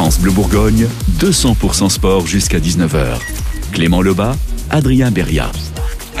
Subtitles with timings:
[0.00, 3.18] France Bleu Bourgogne, 200% sport jusqu'à 19h.
[3.70, 4.34] Clément Lebas,
[4.70, 5.50] Adrien Beria.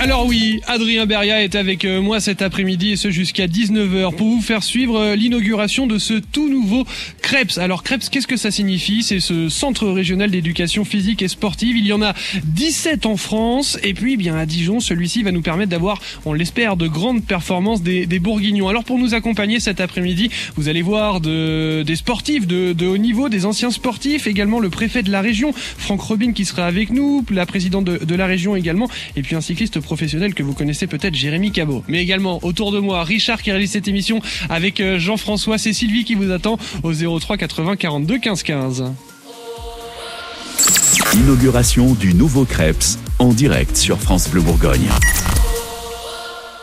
[0.02, 4.28] Alors oui, Adrien Beria est avec euh, moi cet après-midi et ce jusqu'à 19h pour
[4.28, 6.86] vous faire suivre euh, l'inauguration de ce tout nouveau
[7.20, 7.58] CREPS.
[7.58, 9.02] Alors CREPS, qu'est-ce que ça signifie?
[9.02, 11.76] C'est ce centre régional d'éducation physique et sportive.
[11.76, 15.42] Il y en a 17 en France et puis bien à Dijon, celui-ci va nous
[15.42, 18.68] permettre d'avoir, on l'espère, de grandes performances des, Bourguignons.
[18.68, 23.28] Alors pour nous accompagner cet après-midi, vous allez voir de, des sportifs de, haut niveau,
[23.28, 27.22] des anciens sportifs, également le préfet de la région, Franck Robin qui sera avec nous,
[27.30, 30.86] la présidente de, de la région également, et puis un cycliste professionnel que vous connaissez
[30.86, 31.82] peut-être, Jérémy Cabot.
[31.88, 36.04] Mais également autour de moi, Richard qui réalise cette émission avec euh, Jean-François, c'est Sylvie
[36.04, 38.84] qui vous attend au 03 80 42 15 15.
[41.14, 44.88] Inauguration du nouveau Krebs en direct sur France Bleu Bourgogne.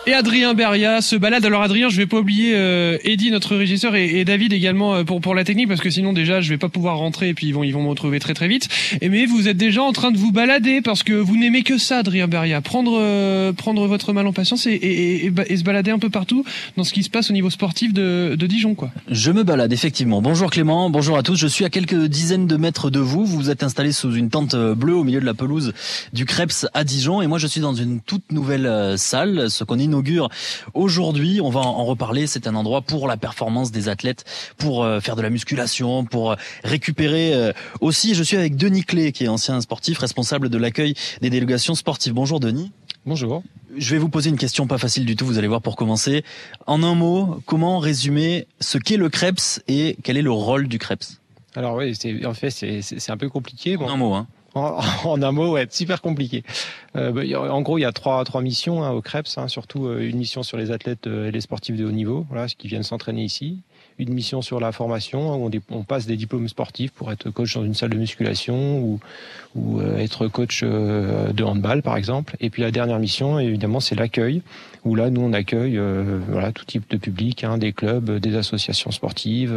[0.08, 1.44] Et Adrien Beria se balade.
[1.44, 5.20] Alors Adrien, je vais pas oublier euh, Eddy, notre régisseur, et, David également euh, pour
[5.20, 7.52] pour la technique, parce que sinon déjà je vais pas pouvoir rentrer et puis ils
[7.52, 8.70] vont ils vont me retrouver très très vite.
[9.02, 11.78] Et mais vous êtes déjà en train de vous balader parce que vous n'aimez que
[11.78, 15.92] ça, Adrien Beria, prendre euh, prendre votre mal en patience et, et, et, se balader
[15.92, 16.46] un peu partout
[16.78, 18.92] dans ce qui se passe au niveau sportif de, de Dijon, quoi.
[19.12, 20.22] Je me balade effectivement.
[20.22, 21.36] Bonjour Clément, bonjour à tous.
[21.36, 23.26] Je suis à quelques dizaines de mètres de vous.
[23.26, 25.74] Vous êtes installé sous une tente bleue au milieu de la pelouse
[26.14, 29.80] du Krebs à Dijon, et moi je suis dans une toute nouvelle salle, ce qu'on
[29.98, 30.30] inaugure
[30.74, 32.28] Aujourd'hui, on va en reparler.
[32.28, 34.26] C'est un endroit pour la performance des athlètes,
[34.58, 38.14] pour euh, faire de la musculation, pour euh, récupérer euh, aussi.
[38.14, 42.14] Je suis avec Denis Clé, qui est ancien sportif, responsable de l'accueil des délégations sportives.
[42.14, 42.72] Bonjour Denis.
[43.06, 43.44] Bonjour.
[43.76, 46.24] Je vais vous poser une question pas facile du tout, vous allez voir pour commencer.
[46.66, 50.78] En un mot, comment résumer ce qu'est le Krebs et quel est le rôle du
[50.78, 51.20] Krebs?
[51.56, 51.96] Alors oui,
[52.26, 53.78] en fait c'est un peu compliqué.
[53.78, 54.28] En un mot, hein.
[54.56, 56.44] En, un mot, ouais, super compliqué.
[56.96, 59.86] Euh, bah, en gros, il y a trois, trois missions hein, au CREPS, hein, surtout
[59.86, 62.68] euh, une mission sur les athlètes euh, et les sportifs de haut niveau, voilà, qui
[62.68, 63.60] viennent s'entraîner ici.
[64.00, 67.64] Une mission sur la formation, où on, passe des diplômes sportifs pour être coach dans
[67.64, 69.00] une salle de musculation ou,
[69.56, 72.36] ou être coach de handball, par exemple.
[72.40, 74.44] Et puis la dernière mission, évidemment, c'est l'accueil,
[74.88, 75.80] où là, nous, on accueille
[76.30, 79.56] voilà, tout type de public, hein, des clubs, des associations sportives,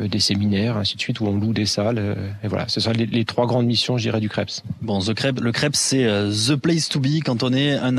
[0.00, 2.16] des séminaires, ainsi de suite, où on loue des salles.
[2.42, 4.62] et voilà, c'est ça les, trois grandes missions, je dirais, du CREPS.
[4.82, 7.98] Bon, the le CREPS, c'est the place to be quand on est un,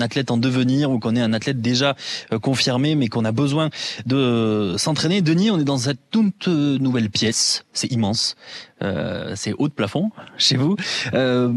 [0.00, 1.96] athlète en devenir ou qu'on est un athlète déjà
[2.32, 3.70] euh, confirmé mais qu'on a besoin
[4.06, 5.22] de s'entraîner.
[5.22, 8.36] Denis, on est dans cette toute nouvelle pièce, c'est immense.
[8.82, 10.76] Euh, c'est haut de plafond chez vous.
[11.14, 11.52] Euh,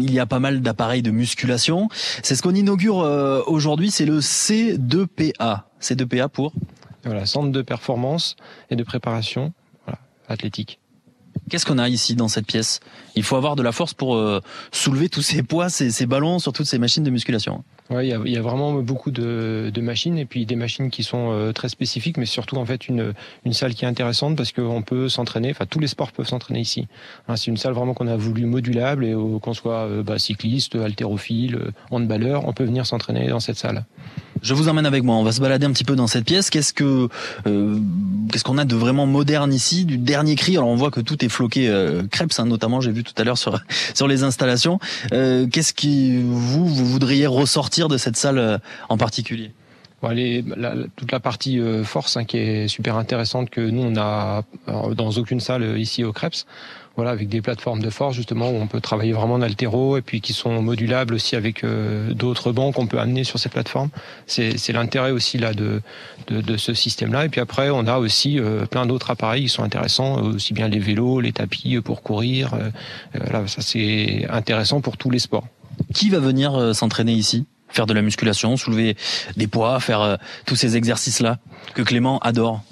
[0.00, 1.88] il y a pas mal d'appareils de musculation.
[2.22, 2.96] C'est ce qu'on inaugure
[3.46, 5.62] aujourd'hui, c'est le C2PA.
[5.80, 6.52] C2PA pour
[7.04, 8.36] Voilà, centre de performance
[8.70, 9.52] et de préparation
[9.84, 9.98] voilà,
[10.28, 10.80] athlétique.
[11.48, 12.80] Qu'est-ce qu'on a ici dans cette pièce?
[13.14, 14.40] Il faut avoir de la force pour euh,
[14.72, 17.62] soulever tous ces poids, ces, ces, ballons sur toutes ces machines de musculation.
[17.90, 21.52] Oui, il y a, vraiment beaucoup de, machines et puis des machines qui sont euh,
[21.52, 23.12] très spécifiques, mais surtout en fait une,
[23.44, 25.50] une salle qui est intéressante parce qu'on peut s'entraîner.
[25.50, 26.88] Enfin, tous les sports peuvent s'entraîner ici.
[27.28, 30.74] Hein, c'est une salle vraiment qu'on a voulu modulable et qu'on soit euh, bah, cycliste,
[30.74, 33.84] haltérophile, handballeur, on peut venir s'entraîner dans cette salle.
[34.42, 35.16] Je vous emmène avec moi.
[35.16, 36.50] On va se balader un petit peu dans cette pièce.
[36.50, 37.08] Qu'est-ce que
[37.46, 37.78] euh,
[38.30, 41.24] qu'est-ce qu'on a de vraiment moderne ici, du dernier cri Alors on voit que tout
[41.24, 42.80] est floqué euh, crêpes, hein, notamment.
[42.80, 43.58] J'ai vu tout à l'heure sur
[43.94, 44.78] sur les installations.
[45.12, 47.75] Euh, qu'est-ce qui vous vous voudriez ressortir?
[47.88, 49.52] De cette salle euh, en particulier
[50.02, 50.10] Bon,
[50.94, 55.10] toute la partie euh, force hein, qui est super intéressante que nous on a dans
[55.12, 56.44] aucune salle ici au Krebs
[56.96, 60.02] voilà, avec des plateformes de force justement où on peut travailler vraiment en altéro et
[60.02, 63.90] puis qui sont modulables aussi avec euh, d'autres bancs qu'on peut amener sur ces plateformes.
[64.26, 65.82] C'est l'intérêt aussi là de,
[66.28, 67.26] de, de ce système-là.
[67.26, 70.68] Et puis après, on a aussi euh, plein d'autres appareils qui sont intéressants, aussi bien
[70.68, 72.54] les vélos, les tapis pour courir.
[72.54, 72.70] Euh,
[73.30, 75.46] là, ça c'est intéressant pour tous les sports.
[75.92, 77.44] Qui va venir s'entraîner ici?
[77.68, 78.96] Faire de la musculation, soulever
[79.36, 81.38] des poids, faire tous ces exercices-là
[81.74, 82.62] que Clément adore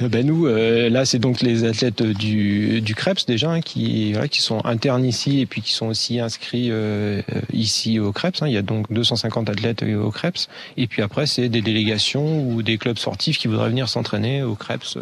[0.00, 4.12] euh, ben nous, euh, là, c'est donc les athlètes du, du CREPS déjà hein, qui,
[4.12, 8.42] voilà, qui sont internes ici et puis qui sont aussi inscrits euh, ici au CREPS.
[8.42, 8.48] Hein.
[8.48, 10.48] Il y a donc 250 athlètes au CREPS.
[10.76, 14.54] Et puis après, c'est des délégations ou des clubs sportifs qui voudraient venir s'entraîner au
[14.54, 14.98] CREPS,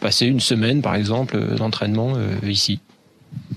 [0.00, 2.14] passer une semaine par exemple d'entraînement
[2.46, 2.80] ici.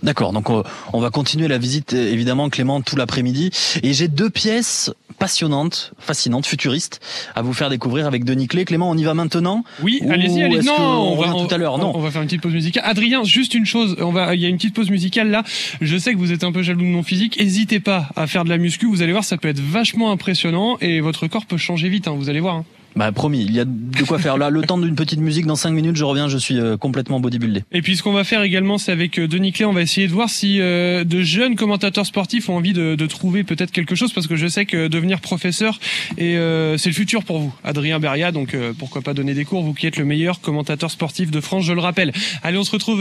[0.04, 3.52] D'accord, donc on va continuer la visite évidemment Clément tout l'après-midi
[3.84, 4.92] et j'ai deux pièces
[5.24, 7.00] passionnantes, fascinantes, futuristes
[7.36, 8.66] à vous faire découvrir avec Denis Clé.
[8.66, 10.62] Clément, on y va maintenant Oui, allez-y, allez.
[10.62, 11.78] Non, on, va tout à l'heure.
[11.78, 12.84] Non, on va faire une petite pause musicale.
[12.86, 15.44] Adrien, juste une chose, on va, il y a une petite pause musicale là.
[15.80, 17.40] Je sais que vous êtes un peu jaloux de mon physique.
[17.40, 18.88] N'hésitez pas à faire de la muscu.
[18.88, 22.10] Vous allez voir, ça peut être vachement impressionnant et votre corps peut changer vite.
[22.10, 22.56] Hein, vous allez voir.
[22.56, 22.66] Hein.
[22.96, 24.38] Bah promis, il y a de quoi faire.
[24.38, 27.20] Là, le temps d'une petite musique, dans 5 minutes, je reviens, je suis euh, complètement
[27.20, 27.64] bodybuildé.
[27.72, 30.08] Et puis ce qu'on va faire également, c'est avec euh, Denis Clé, on va essayer
[30.08, 33.96] de voir si euh, de jeunes commentateurs sportifs ont envie de, de trouver peut-être quelque
[33.96, 35.80] chose, parce que je sais que devenir professeur,
[36.18, 36.34] et
[36.78, 39.88] c'est le futur pour vous, Adrien Beria, donc pourquoi pas donner des cours, vous qui
[39.88, 42.12] êtes le meilleur commentateur sportif de France, je le rappelle.
[42.44, 43.00] Allez, on se retrouve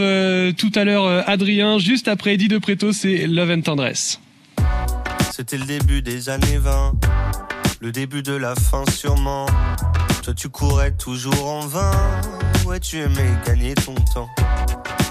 [0.57, 4.21] tout à l'heure, Adrien, juste après Eddie de Préto, c'est Love and Tendresse.
[5.31, 6.93] C'était le début des années 20
[7.83, 9.47] le début de la fin sûrement.
[10.23, 11.91] Toi tu courais toujours en vain,
[12.65, 14.29] ouais tu aimais gagner ton temps.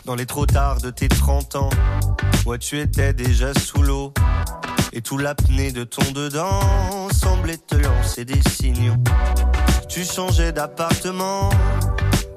[0.06, 1.70] Dans les trop tard de tes 30 ans,
[2.46, 4.14] ouais tu étais déjà sous l'eau.
[4.94, 8.96] Et tout l'apnée de ton dedans semblait te lancer des signaux.
[9.90, 11.50] Tu changeais d'appartement,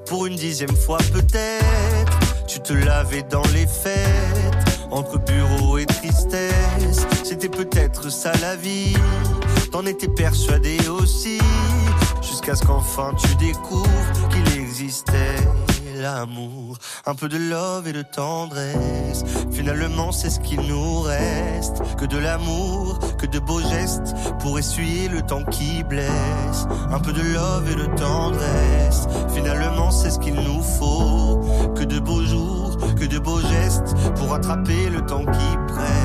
[0.05, 2.45] pour une dixième fois peut-être.
[2.45, 7.07] Tu te lavais dans les fêtes, entre bureau et tristesse.
[7.23, 8.95] C'était peut-être ça la vie
[9.75, 11.37] T'en étais persuadé aussi,
[12.21, 15.35] jusqu'à ce qu'enfin tu découvres qu'il existait
[15.97, 19.25] l'amour, un peu de love et de tendresse.
[19.51, 25.09] Finalement, c'est ce qu'il nous reste, que de l'amour, que de beaux gestes pour essuyer
[25.09, 26.67] le temps qui blesse.
[26.89, 29.09] Un peu de love et de tendresse.
[29.33, 31.41] Finalement, c'est ce qu'il nous faut,
[31.75, 36.04] que de beaux jours, que de beaux gestes pour attraper le temps qui presse.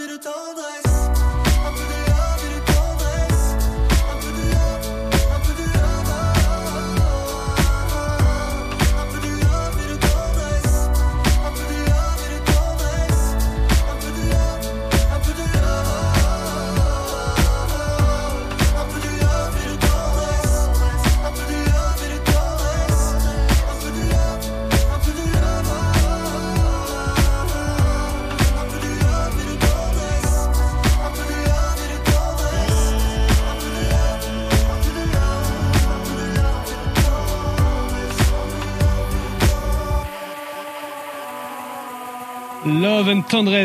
[0.00, 0.89] bir daldayız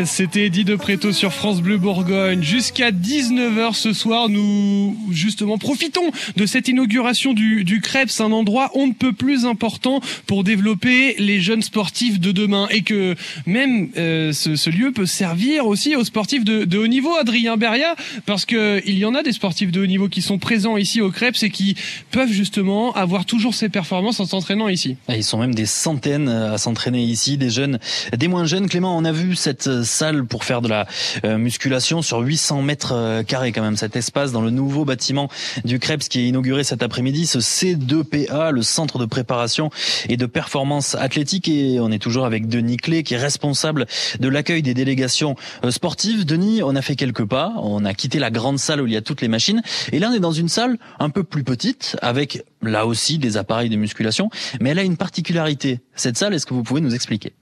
[0.04, 2.42] c'était Eddie de Préto sur France Bleu Bourgogne.
[2.42, 8.70] Jusqu'à 19h ce soir, nous justement profitons de cette inauguration du, du Krebs, un endroit
[8.74, 13.14] on ne peut plus important pour développer les jeunes sportifs de demain et que
[13.46, 17.56] même euh, ce, ce, lieu peut servir aussi aux sportifs de, de haut niveau, Adrien
[17.56, 17.94] Beria,
[18.26, 21.00] parce que il y en a des sportifs de haut niveau qui sont présents ici
[21.00, 21.76] au Krebs et qui
[22.10, 24.96] peuvent justement avoir toujours ces performances en s'entraînant ici.
[25.08, 27.78] Ils sont même des centaines à s'entraîner ici, des jeunes,
[28.16, 28.68] des moins jeunes.
[28.68, 30.86] Clément, a vu cette cette salle pour faire de la
[31.24, 33.76] euh, musculation sur 800 mètres euh, carrés quand même.
[33.76, 35.30] Cet espace dans le nouveau bâtiment
[35.64, 39.70] du Krebs qui est inauguré cet après-midi, ce C2PA, le centre de préparation
[40.10, 41.48] et de performance athlétique.
[41.48, 43.86] Et on est toujours avec Denis Clé qui est responsable
[44.20, 46.26] de l'accueil des délégations euh, sportives.
[46.26, 47.54] Denis, on a fait quelques pas.
[47.56, 49.62] On a quitté la grande salle où il y a toutes les machines.
[49.92, 53.38] Et là, on est dans une salle un peu plus petite avec là aussi des
[53.38, 54.28] appareils de musculation.
[54.60, 55.80] Mais elle a une particularité.
[55.94, 57.32] Cette salle, est-ce que vous pouvez nous expliquer?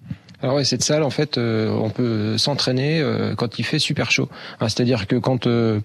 [0.45, 4.11] Alors ouais, cette salle, en fait, euh, on peut s'entraîner euh, quand il fait super
[4.11, 4.29] chaud.
[4.61, 5.81] Hein, c'est-à-dire que quand euh,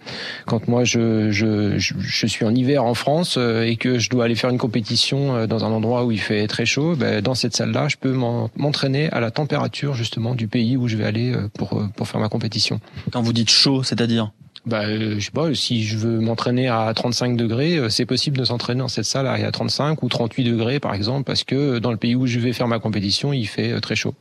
[0.47, 4.35] quand moi je, je, je, suis en hiver en France et que je dois aller
[4.35, 7.87] faire une compétition dans un endroit où il fait très chaud, ben, dans cette salle-là,
[7.87, 12.09] je peux m'entraîner à la température justement du pays où je vais aller pour pour
[12.09, 12.81] faire ma compétition.
[13.13, 14.33] Quand vous dites chaud, c'est-à-dire?
[14.65, 18.79] Bah, je sais pas, si je veux m'entraîner à 35 degrés, c'est possible de s'entraîner
[18.79, 22.15] dans cette salle à 35 ou 38 degrés par exemple, parce que dans le pays
[22.15, 24.13] où je vais faire ma compétition, il fait très chaud.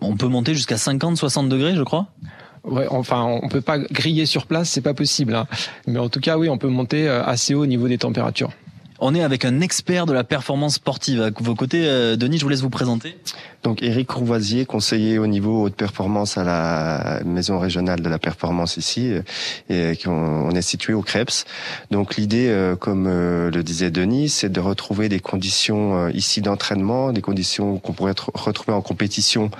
[0.00, 2.08] On peut monter jusqu'à 50, 60 degrés, je crois.
[2.64, 5.34] Ouais, enfin, on peut pas griller sur place, c'est pas possible.
[5.34, 5.46] Hein.
[5.86, 8.50] Mais en tout cas, oui, on peut monter euh, assez haut au niveau des températures.
[8.98, 11.20] On est avec un expert de la performance sportive.
[11.22, 13.16] À vos côtés, euh, Denis, je vous laisse vous présenter.
[13.66, 18.76] Donc Éric Rouvoisier, conseiller au niveau haute performance à la maison régionale de la performance
[18.76, 21.44] ici, euh, et on est situé au Krebs.
[21.90, 27.22] Donc l'idée, euh, comme le disait Denis, c'est de retrouver des conditions ici d'entraînement, des
[27.22, 29.50] conditions qu'on pourrait retrouver en compétition,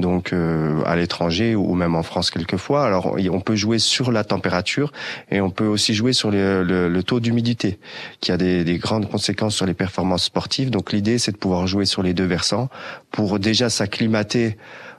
[0.00, 2.84] donc à l'étranger ou même en France quelquefois.
[2.84, 4.92] Alors on peut jouer sur la température
[5.30, 7.78] et on peut aussi jouer sur le, taux d'humidité,
[8.18, 10.70] qui a des grandes conséquences sur les performances sportives.
[10.70, 12.68] Donc l'idée, c'est de pouvoir jouer sur les deux versants
[13.12, 14.56] pour déjà s'acclimater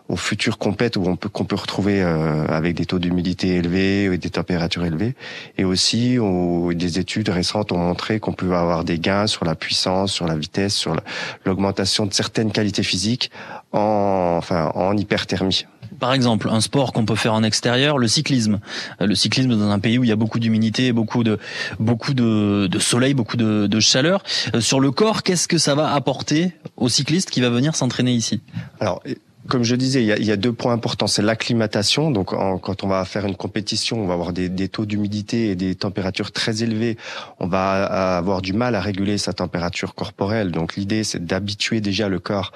[0.10, 4.06] aux futures compètes où on peut qu'on peut retrouver euh, avec des taux d'humidité élevés
[4.06, 5.16] et des températures élevées
[5.58, 6.18] et aussi
[6.74, 10.36] des études récentes ont montré qu'on peut avoir des gains sur la puissance, sur la
[10.36, 10.96] vitesse, sur
[11.46, 13.32] l'augmentation de certaines qualités physiques
[13.72, 15.66] en enfin en hyperthermie.
[16.04, 18.60] Par exemple, un sport qu'on peut faire en extérieur, le cyclisme.
[19.00, 21.40] Euh, le cyclisme dans un pays où il y a beaucoup d'humidité, beaucoup de
[21.80, 24.22] beaucoup de, soleil, beaucoup de, chaleur.
[24.54, 28.12] Euh, sur le corps, qu'est-ce que ça va apporter au cycliste qui va venir s'entraîner
[28.12, 28.42] ici?
[29.48, 31.08] Comme je disais, il y a, il y a deux points importants.
[31.08, 32.12] C'est l'acclimatation.
[32.12, 35.56] Donc, quand on va faire une compétition, on va avoir des, des taux d'humidité et
[35.56, 36.98] des températures très élevées.
[37.40, 37.84] On va
[38.18, 40.52] avoir du mal à réguler sa température corporelle.
[40.52, 42.54] Donc, l'idée, c'est d'habituer déjà le corps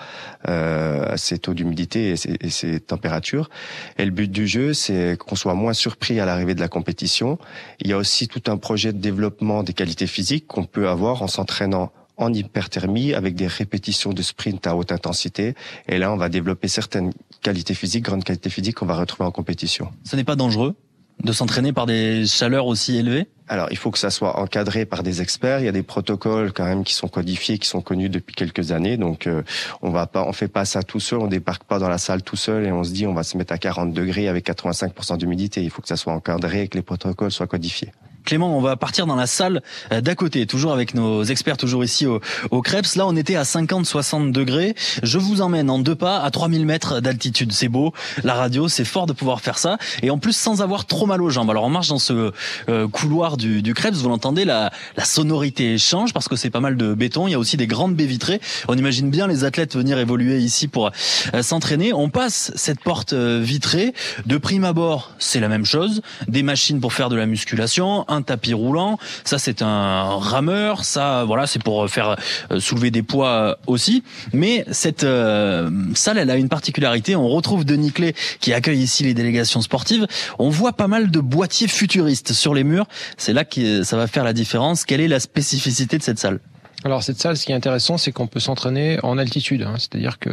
[0.48, 3.50] euh, à ces taux d'humidité et, et ces, températures.
[3.98, 7.38] Et le but du jeu, c'est qu'on soit moins surpris à l'arrivée de la compétition.
[7.82, 11.22] Il y a aussi tout un projet de développement des qualités physiques qu'on peut avoir
[11.22, 15.56] en s'entraînant en hyperthermie avec des répétitions de sprint à haute intensité.
[15.88, 19.32] Et là, on va développer certaines qualités physiques, grandes qualités physiques qu'on va retrouver en
[19.32, 19.92] compétition.
[20.04, 20.76] Ce n'est pas dangereux
[21.24, 23.28] de s'entraîner par des chaleurs aussi élevées?
[23.48, 25.60] Alors, il faut que ça soit encadré par des experts.
[25.60, 28.72] Il y a des protocoles quand même qui sont codifiés, qui sont connus depuis quelques
[28.72, 28.98] années.
[28.98, 29.42] Donc, euh,
[29.82, 31.20] on va pas, on fait pas ça tout seul.
[31.20, 33.38] On débarque pas dans la salle tout seul et on se dit on va se
[33.38, 35.64] mettre à 40 degrés avec 85% d'humidité.
[35.64, 37.92] Il faut que ça soit encadré et que les protocoles soient codifiés.
[38.28, 39.62] Clément, on va partir dans la salle
[39.94, 42.20] euh, d'à côté, toujours avec nos experts, toujours ici au,
[42.52, 42.98] au Krebs.
[42.98, 44.76] Là, on était à 50-60 degrés.
[45.02, 47.54] Je vous emmène en deux pas à 3000 mètres d'altitude.
[47.54, 47.94] C'est beau.
[48.26, 49.78] La radio, c'est fort de pouvoir faire ça.
[50.04, 51.50] Et en plus, sans avoir trop mal aux jambes.
[51.50, 52.34] Alors, on marche dans ce
[52.68, 53.96] euh, couloir du, du Krebs.
[53.96, 57.30] Vous l'entendez, la, la sonorité change parce que c'est pas mal de béton.
[57.30, 58.42] Il y a aussi des grandes baies vitrées.
[58.68, 60.92] On imagine bien les athlètes venir évoluer ici pour
[61.34, 61.94] euh, s'entraîner.
[61.94, 63.94] On passe cette porte vitrée.
[64.26, 66.02] De prime abord, c'est la même chose.
[66.28, 71.48] Des machines pour faire de la musculation, tapis roulant, ça c'est un rameur, ça voilà
[71.48, 72.16] c'est pour faire
[72.52, 74.04] euh, soulever des poids euh, aussi.
[74.34, 77.16] Mais cette euh, salle, elle a une particularité.
[77.16, 80.08] On retrouve Denis Clé qui accueille ici les délégations sportives.
[80.40, 82.88] On voit pas mal de boîtiers futuristes sur les murs.
[83.18, 84.86] C'est là que ça va faire la différence.
[84.86, 86.40] Quelle est la spécificité de cette salle?
[86.84, 89.64] Alors cette salle, ce qui est intéressant, c'est qu'on peut s'entraîner en altitude.
[89.64, 89.76] Hein.
[89.78, 90.30] C'est-à-dire que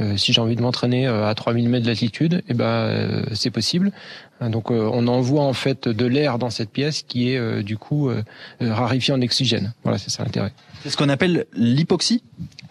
[0.00, 3.50] euh, si j'ai envie de m'entraîner euh, à 3000 mètres d'altitude, eh ben euh, c'est
[3.50, 3.92] possible.
[4.40, 8.10] Hein, donc on envoie en fait de l'air dans cette pièce qui est du coup
[8.60, 9.72] rarifié en oxygène.
[9.82, 10.52] Voilà, c'est ça l'intérêt.
[10.82, 12.22] C'est ce qu'on appelle l'hypoxie?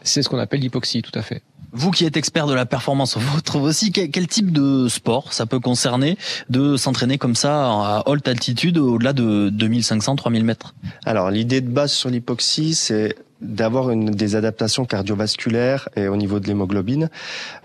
[0.03, 1.41] C'est ce qu'on appelle l'hypoxie, tout à fait.
[1.77, 5.45] Vous qui êtes expert de la performance, vous trouvez aussi quel, type de sport ça
[5.45, 6.17] peut concerner
[6.49, 10.73] de s'entraîner comme ça à haute altitude au-delà de 2500-3000 mètres?
[11.05, 16.39] Alors l'idée de base sur l'hypoxie, c'est d'avoir une des adaptations cardiovasculaires et au niveau
[16.39, 17.09] de l'hémoglobine.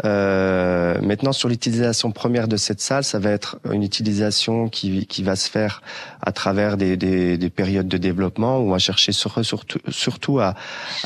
[0.04, 5.22] Euh, maintenant, sur l'utilisation première de cette salle, ça va être une utilisation qui, qui
[5.22, 5.82] va se faire
[6.22, 10.54] à travers des, des, des périodes de développement où on va chercher surtout, surtout à,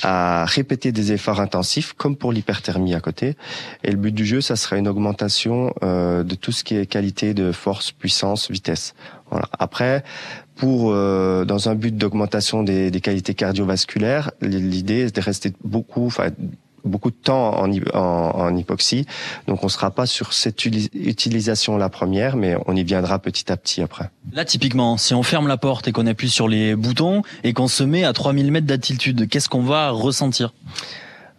[0.02, 3.37] à répéter des efforts intensifs, comme pour l'hyperthermie à côté.
[3.83, 6.87] Et le but du jeu, ça sera une augmentation euh, de tout ce qui est
[6.87, 8.94] qualité de force, puissance, vitesse.
[9.35, 9.49] Voilà.
[9.59, 10.05] Après,
[10.55, 16.07] pour euh, dans un but d'augmentation des, des, qualités cardiovasculaires, l'idée est de rester beaucoup,
[16.07, 16.29] enfin
[16.85, 19.07] beaucoup de temps en, en, en, hypoxie.
[19.49, 23.57] Donc on sera pas sur cette utilisation la première, mais on y viendra petit à
[23.57, 24.09] petit après.
[24.33, 27.67] Là typiquement, si on ferme la porte et qu'on appuie sur les boutons et qu'on
[27.67, 30.55] se met à 3000 mètres d'altitude, qu'est-ce qu'on va ressentir?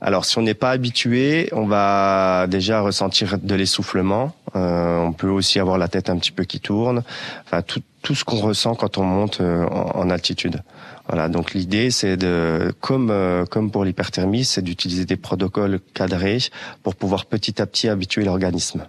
[0.01, 4.35] Alors, si on n'est pas habitué, on va déjà ressentir de l'essoufflement.
[4.55, 7.01] Euh, on peut aussi avoir la tête un petit peu qui tourne.
[7.45, 10.61] Enfin, tout, tout ce qu'on ressent quand on monte euh, en, altitude.
[11.07, 11.29] Voilà.
[11.29, 16.39] Donc, l'idée, c'est de, comme euh, comme pour l'hyperthermie, c'est d'utiliser des protocoles cadrés
[16.83, 18.85] pour pouvoir petit à petit habituer l'organisme.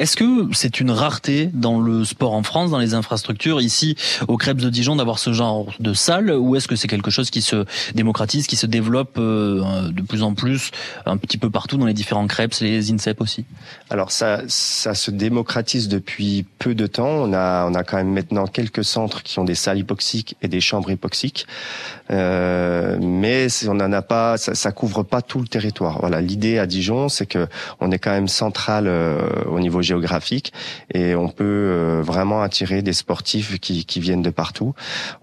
[0.00, 3.96] Est-ce que c'est une rareté dans le sport en France, dans les infrastructures, ici
[4.28, 7.28] au Crêpes de Dijon, d'avoir ce genre de salle ou est-ce que c'est quelque chose
[7.28, 10.70] qui se démocratise, qui se développe euh, de plus en plus
[11.04, 13.44] un petit peu partout dans les différents crêpes, les INSEP aussi?
[13.90, 17.04] Alors ça, ça se démocratise depuis peu de temps.
[17.04, 20.48] On a, on a quand même maintenant quelques centres qui ont des salles hypoxiques et
[20.48, 21.46] des chambres hypoxiques,
[22.10, 25.98] euh, mais on n'en a pas, ça, ça couvre pas tout le territoire.
[26.00, 27.48] Voilà, l'idée à Dijon, c'est que
[27.80, 30.52] on est quand même central euh, au niveau géographique
[30.94, 34.74] et on peut euh, vraiment attirer des sportifs qui, qui viennent de partout.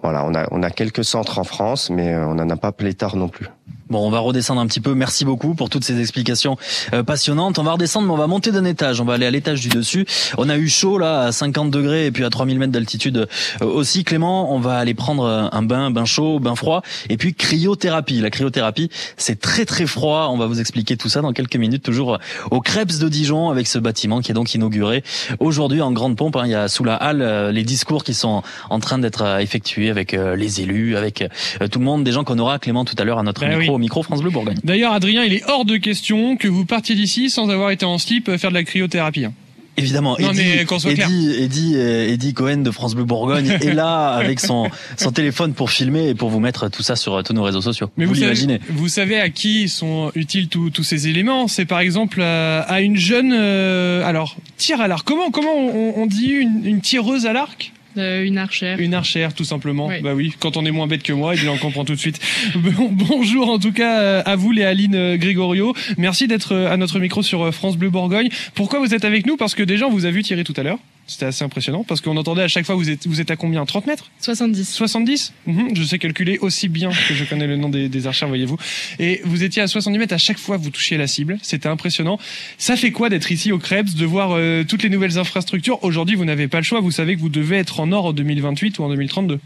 [0.04, 2.72] Voilà, on a, on a quelques centres en France, mais euh, on n'en a pas
[2.72, 3.48] pléthore non plus.
[3.90, 4.94] Bon, on va redescendre un petit peu.
[4.96, 6.58] Merci beaucoup pour toutes ces explications
[6.94, 7.58] euh, passionnantes.
[7.58, 9.00] On va redescendre, mais on va monter d'un étage.
[9.00, 10.06] On va aller à l'étage du dessus.
[10.38, 13.28] On a eu chaud là, à 50 degrés et puis à 3000 mètres d'altitude
[13.62, 14.04] euh, aussi.
[14.04, 18.20] Clément, on va aller prendre euh, un bain, bain chaud, bain froid, et puis cryothérapie.
[18.20, 20.28] La cryothérapie, c'est très très froid.
[20.32, 22.20] On va vous expliquer tout ça dans quelques minutes, toujours
[22.52, 25.04] au Crêpes de Dijon, avec ce bâtiment qui est donc inauguré
[25.40, 26.36] aujourd'hui en grande pompe.
[26.36, 26.44] Hein.
[26.46, 30.12] Il y a sous la halle les discours qui sont en train d'être effectués avec
[30.12, 31.24] les élus, avec
[31.72, 33.77] tout le monde, des gens qu'on aura Clément tout à l'heure à notre ben micro
[33.80, 34.58] micro France Bleu Bourgogne.
[34.64, 37.98] D'ailleurs, Adrien, il est hors de question que vous partiez d'ici sans avoir été en
[37.98, 39.26] slip faire de la cryothérapie.
[39.26, 39.34] Hein.
[39.80, 44.72] Évidemment, non, Eddie, Eddie, euh, Eddie, Cohen de France Bleu Bourgogne est là avec son,
[44.98, 47.62] son téléphone pour filmer et pour vous mettre tout ça sur euh, tous nos réseaux
[47.62, 47.92] sociaux.
[47.96, 51.80] Mais vous, vous savez, vous savez à qui sont utiles tous ces éléments C'est par
[51.80, 55.06] exemple à, une jeune, euh, alors tir à l'arc.
[55.06, 57.72] Comment comment on, on dit une, une tireuse à l'arc?
[57.98, 58.80] Euh, une archère.
[58.80, 59.90] Une archère, tout simplement.
[60.02, 62.00] Bah oui, quand on est moins bête que moi, et bien on comprend tout de
[62.00, 62.20] suite.
[62.92, 65.74] bonjour en tout cas euh, à vous, Léaline euh, Grégorio.
[65.98, 68.30] Merci d'être à notre micro sur France Bleu Bourgogne.
[68.56, 69.38] Pourquoi vous êtes avec nous?
[69.38, 70.80] Parce que déjà, on vous a vu tirer tout à l'heure.
[71.08, 73.66] C'était assez impressionnant parce qu'on entendait à chaque fois vous êtes vous êtes à combien?
[73.66, 74.12] 30 mètres?
[74.20, 74.70] 70.
[74.70, 75.34] 70
[75.74, 78.58] Je sais calculer aussi bien que je connais le nom des, des archères, voyez-vous.
[79.00, 81.38] Et vous étiez à 70 mètres à chaque fois vous touchiez la cible.
[81.42, 82.20] C'était impressionnant.
[82.58, 85.82] Ça fait quoi d'être ici au Krebs, de voir euh, toutes les nouvelles infrastructures?
[85.84, 86.82] Aujourd'hui, vous n'avez pas le choix.
[86.82, 89.40] Vous savez que vous devez être en or en 2028 ou en 2032.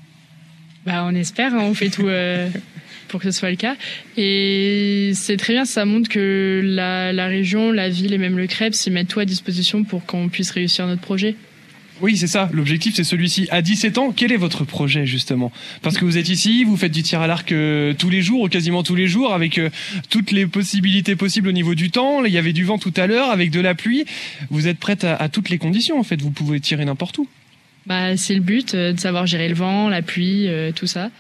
[0.86, 1.54] Bah, on espère.
[1.54, 1.62] Hein.
[1.64, 2.08] on fait tout.
[2.08, 2.50] Euh,
[3.12, 3.76] pour que ce soit le cas.
[4.18, 8.48] Et c'est très bien, ça montre que la, la, région, la ville et même le
[8.48, 11.36] Krebs s'y mettent tout à disposition pour qu'on puisse réussir notre projet.
[12.02, 12.50] Oui, c'est ça.
[12.52, 13.48] L'objectif, c'est celui-ci.
[13.52, 15.52] À 17 ans, quel est votre projet, justement?
[15.84, 18.42] Parce que vous êtes ici, vous faites du tir à l'arc euh, tous les jours,
[18.42, 19.70] ou quasiment tous les jours, avec euh,
[20.10, 22.26] toutes les possibilités possibles au niveau du temps.
[22.26, 24.06] Il y avait du vent tout à l'heure, avec de la pluie.
[24.50, 26.22] Vous êtes prête à, toutes les conditions, en fait.
[26.22, 27.28] Vous pouvez tirer n'importe où.
[27.86, 31.12] Bah, c'est le but, euh, de savoir gérer le vent, la pluie, tout ça.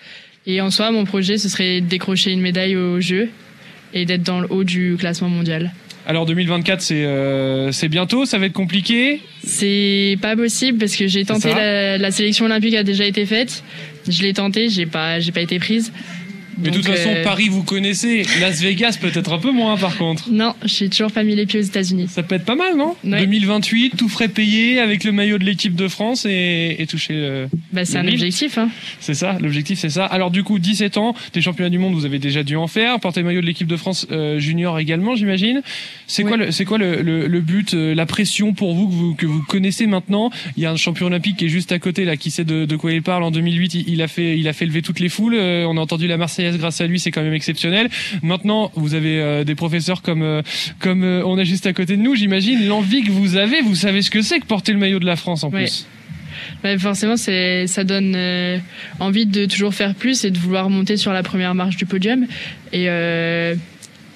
[0.47, 3.29] Et en soi, mon projet, ce serait de décrocher une médaille au jeu
[3.93, 5.71] et d'être dans le haut du classement mondial.
[6.07, 9.21] Alors 2024, c'est euh, c'est bientôt, ça va être compliqué.
[9.43, 13.63] C'est pas possible parce que j'ai tenté la, la, sélection olympique a déjà été faite.
[14.07, 15.91] Je l'ai tenté, j'ai pas j'ai pas été prise.
[16.57, 18.23] Mais de toute façon, euh, Paris, vous connaissez.
[18.39, 20.31] Las Vegas, peut-être un peu moins, par contre.
[20.31, 22.07] Non, j'ai toujours pas mis les pieds aux États-Unis.
[22.09, 25.75] Ça peut être pas mal, non 2028, tout frais payé avec le maillot de l'équipe
[25.75, 27.13] de France et, et toucher.
[27.15, 28.69] Euh, bah, c'est un objectif, hein.
[28.99, 30.05] C'est ça, l'objectif, c'est ça.
[30.05, 32.99] Alors, du coup, 17 ans, des championnats du monde, vous avez déjà dû en faire.
[32.99, 35.61] Porter le maillot de l'équipe de France euh, junior également, j'imagine.
[36.07, 39.25] C'est quoi, le, c'est quoi le, le, but, la pression pour vous que, vous que
[39.25, 40.29] vous connaissez maintenant?
[40.57, 42.65] Il y a un champion olympique qui est juste à côté, là, qui sait de,
[42.65, 43.23] de quoi il parle.
[43.23, 45.35] En 2008, il, il, a fait, il a fait lever toutes les foules.
[45.35, 47.89] on a entendu la Marseillaise grâce à lui, c'est quand même exceptionnel.
[48.23, 50.41] Maintenant, vous avez euh, des professeurs comme euh,
[50.79, 52.67] comme euh, on a juste à côté de nous, j'imagine.
[52.67, 55.15] L'envie que vous avez, vous savez ce que c'est que porter le maillot de la
[55.15, 55.87] France en plus.
[56.63, 58.17] Bah, forcément, c'est ça donne
[58.99, 62.25] envie de toujours faire plus et de vouloir monter sur la première marche du podium.
[62.73, 62.87] Et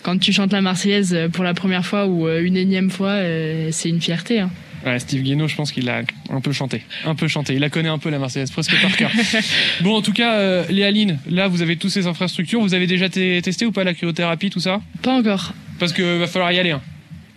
[0.04, 3.20] quand tu chantes la Marseillaise pour la première fois ou une énième fois,
[3.72, 4.40] c'est une fierté.
[4.40, 4.50] Hein.
[4.86, 6.84] Ouais, Steve Guénaud, je pense qu'il a un peu chanté.
[7.06, 7.56] Un peu chanté.
[7.56, 9.12] Il a connaît un peu la Marseillaise, presque par cœur.
[9.82, 12.62] bon, en tout cas, euh, Léaline, là, vous avez toutes ces infrastructures.
[12.62, 14.82] Vous avez déjà testé ou pas la cryothérapie, tout ça?
[15.02, 15.54] Pas encore.
[15.80, 16.72] Parce que va falloir y aller.
[16.72, 16.82] Hein.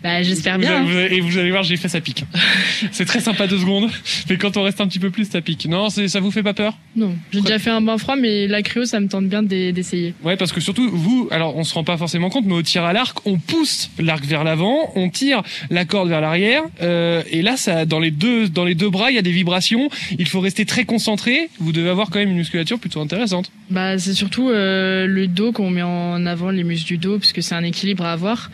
[0.02, 0.86] Bah, j'espère bien.
[0.86, 2.24] et vous allez voir, j'ai fait ça pique.
[2.92, 3.90] c'est très sympa deux secondes,
[4.30, 5.66] mais quand on reste un petit peu plus, ça pique.
[5.66, 6.78] Non, ça vous fait pas peur?
[6.94, 10.14] Non, j'ai déjà fait un bain froid, mais la cryo, ça me tente bien d'essayer.
[10.22, 12.84] Ouais, parce que surtout vous, alors on se rend pas forcément compte, mais au tir
[12.84, 17.42] à l'arc, on pousse l'arc vers l'avant, on tire la corde vers l'arrière, euh, et
[17.42, 19.88] là, ça, dans les deux, dans les deux bras, il y a des vibrations.
[20.18, 21.48] Il faut rester très concentré.
[21.58, 23.50] Vous devez avoir quand même une musculature plutôt intéressante.
[23.70, 27.32] Bah, c'est surtout euh, le dos qu'on met en avant, les muscles du dos, parce
[27.32, 28.50] que c'est un équilibre à avoir.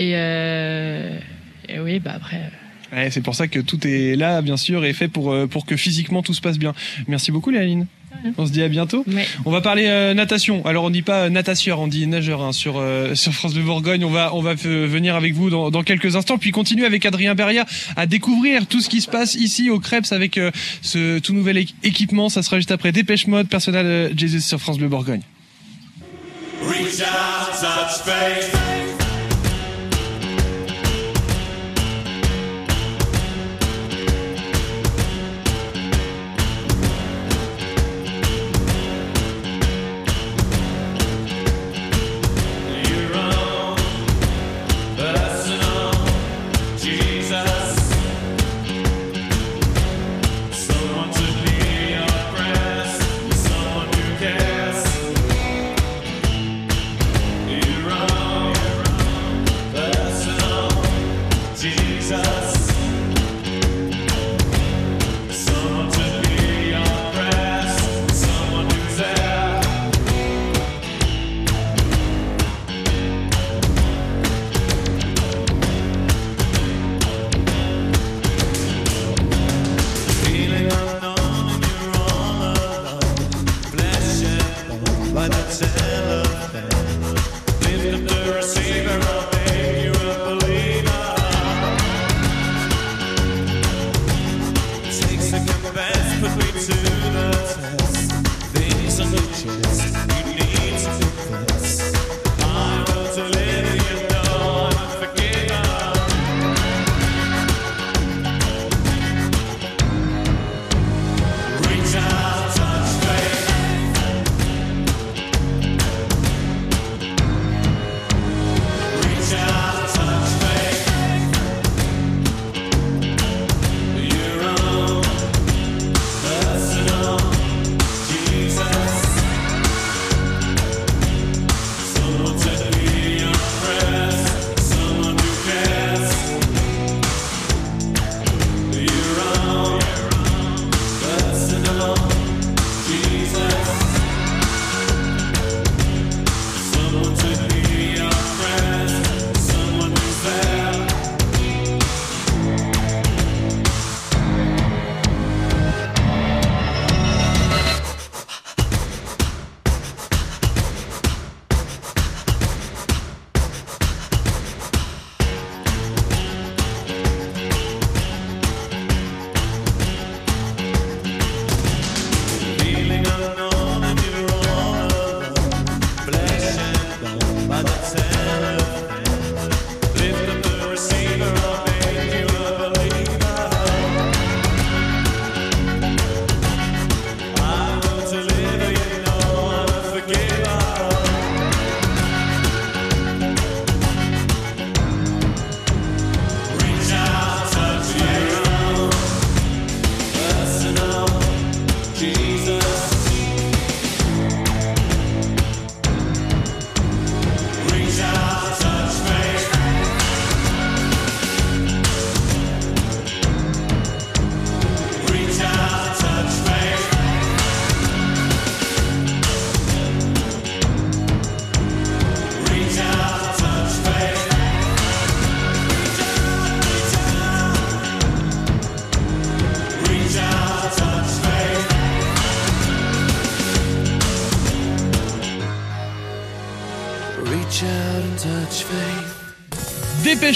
[0.00, 1.18] Et, euh,
[1.68, 2.38] et oui, bah après.
[2.38, 2.96] Euh.
[2.96, 5.66] Ouais, c'est pour ça que tout est là, bien sûr, et fait pour, euh, pour
[5.66, 6.74] que physiquement tout se passe bien.
[7.06, 7.86] Merci beaucoup, Léaline.
[8.38, 9.04] On se dit à bientôt.
[9.44, 10.66] On va parler euh, natation.
[10.66, 12.82] Alors on dit pas natateur, on dit nageur hein, sur
[13.14, 14.04] sur France de Bourgogne.
[14.04, 17.34] On va on va venir avec vous dans, dans, quelques instants, puis continuer avec Adrien
[17.34, 17.64] Beria
[17.96, 20.40] à découvrir tout ce qui se passe ici au Krebs avec
[20.82, 22.28] ce tout nouvel équipement.
[22.28, 25.22] Ça sera juste après Dépêche Mode, personnel Jesus sur France Bleu Bourgogne.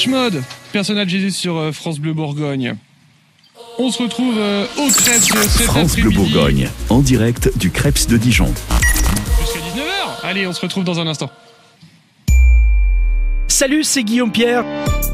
[0.04, 2.76] Dépêche Mode, personnage Jésus sur euh, France Bleu Bourgogne.
[3.78, 6.10] On se retrouve euh, au Crêpes cet France Bleu.
[6.10, 8.52] Bourgogne, en direct du Crêpes de Dijon.
[9.40, 10.24] Jusqu'à 19h.
[10.24, 11.30] Allez, on se retrouve dans un instant.
[13.48, 14.64] Salut, c'est Guillaume Pierre.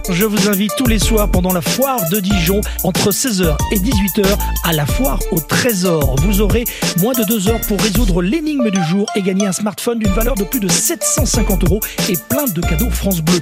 [0.08, 4.26] Je vous invite tous les soirs pendant la foire de Dijon entre 16h et 18h
[4.64, 6.16] à la foire au trésor.
[6.22, 6.64] Vous aurez
[6.98, 10.34] moins de deux heures pour résoudre l'énigme du jour et gagner un smartphone d'une valeur
[10.34, 13.40] de plus de 750 euros et plein de cadeaux France Bleu.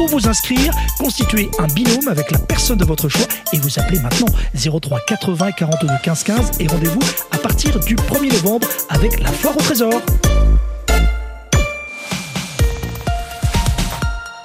[0.00, 3.98] Pour vous inscrire, constituez un binôme avec la personne de votre choix et vous appelez
[4.00, 9.30] maintenant 03 80 42 15 15 et rendez-vous à partir du 1er novembre avec la
[9.30, 9.92] foire au trésor.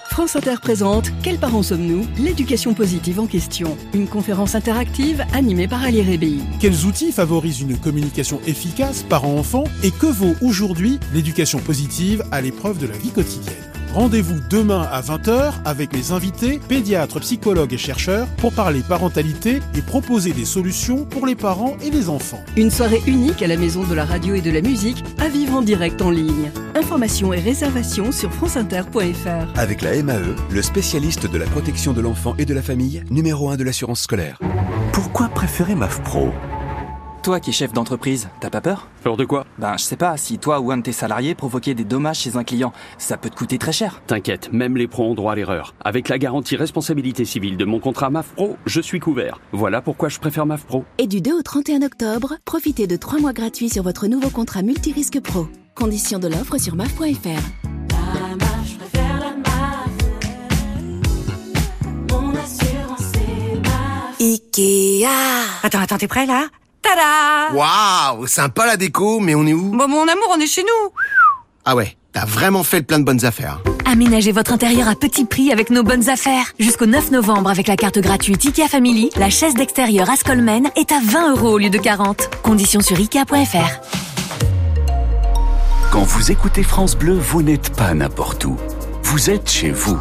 [0.10, 2.06] France Inter présente Quels parents sommes-nous?
[2.18, 3.78] L'éducation positive en question.
[3.94, 6.42] Une conférence interactive animée par Ali.
[6.60, 12.78] Quels outils favorisent une communication efficace parent-enfant et que vaut aujourd'hui l'éducation positive à l'épreuve
[12.78, 13.75] de la vie quotidienne?
[13.96, 19.82] Rendez-vous demain à 20h avec les invités, pédiatres, psychologues et chercheurs pour parler parentalité et
[19.82, 22.44] proposer des solutions pour les parents et les enfants.
[22.58, 25.56] Une soirée unique à la Maison de la Radio et de la Musique à vivre
[25.56, 26.52] en direct en ligne.
[26.76, 29.58] Informations et réservations sur franceinter.fr.
[29.58, 33.50] Avec la MAE, le spécialiste de la protection de l'enfant et de la famille, numéro
[33.50, 34.40] 1 de l'assurance scolaire.
[34.92, 36.34] Pourquoi préférer MAF Pro?
[37.26, 38.88] Toi qui es chef d'entreprise, t'as pas peur?
[39.02, 39.48] Peur de quoi?
[39.58, 42.36] Ben, je sais pas, si toi ou un de tes salariés provoquait des dommages chez
[42.38, 44.04] un client, ça peut te coûter très cher.
[44.06, 45.74] T'inquiète, même les pros ont droit à l'erreur.
[45.84, 49.40] Avec la garantie responsabilité civile de mon contrat MAF Pro, je suis couvert.
[49.54, 50.86] Voilà pourquoi je préfère MAF Pro.
[51.00, 54.62] Et du 2 au 31 octobre, profitez de 3 mois gratuits sur votre nouveau contrat
[54.62, 55.48] multirisque pro.
[55.74, 57.42] Conditions de l'offre sur maf.fr.
[64.20, 65.08] Ikea.
[65.64, 66.50] Attends, attends, t'es prêt là?
[66.86, 69.72] Tada Waouh, sympa la déco, mais on est où?
[69.72, 70.92] Bon, mon amour, on est chez nous.
[71.66, 73.60] Ah ouais, t'as vraiment fait le plein de bonnes affaires.
[73.86, 76.52] Aménagez votre intérieur à petit prix avec nos bonnes affaires.
[76.60, 81.00] Jusqu'au 9 novembre avec la carte gratuite IKEA Family, la chaise d'extérieur Ascolmen est à
[81.04, 82.30] 20 euros au lieu de 40.
[82.44, 83.80] Conditions sur Ikea.fr.
[85.92, 88.58] Quand vous écoutez France Bleu, vous n'êtes pas n'importe où.
[89.04, 89.98] Vous êtes chez vous.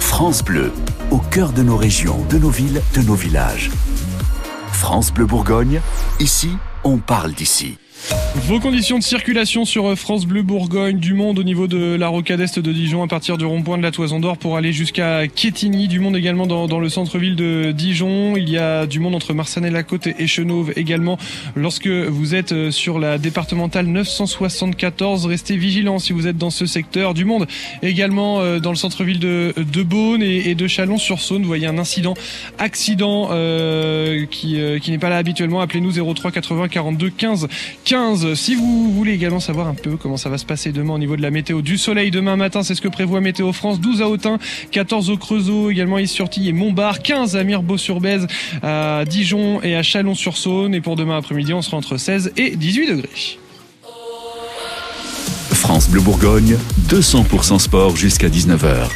[0.00, 0.72] France Bleu,
[1.10, 3.70] au cœur de nos régions, de nos villes, de nos villages.
[4.76, 5.80] France Bleu Bourgogne,
[6.20, 6.50] ici,
[6.84, 7.78] on parle d'ici.
[8.46, 12.08] Vos conditions de circulation sur euh, France Bleu Bourgogne, du monde au niveau de la
[12.08, 15.26] rocade est de Dijon à partir du rond-point de la Toison d'Or pour aller jusqu'à
[15.26, 18.36] Quétigny, du monde également dans, le centre-ville de Dijon.
[18.36, 21.18] Il y a du monde entre Marsanne-la-Côte et Chenauve également
[21.56, 25.26] lorsque vous êtes euh, sur la départementale 974.
[25.26, 27.14] Restez vigilants si vous êtes dans ce secteur.
[27.14, 27.48] Du monde
[27.82, 31.42] également euh, dans le centre-ville de, Beaune et, de Chalon-sur-Saône.
[31.42, 32.14] Vous voyez un incident,
[32.58, 33.30] accident
[34.30, 35.60] qui, qui n'est pas là habituellement.
[35.60, 37.48] Appelez-nous 03 80 42 15
[37.84, 37.95] 15.
[38.34, 41.16] Si vous voulez également savoir un peu comment ça va se passer demain au niveau
[41.16, 43.80] de la météo du soleil demain matin, c'est ce que prévoit Météo France.
[43.80, 44.38] 12 à Autun,
[44.70, 48.26] 14 au Creusot, également sur et Montbard, 15 à Mirbeau-sur-Bèze,
[48.62, 50.74] à Dijon et à Chalon-sur-Saône.
[50.74, 53.08] Et pour demain après-midi, on sera entre 16 et 18 degrés.
[55.52, 56.56] France Bleu Bourgogne,
[56.88, 58.88] 200% sport jusqu'à 19h.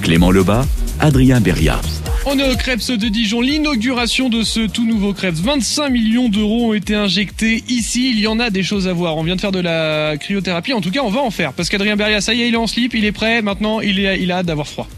[0.00, 0.64] Clément Lebas,
[0.98, 1.80] Adrien Beria.
[2.28, 5.36] On est au Krebs de Dijon, l'inauguration de ce tout nouveau Krebs.
[5.36, 8.10] 25 millions d'euros ont été injectés ici.
[8.10, 9.16] Il y en a des choses à voir.
[9.16, 10.72] On vient de faire de la cryothérapie.
[10.72, 11.52] En tout cas, on va en faire.
[11.52, 13.42] Parce qu'Adrien Beria, ça y est, il est en slip, il est prêt.
[13.42, 14.88] Maintenant, il, est, il a hâte d'avoir froid.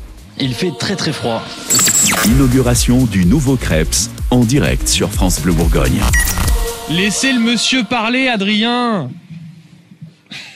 [0.41, 1.45] Il fait très très froid.
[2.25, 6.01] Inauguration du nouveau Krebs en direct sur France Bleu Bourgogne.
[6.89, 9.11] Laissez le monsieur parler, Adrien.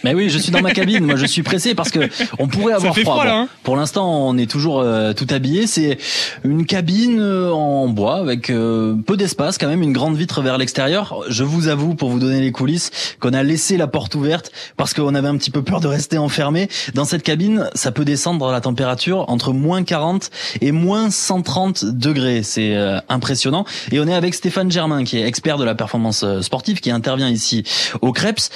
[0.05, 1.05] Mais oui, je suis dans ma cabine.
[1.05, 2.01] Moi, je suis pressé parce que
[2.39, 3.15] on pourrait avoir froid.
[3.15, 5.67] froid, là, Bon, hein pour l'instant, on est toujours euh, tout habillé.
[5.67, 5.99] C'est
[6.45, 10.59] une cabine euh, en bois avec euh, peu d'espace, quand même, une grande vitre vers
[10.59, 11.23] l'extérieur.
[11.29, 14.95] Je vous avoue, pour vous donner les coulisses, qu'on a laissé la porte ouverte parce
[14.95, 16.69] qu'on avait un petit peu peur de rester enfermé.
[16.95, 22.43] Dans cette cabine, ça peut descendre la température entre moins 40 et moins 130 degrés.
[22.43, 22.77] C'est
[23.09, 23.65] impressionnant.
[23.93, 27.29] Et on est avec Stéphane Germain, qui est expert de la performance sportive, qui intervient
[27.29, 27.65] ici
[28.01, 28.51] au Krebs.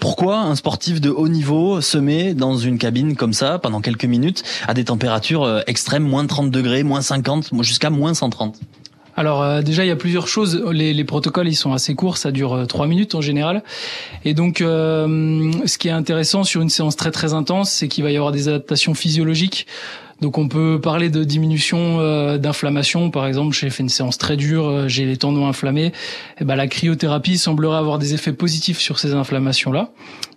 [0.00, 1.98] Pourquoi un sportif de haut niveau se
[2.34, 6.52] dans une cabine comme ça pendant quelques minutes à des températures euh, extrêmes, moins 30
[6.52, 8.60] degrés, moins 50, jusqu'à moins 130
[9.16, 10.62] Alors euh, déjà il y a plusieurs choses.
[10.70, 13.64] Les, les protocoles ils sont assez courts, ça dure euh, trois minutes en général.
[14.24, 18.12] Et donc ce qui est intéressant sur une séance très très intense, c'est qu'il va
[18.12, 19.66] y avoir des adaptations physiologiques.
[20.22, 23.10] Donc on peut parler de diminution euh, d'inflammation.
[23.10, 25.92] Par exemple, j'ai fait une séance très dure, euh, j'ai les tendons inflammés.
[26.40, 29.90] Et ben la cryothérapie semblerait avoir des effets positifs sur ces inflammations là.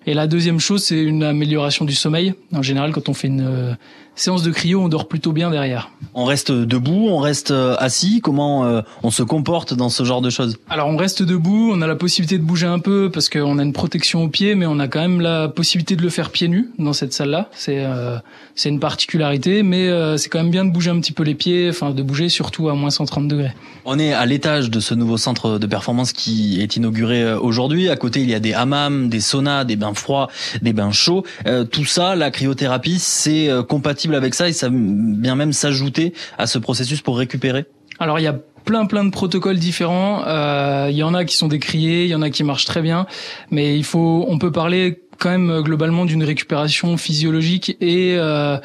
[0.08, 2.34] Et la deuxième chose, c'est une amélioration du sommeil.
[2.52, 3.74] En général, quand on fait une euh,
[4.16, 5.92] séance de cryo, on dort plutôt bien derrière.
[6.14, 8.22] On reste debout, on reste euh, assis.
[8.22, 10.58] Comment euh, on se comporte dans ce genre de choses?
[10.70, 13.64] Alors on reste debout, on a la possibilité de bouger un peu parce qu'on a
[13.64, 16.48] une protection aux pieds, mais on a quand même la possibilité de le faire pieds
[16.48, 17.50] nus dans cette salle-là.
[17.52, 18.18] C'est euh,
[18.56, 21.36] c'est une particularité, mais euh, c'est quand même bien de bouger un petit peu les
[21.36, 23.54] pieds, enfin de bouger surtout à moins 130 degrés.
[23.86, 27.90] On est à l'étage de ce nouveau centre de performance qui est inauguré euh, aujourd'hui.
[27.90, 30.30] À côté, il y a des hammams, des saunas, des bains froids,
[30.62, 31.24] des bains chauds.
[31.46, 36.48] Euh, tout ça, la cryothérapie, c'est compatible avec ça et ça vient même s'ajouter à
[36.48, 37.66] ce processus pour récupérer?
[38.00, 38.36] Alors il y a
[38.66, 40.24] plein plein de protocoles différents.
[40.28, 42.82] Euh, Il y en a qui sont décriés, il y en a qui marchent très
[42.82, 43.06] bien,
[43.52, 48.58] mais il faut, on peut parler quand même globalement d'une récupération physiologique et euh,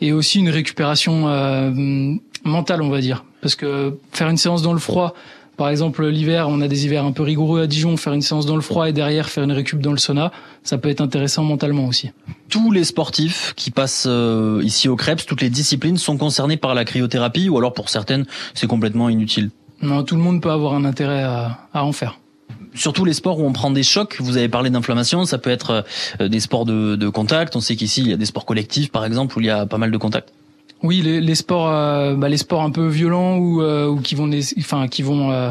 [0.00, 1.70] et aussi une récupération euh,
[2.44, 5.14] mentale, on va dire, parce que faire une séance dans le froid.
[5.56, 7.96] Par exemple, l'hiver, on a des hivers un peu rigoureux à Dijon.
[7.96, 10.30] Faire une séance dans le froid et derrière faire une récup dans le sauna,
[10.62, 12.12] ça peut être intéressant mentalement aussi.
[12.48, 16.76] Tous les sportifs qui passent euh, ici au Krebs, toutes les disciplines sont concernées par
[16.76, 19.50] la cryothérapie ou alors pour certaines, c'est complètement inutile?
[19.82, 22.20] Non, tout le monde peut avoir un intérêt à, à en faire.
[22.78, 24.16] Surtout les sports où on prend des chocs.
[24.20, 25.84] Vous avez parlé d'inflammation, ça peut être
[26.20, 27.56] euh, des sports de, de contact.
[27.56, 29.66] On sait qu'ici il y a des sports collectifs, par exemple, où il y a
[29.66, 30.30] pas mal de contacts.
[30.82, 34.14] Oui, les, les sports, euh, bah, les sports un peu violents ou, euh, ou qui
[34.14, 35.50] vont, enfin, qui vont euh,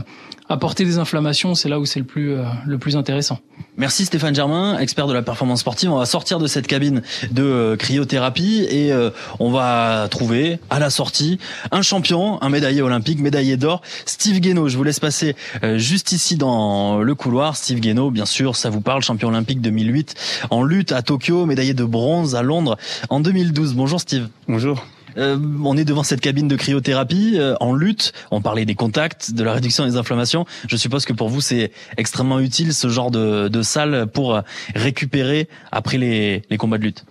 [0.50, 3.40] apporter des inflammations, c'est là où c'est le plus, euh, le plus intéressant.
[3.80, 5.92] Merci Stéphane Germain, expert de la performance sportive.
[5.92, 10.80] On va sortir de cette cabine de euh, cryothérapie et euh, on va trouver à
[10.80, 11.38] la sortie
[11.72, 14.68] un champion, un médaillé olympique, médaillé d'or, Steve Guénaud.
[14.68, 17.56] Je vous laisse passer euh, juste ici dans le couloir.
[17.56, 20.16] Steve Guénaud, bien sûr, ça vous parle, champion olympique 2008
[20.50, 22.78] en lutte à Tokyo, médaillé de bronze à Londres
[23.12, 23.76] en 2012.
[23.76, 24.28] Bonjour Steve.
[24.48, 24.84] Bonjour.
[25.18, 28.14] Euh, on est devant cette cabine de cryothérapie euh, en lutte.
[28.32, 30.46] On parlait des contacts, de la réduction des inflammations.
[30.68, 34.42] Je suppose que pour vous c'est extrêmement utile ce genre de, de salle pour euh,
[34.76, 37.06] récupérer après les, les combats de lutte.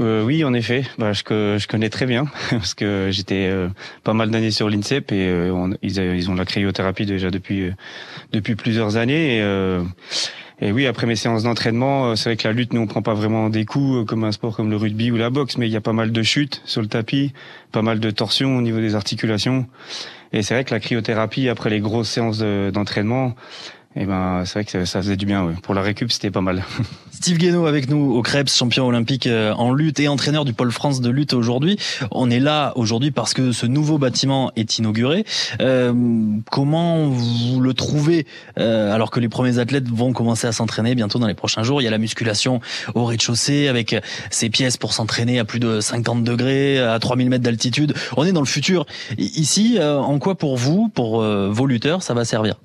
[0.00, 3.68] Euh, oui, en effet, bah, je, je connais très bien parce que j'étais euh,
[4.04, 7.30] pas mal d'années sur l'INSEP et euh, on- ils, a- ils ont la cryothérapie déjà
[7.30, 7.72] depuis euh,
[8.32, 9.36] depuis plusieurs années.
[9.38, 9.82] Et, euh,
[10.64, 13.02] et oui, après mes séances d'entraînement, euh, c'est vrai que la lutte, nous on prend
[13.02, 15.66] pas vraiment des coups euh, comme un sport comme le rugby ou la boxe, mais
[15.66, 17.32] il y a pas mal de chutes sur le tapis,
[17.72, 19.66] pas mal de torsions au niveau des articulations.
[20.32, 23.34] Et c'est vrai que la cryothérapie, après les grosses séances de- d'entraînement,
[23.94, 25.52] et ben c'est vrai que ça faisait du bien.
[25.62, 26.64] Pour la récup, c'était pas mal.
[27.12, 30.72] Steve Guénaud avec nous au Krebs, champion olympique euh, en lutte et entraîneur du pôle
[30.72, 31.78] France de lutte aujourd'hui.
[32.10, 35.24] On est là aujourd'hui parce que ce nouveau bâtiment est inauguré.
[35.60, 35.92] Euh,
[36.50, 38.26] comment vous le trouvez
[38.58, 41.82] euh, alors que les premiers athlètes vont commencer à s'entraîner bientôt dans les prochains jours?
[41.82, 42.60] Il y a la musculation
[42.94, 43.94] au rez-de-chaussée avec
[44.30, 47.94] ces pièces pour s'entraîner à plus de 50 degrés, à 3000 mètres d'altitude.
[48.16, 48.86] On est dans le futur.
[49.18, 52.56] Ici, euh, en quoi pour vous, pour vos lutteurs, ça va servir?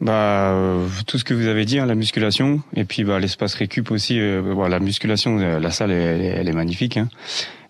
[0.00, 3.54] Bah euh, tout ce que vous avez dit, hein, la musculation et puis bah l'espace
[3.54, 4.20] récup aussi.
[4.20, 6.96] Euh, bah, la musculation, euh, la salle elle, elle est magnifique.
[6.96, 7.08] Hein.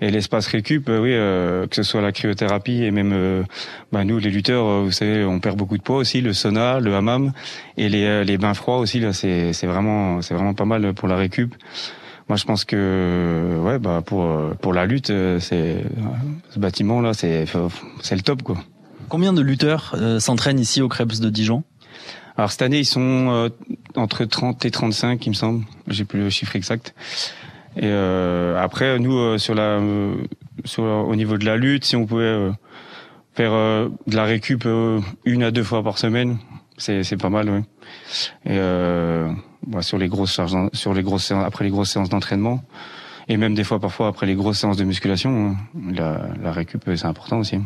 [0.00, 3.44] Et l'espace récup, oui, que ce soit la cryothérapie et même
[3.90, 6.94] bah, nous les lutteurs, vous savez, on perd beaucoup de poids aussi, le sauna, le
[6.94, 7.32] hammam
[7.76, 11.08] et les, les bains froids aussi là, c'est c'est vraiment c'est vraiment pas mal pour
[11.08, 11.52] la récup.
[12.28, 14.28] Moi, je pense que ouais, bah pour
[14.60, 15.82] pour la lutte, c'est
[16.50, 17.46] ce bâtiment là, c'est
[18.00, 18.58] c'est le top quoi.
[19.08, 21.64] Combien de lutteurs s'entraînent ici au Krebs de Dijon?
[22.38, 23.48] Alors cette année, ils sont euh,
[23.96, 25.64] entre 30 et 35, il me semble.
[25.88, 26.94] J'ai plus le chiffre exact.
[27.76, 29.80] Et euh, après, nous, euh, sur la,
[30.64, 32.50] sur, au niveau de la lutte, si on pouvait
[33.34, 34.68] faire de la récup
[35.24, 36.38] une à deux fois par semaine,
[36.76, 37.60] c'est c'est pas mal, oui.
[38.46, 38.58] Et
[39.66, 42.62] bah, sur les grosses charges, sur les grosses séances, après les grosses séances d'entraînement,
[43.26, 45.56] et même des fois parfois après les grosses séances de musculation,
[45.90, 47.58] la, la récup c'est important aussi.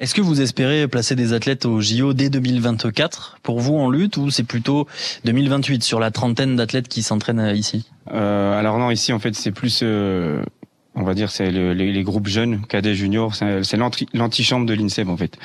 [0.00, 4.16] Est-ce que vous espérez placer des athlètes au JO dès 2024 pour vous en lutte
[4.16, 4.86] ou c'est plutôt
[5.24, 7.88] 2028 sur la trentaine d'athlètes qui s'entraînent euh, ici?
[8.12, 10.42] Euh, Alors non, ici en fait c'est plus, euh,
[10.94, 13.76] on va dire, c'est les, les, groupes jeunes, cadets, juniors, c'est
[14.12, 15.38] l'antichambre de l'INSEP en fait.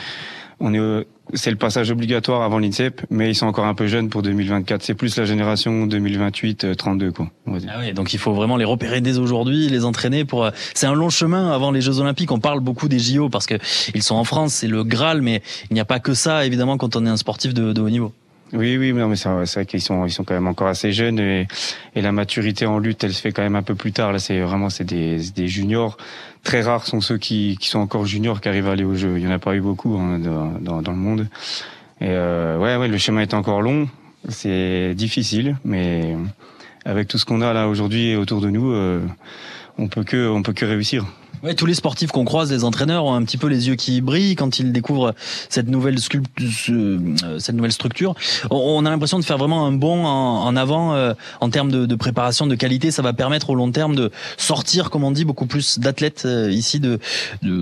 [0.59, 4.10] On est c'est le passage obligatoire avant l'INSEP, mais ils sont encore un peu jeunes
[4.10, 4.82] pour 2024.
[4.82, 7.28] C'est plus la génération 2028-32 euh, quoi.
[7.48, 10.46] Ah oui, donc il faut vraiment les repérer dès aujourd'hui, les entraîner pour.
[10.46, 12.32] Euh, c'est un long chemin avant les Jeux Olympiques.
[12.32, 13.56] On parle beaucoup des JO parce que
[13.94, 16.78] ils sont en France, c'est le Graal, mais il n'y a pas que ça évidemment
[16.78, 18.13] quand on est un sportif de, de haut niveau.
[18.52, 21.20] Oui, oui, non, mais c'est vrai qu'ils sont, ils sont quand même encore assez jeunes
[21.20, 21.48] et,
[21.96, 24.12] et, la maturité en lutte, elle se fait quand même un peu plus tard.
[24.12, 25.98] Là, c'est vraiment, c'est des, des juniors.
[26.43, 29.17] Très rares sont ceux qui, qui sont encore juniors qui arrivent à aller au jeu.
[29.17, 31.28] Il y en a pas eu beaucoup hein, dans, dans, le monde.
[32.02, 33.89] Et euh, ouais, ouais, le chemin est encore long.
[34.28, 36.15] C'est difficile, mais
[36.86, 39.06] avec tout ce qu'on a là aujourd'hui autour de nous, euh,
[39.78, 41.06] on peut que, on peut que réussir.
[41.43, 44.02] Ouais, tous les sportifs qu'on croise, les entraîneurs ont un petit peu les yeux qui
[44.02, 45.13] brillent quand ils découvrent
[45.49, 45.97] cette nouvelle
[46.69, 48.15] euh, cette nouvelle structure.
[48.52, 52.47] On a l'impression de faire vraiment un bond en, avant euh, en termes de, préparation,
[52.47, 52.91] de qualité.
[52.91, 56.52] Ça va permettre au long terme de sortir, comme on dit, beaucoup plus d'athlètes euh,
[56.52, 56.80] ici.
[56.80, 56.99] De,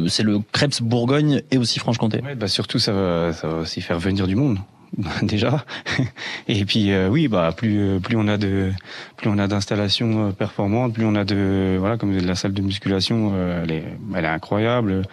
[0.08, 2.22] c'est le Krebs Bourgogne et aussi Franche-Comté.
[2.38, 4.60] Bah surtout ça va, ça va aussi faire venir du monde.
[5.22, 5.64] déjà.
[6.48, 8.72] Et puis euh, oui, bah plus euh, plus on a de
[9.18, 12.62] plus on a d'installations euh, performantes, plus on a de voilà comme la salle de
[12.62, 13.84] musculation, elle est
[14.16, 15.04] elle est incroyable.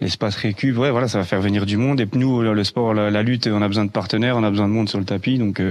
[0.00, 2.00] L'espace récup, ouais, voilà, ça va faire venir du monde.
[2.00, 4.72] Et nous, le sport, la, lutte, on a besoin de partenaires, on a besoin de
[4.72, 5.62] monde sur le tapis, donc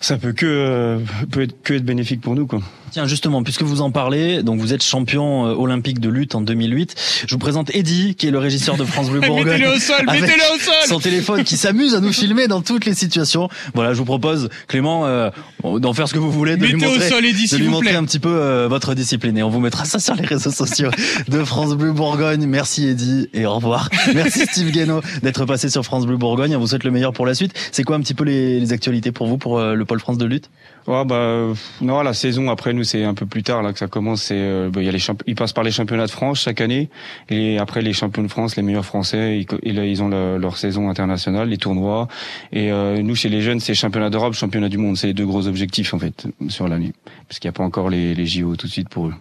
[0.00, 0.98] ça peut que
[1.30, 2.60] peut être que être bénéfique pour nous, quoi.
[2.90, 6.40] Tiens, justement, puisque vous en parlez, donc vous êtes champion euh, olympique de lutte en
[6.40, 6.94] 2008.
[7.26, 9.46] Je vous présente Eddy, qui est le régisseur de France Bleu Bourgogne.
[9.46, 12.86] mettez-le au sol, mettez-le au sol Son téléphone qui s'amuse à nous filmer dans toutes
[12.86, 13.48] les situations.
[13.74, 15.30] Voilà, je vous propose, Clément, euh,
[15.62, 18.04] d'en faire ce que vous voulez, de lui montrer, sol, Eddy, de lui montrer un
[18.04, 19.36] petit peu euh, votre discipline.
[19.36, 20.90] Et on vous mettra ça sur les réseaux sociaux
[21.28, 22.46] de France Bleu Bourgogne.
[22.46, 23.90] Merci Eddy et au revoir.
[24.14, 26.56] Merci Steve Guénaud d'être passé sur France Bleu Bourgogne.
[26.56, 27.52] On vous souhaite le meilleur pour la suite.
[27.72, 30.24] C'est quoi un petit peu les, les actualités pour vous, pour le pôle France de
[30.24, 30.50] lutte
[30.86, 33.88] Ouais, bah non, la saison après nous c'est un peu plus tard là que ça
[33.88, 34.22] commence.
[34.22, 36.88] C'est euh, bah, y a les ils passent par les championnats de France chaque année
[37.28, 41.48] et après les champions de France, les meilleurs Français, ils, ils ont leur saison internationale,
[41.48, 42.08] les tournois.
[42.52, 44.96] Et euh, nous chez les jeunes c'est championnat d'Europe, championnat du monde.
[44.96, 46.92] C'est les deux gros objectifs en fait sur l'année
[47.28, 49.14] parce qu'il n'y a pas encore les, les JO tout de suite pour eux.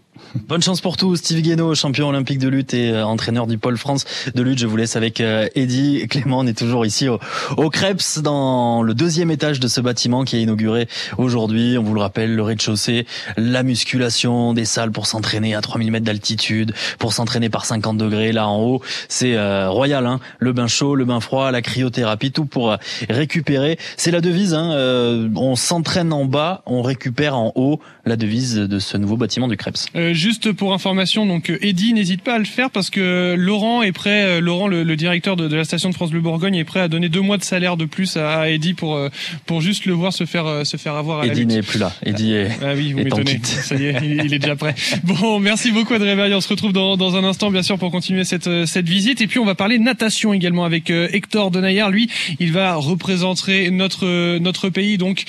[0.46, 1.16] Bonne chance pour tous.
[1.16, 4.60] Steve Guénaud, champion olympique de lutte et euh, entraîneur du pôle France de lutte.
[4.60, 6.06] Je vous laisse avec euh, Eddy.
[6.10, 7.20] Clément, on est toujours ici au,
[7.56, 11.78] au Krebs dans le deuxième étage de ce bâtiment qui est inauguré aujourd'hui.
[11.78, 13.06] On vous le rappelle, le rez-de-chaussée,
[13.38, 18.32] la musculation, des salles pour s'entraîner à 3000 mètres d'altitude, pour s'entraîner par 50 degrés
[18.32, 18.82] là en haut.
[19.08, 22.76] C'est euh, royal, hein le bain chaud, le bain froid, la cryothérapie, tout pour
[23.10, 23.80] récupérer.
[23.96, 24.54] C'est la devise.
[24.54, 27.80] Hein on s'entraîne en bas, on récupère en haut.
[28.06, 29.88] La devise de ce nouveau bâtiment du Krebs.
[29.96, 33.82] Euh, juste pour information, donc euh, Eddy, n'hésite pas à le faire parce que Laurent
[33.82, 36.82] est prêt, euh, Laurent, le, directeur de, la station de France Bleu Bourgogne, est prêt
[36.82, 39.00] à donner deux mois de salaire de plus à, Eddy pour
[39.46, 41.22] pour juste le voir se faire se faire avoir.
[41.22, 41.94] À Eddy n'est plus là.
[42.06, 42.50] Eddy est.
[42.62, 43.40] Ah oui, vous m'étonnez.
[43.44, 44.76] Ça y est, il, est déjà prêt.
[45.06, 46.18] Bon, merci beaucoup Adrien.
[46.36, 49.22] On se retrouve dans, dans un instant, bien sûr, pour continuer cette cette visite.
[49.22, 51.90] Et puis on va parler natation également avec Hector Denaillard.
[51.90, 52.10] Lui,
[52.40, 55.24] il va représenter notre notre pays donc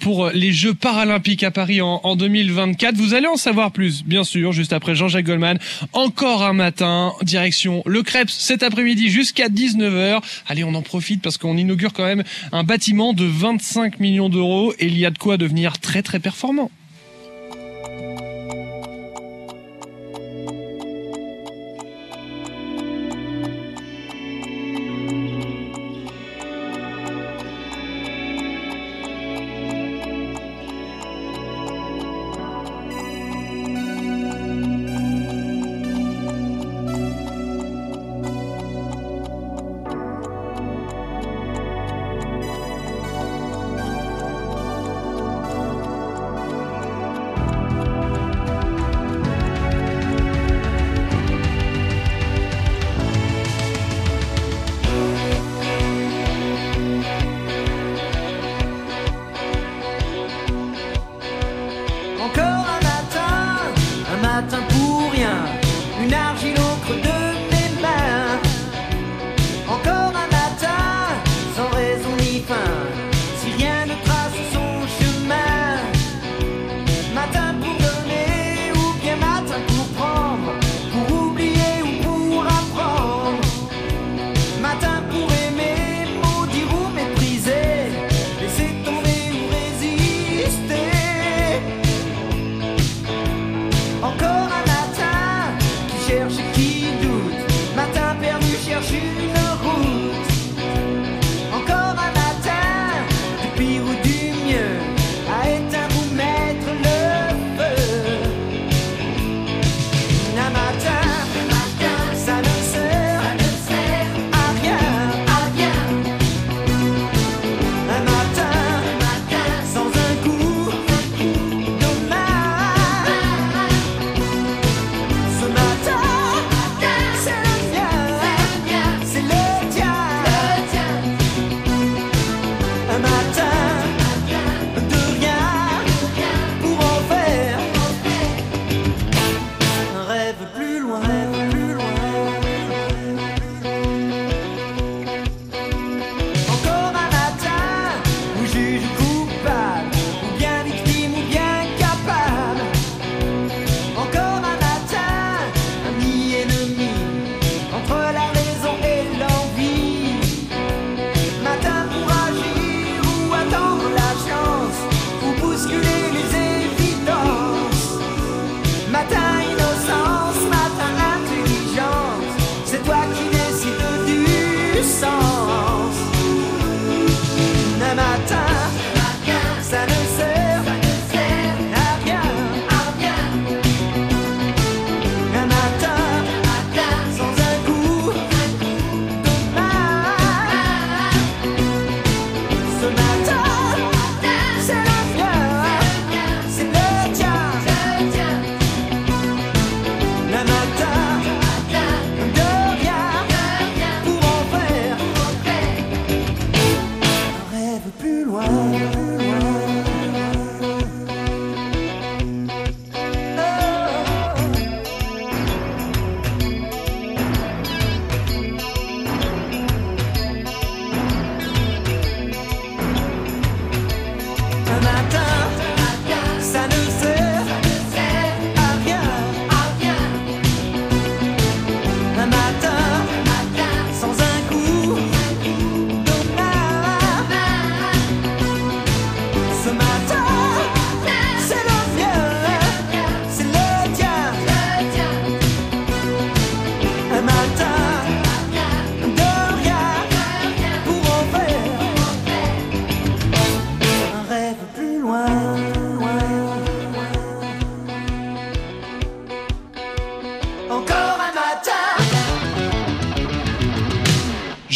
[0.00, 2.94] pour les Jeux paralympiques à Paris en, en 2024.
[2.96, 4.04] Vous allez en savoir plus.
[4.04, 5.58] Bien bien sûr, juste après Jean-Jacques Goldman.
[5.92, 10.22] Encore un matin, direction le Crêpes cet après-midi jusqu'à 19h.
[10.46, 14.72] Allez, on en profite parce qu'on inaugure quand même un bâtiment de 25 millions d'euros
[14.78, 16.70] et il y a de quoi devenir très très performant.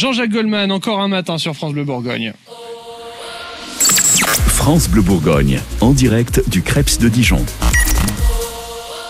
[0.08, 2.32] Jean-Jacques Goldman, encore un matin sur France Bleu Bourgogne.
[4.46, 7.44] France Bleu Bourgogne, en direct du Crêpes de Dijon.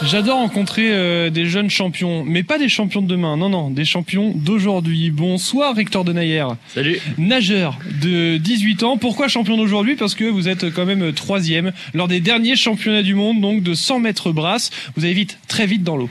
[0.03, 3.84] J'adore rencontrer euh, des jeunes champions, mais pas des champions de demain, non, non, des
[3.84, 5.12] champions d'aujourd'hui.
[5.12, 6.46] Bonsoir Hector Denayer.
[6.74, 6.99] Salut.
[7.16, 8.96] Nageur de 18 ans.
[8.96, 9.94] Pourquoi champion d'aujourd'hui?
[9.94, 13.74] Parce que vous êtes quand même troisième lors des derniers championnats du monde, donc de
[13.74, 14.72] 100 mètres brasse.
[14.96, 16.11] Vous allez vite, très vite dans l'eau.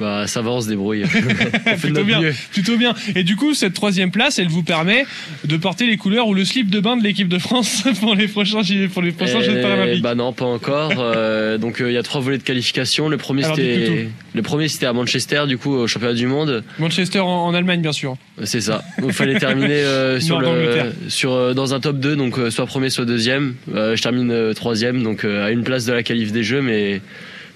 [0.00, 1.04] Bah ça va, on se débrouille.
[1.66, 2.32] On plutôt bien, mieux.
[2.52, 2.94] plutôt bien.
[3.14, 5.04] Et du coup, cette troisième place, elle vous permet
[5.44, 8.26] de porter les couleurs ou le slip de bain de l'équipe de France pour les
[8.26, 10.02] prochains pour les prochains Jeux Euh, paralympiques.
[10.02, 10.92] Bah non, pas encore.
[10.98, 13.08] Euh, donc euh, il y a trois volets de qualification.
[13.08, 16.64] Le premier c'était le premier c'était à Manchester, du coup au championnat du monde.
[16.80, 18.16] Manchester en, en Allemagne, bien sûr.
[18.42, 18.82] C'est ça.
[19.00, 23.54] Il fallait terminer euh, sur le dans un top 2 donc soit premier soit deuxième.
[23.72, 27.00] Je termine troisième donc à une place de la qualif des jeux mais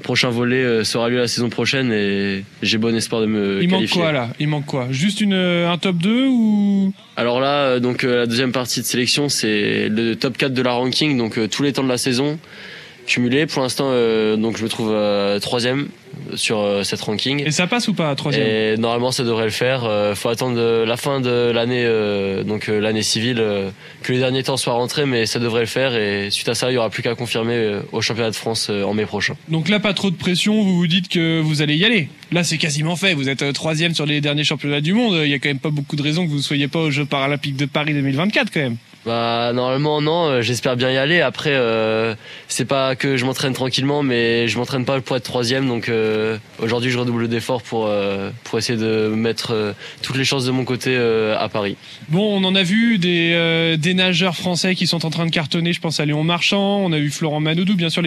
[0.03, 3.69] prochain volet euh, sera lieu la saison prochaine et j'ai bon espoir de me Il
[3.69, 4.29] manque quoi là?
[4.39, 4.87] Il manque quoi?
[4.91, 6.93] Juste une, euh, un top 2 ou?
[7.17, 10.73] Alors là, euh, donc la deuxième partie de sélection, c'est le top 4 de la
[10.73, 12.39] ranking, donc tous les temps de la saison
[13.09, 13.47] cumulés.
[13.47, 15.89] Pour l'instant, euh, donc je me trouve euh, troisième
[16.35, 17.43] sur euh, cette ranking.
[17.45, 18.47] Et ça passe ou pas à troisième?
[18.47, 19.89] Et normalement, ça devrait le faire.
[20.15, 21.89] Faut attendre la fin de l'année,
[22.45, 23.43] donc l'année civile,
[24.03, 25.95] que les derniers temps soient rentrés, mais ça devrait le faire.
[25.97, 28.95] Et suite à ça, il y aura plus qu'à confirmer au championnat de France en
[28.95, 29.35] mai prochain.
[29.49, 32.09] Donc là, pas trop de pression, vous vous dites que vous allez y aller.
[32.31, 33.15] Là, c'est quasiment fait.
[33.15, 35.19] Vous êtes troisième sur les derniers championnats du monde.
[35.25, 36.91] Il y a quand même pas beaucoup de raisons que vous ne soyez pas aux
[36.91, 38.77] Jeux paralympiques de Paris 2024 quand même.
[39.09, 41.23] Bah normalement non, euh, j'espère bien y aller.
[41.23, 42.15] Après euh,
[42.47, 45.67] c'est pas que je m'entraîne tranquillement, mais je m'entraîne pas pour être troisième.
[45.67, 47.91] Donc euh, aujourd'hui je redouble d'efforts pour
[48.45, 51.79] pour essayer de mettre toutes les chances de mon côté à Paris.
[52.11, 55.73] Bon, on en a vu des, des nageurs français qui sont en train de cartonner.
[55.73, 56.81] Je pense à Léon Marchand.
[56.85, 58.03] On a vu Florent Manoudou, bien sûr,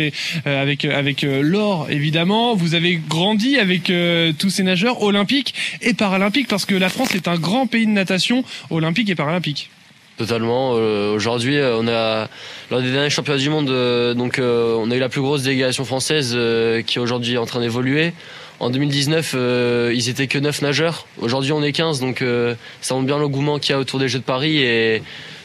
[0.46, 2.54] avec, avec l'or, évidemment.
[2.54, 3.92] Vous avez grandi avec
[4.38, 7.92] tous ces nageurs olympiques et paralympiques parce que la France est un grand pays de
[7.92, 9.72] natation olympique et paralympique.
[10.18, 10.74] Totalement.
[10.76, 12.28] Euh, Aujourd'hui, euh, on a
[12.70, 15.44] lors des derniers championnats du monde, euh, donc euh, on a eu la plus grosse
[15.44, 18.14] délégation française euh, qui est aujourd'hui en train d'évoluer.
[18.60, 21.08] En 2019, euh, ils étaient que 9 nageurs.
[21.20, 24.08] Aujourd'hui, on est 15, donc euh, ça montre bien l'engouement qu'il y a autour des
[24.08, 25.02] Jeux de Paris et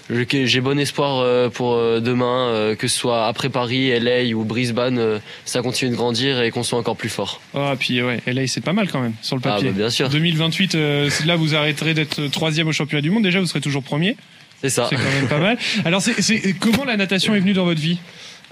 [0.09, 4.45] j'ai bon espoir euh, pour euh, demain, euh, que ce soit après Paris, LA ou
[4.45, 7.41] Brisbane, euh, ça continue de grandir et qu'on soit encore plus fort.
[7.55, 9.71] Ah, puis ouais, LA, c'est pas mal quand même, sur le Ah, papier.
[9.71, 10.09] bah, bien sûr.
[10.11, 13.23] 2028, euh, c'est là, vous arrêterez d'être troisième au championnat du monde.
[13.25, 14.17] Déjà, vous serez toujours premier.
[14.63, 14.87] C'est ça.
[14.89, 15.59] C'est quand même pas mal.
[15.85, 17.99] Alors, c'est, c'est, comment la natation est venue dans votre vie?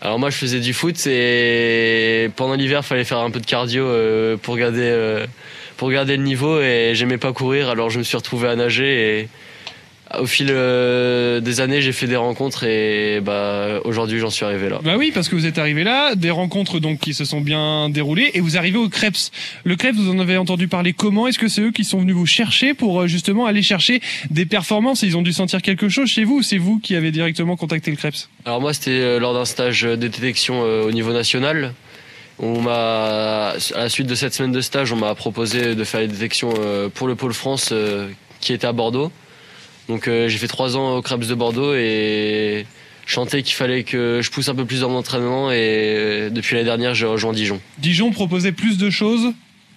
[0.02, 3.86] Alors moi je faisais du foot et pendant l'hiver fallait faire un peu de cardio
[3.86, 5.24] euh, pour garder euh,
[5.78, 9.20] pour garder le niveau et j'aimais pas courir alors je me suis retrouvé à nager
[9.20, 9.28] et
[10.20, 14.68] au fil euh, des années j'ai fait des rencontres et bah aujourd'hui j'en suis arrivé
[14.68, 14.80] là.
[14.84, 17.88] Bah oui, parce que vous êtes arrivé là, des rencontres donc qui se sont bien
[17.88, 19.30] déroulées, et vous arrivez au Krebs.
[19.64, 21.26] Le Krebs, vous en avez entendu parler comment?
[21.26, 24.00] Est-ce que c'est eux qui sont venus vous chercher pour euh, justement aller chercher
[24.30, 25.02] des performances?
[25.02, 27.90] Ils ont dû sentir quelque chose chez vous ou c'est vous qui avez directement contacté
[27.90, 28.28] le Krebs?
[28.44, 31.72] Alors moi c'était euh, lors d'un stage de détection au niveau national.
[32.38, 36.00] On m'a à la suite de cette semaine de stage, on m'a proposé de faire
[36.00, 36.52] les détections
[36.94, 37.72] pour le pôle France
[38.40, 39.12] qui était à Bordeaux.
[39.88, 42.66] Donc euh, j'ai fait trois ans au Krebs de Bordeaux et
[43.06, 46.30] je sentais qu'il fallait que je pousse un peu plus dans mon entraînement et euh,
[46.30, 47.60] depuis l'année dernière j'ai rejoint Dijon.
[47.78, 49.32] Dijon proposait plus de choses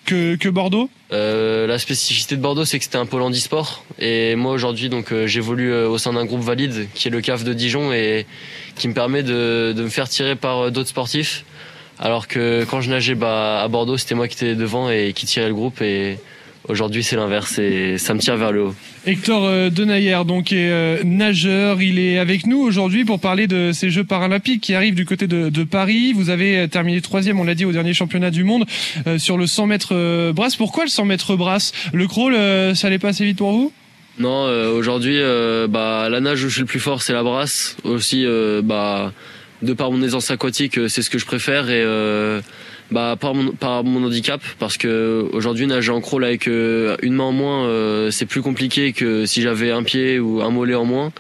[0.06, 0.90] que, que Bordeaux?
[1.12, 3.84] Euh, la spécificité de Bordeaux, c'est que c'était un pôle handisport.
[4.00, 7.52] Et moi, aujourd'hui, donc, j'évolue au sein d'un groupe valide qui est le CAF de
[7.52, 8.26] Dijon et
[8.78, 11.44] qui me permet de, de me faire tirer par d'autres sportifs.
[12.00, 15.26] Alors que quand je nageais bah, à Bordeaux, c'était moi qui étais devant et qui
[15.26, 15.82] tirait le groupe.
[15.82, 16.20] Et
[16.70, 18.76] aujourd'hui, c'est l'inverse et ça me tire vers le haut.
[19.06, 21.82] Hector euh, Denayer, donc, est euh, nageur.
[21.82, 25.28] Il est avec nous aujourd'hui pour parler de ces Jeux paralympiques qui arrivent du côté
[25.28, 26.14] de, de Paris.
[26.14, 28.66] Vous avez euh, terminé troisième, on l'a dit, au dernier championnat du monde
[29.08, 30.56] euh, sur le 100 mètres brasse.
[30.56, 31.72] Pourquoi le 100 mètres brasse?
[31.94, 33.72] Le crawl, euh, ça allait pas assez vite pour vous?
[34.20, 35.20] Non, aujourd'hui,
[35.70, 37.78] bah, la nage où je suis le plus fort, c'est la brasse.
[37.84, 38.26] Aussi,
[38.64, 39.14] bah,
[39.62, 41.84] de par mon aisance aquatique, c'est ce que je préfère et
[42.92, 47.14] bah, par mon, par mon handicap, parce que aujourd'hui nager en crawl avec euh, une
[47.14, 50.76] main en moins, euh, c'est plus compliqué que si j'avais un pied ou un mollet
[50.76, 51.12] en moins.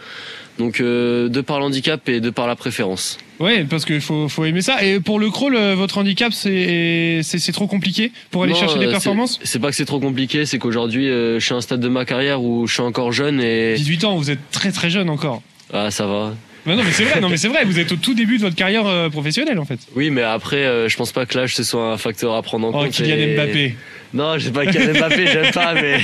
[0.60, 3.20] Donc, euh, de par l'handicap et de par la préférence.
[3.40, 4.84] Ouais, parce qu'il faut, faut aimer ça.
[4.84, 8.80] Et pour le crawl, votre handicap, c'est c'est c'est trop compliqué pour aller Non, chercher
[8.80, 11.58] des performances c'est- C'est pas que c'est trop compliqué, c'est qu'aujourd'hui, euh, je suis à
[11.58, 14.40] un stade de ma carrière où je suis encore jeune et 18 ans, vous êtes
[14.50, 15.44] très très jeune encore.
[15.72, 16.34] ah ça va.
[16.76, 18.56] Non, mais c'est vrai, non, mais c'est vrai, vous êtes au tout début de votre
[18.56, 19.80] carrière euh, professionnelle en fait.
[19.96, 22.68] Oui, mais après, euh, je pense pas que l'âge ce soit un facteur à prendre
[22.68, 22.92] en Oh, compte.
[22.92, 23.76] Kylian et- Mbappé.
[24.14, 25.98] Non, j'ai pas Kylian Mbappé, j'aime pas, mais.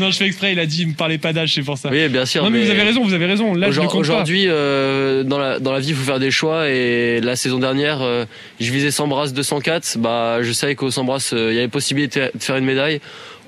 [0.00, 1.88] non, je fais exprès, il a dit, il me parlait pas d'âge, c'est pour ça.
[1.90, 2.42] Oui, bien sûr.
[2.42, 3.54] Non, mais, vous avez raison, vous avez raison.
[3.54, 3.98] Ne Aujourd- compte pas.
[3.98, 6.68] Aujourd'hui, euh, dans, la, dans la vie, il faut faire des choix.
[6.68, 8.24] Et la saison dernière, euh,
[8.60, 9.98] je visais 100 brasses 204.
[9.98, 13.00] Bah, je savais qu'au 100 brasses, euh, il y avait possibilité de faire une médaille.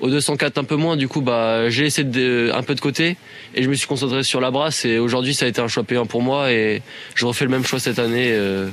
[0.03, 0.97] Au 204, un peu moins.
[0.97, 3.15] Du coup, bah, j'ai laissé de- un peu de côté.
[3.55, 4.83] Et je me suis concentré sur la brasse.
[4.83, 6.51] Et aujourd'hui, ça a été un choix payant pour moi.
[6.51, 6.81] Et
[7.15, 8.27] je refais le même choix cette année.
[8.31, 8.67] euh,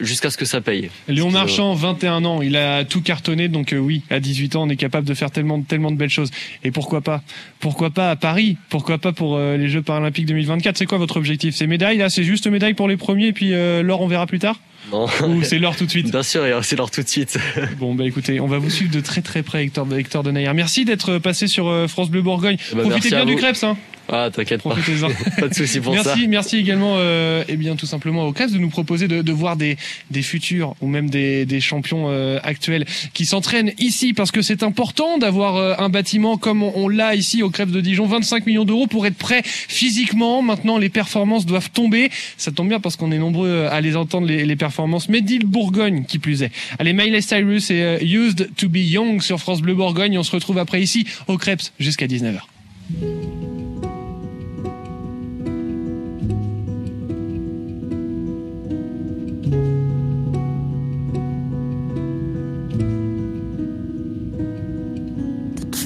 [0.00, 0.88] jusqu'à ce que ça paye.
[1.08, 4.68] Léon Marchand, 21 ans, il a tout cartonné, donc euh, oui, à 18 ans, on
[4.68, 6.30] est capable de faire tellement, tellement de belles choses.
[6.62, 7.22] Et pourquoi pas
[7.58, 11.16] Pourquoi pas à Paris Pourquoi pas pour euh, les Jeux paralympiques 2024 C'est quoi votre
[11.16, 11.56] objectif?
[11.56, 14.26] C'est médaille Là, c'est juste médaille pour les premiers, et puis euh, l'or, on verra
[14.28, 14.60] plus tard?
[14.92, 15.06] Non.
[15.26, 17.38] Ou c'est l'heure tout de suite Bien sûr, c'est l'heure tout de suite.
[17.78, 20.52] Bon, bah écoutez, on va vous suivre de très très près, Hector, Hector de Nayer.
[20.54, 22.56] Merci d'être passé sur euh, France Bleu Bourgogne.
[22.74, 23.76] Bah, Profitez bien du crêpes, hein.
[24.08, 24.70] Ah, t'inquiète pas.
[24.70, 25.08] Profitez-en.
[25.40, 26.16] pas de souci pour merci, ça.
[26.28, 29.56] Merci également, euh, eh bien, tout simplement au CREPS de nous proposer de, de voir
[29.56, 29.76] des,
[30.10, 34.62] des futurs ou même des, des champions euh, actuels qui s'entraînent ici parce que c'est
[34.62, 38.46] important d'avoir euh, un bâtiment comme on, on l'a ici au CREPS de Dijon, 25
[38.46, 40.42] millions d'euros pour être prêt physiquement.
[40.42, 42.10] Maintenant, les performances doivent tomber.
[42.36, 45.08] Ça tombe bien parce qu'on est nombreux à les entendre, les, les performances.
[45.08, 46.50] Mais dit le Bourgogne qui plus est.
[46.78, 50.18] Allez, Miley Cyrus et euh, Used to be Young sur France Bleu Bourgogne.
[50.18, 52.40] On se retrouve après ici au CREPS jusqu'à 19h.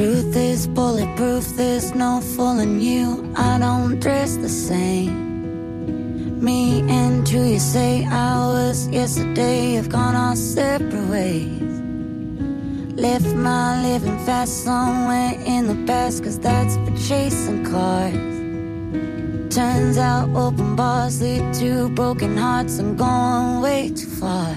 [0.02, 3.32] Truth is bulletproof, there's no fooling you.
[3.36, 6.42] I don't dress the same.
[6.42, 11.62] Me and who you say I was yesterday have gone our separate ways.
[12.98, 19.54] Left my living fast somewhere in the past, cause that's for chasing cars.
[19.54, 22.80] Turns out open bars lead to broken hearts.
[22.80, 24.56] I'm going way too far.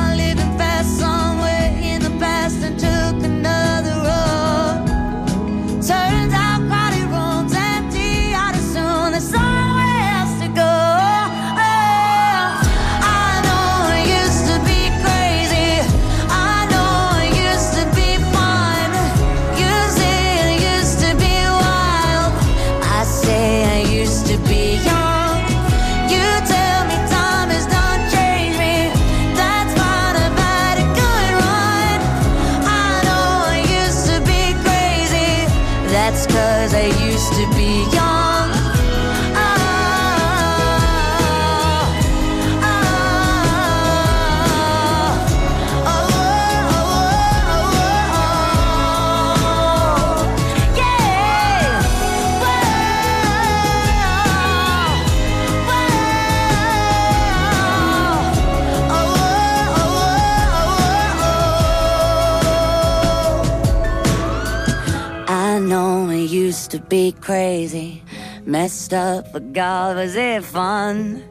[67.13, 68.03] crazy,
[68.45, 71.23] messed up, but God, was it fun?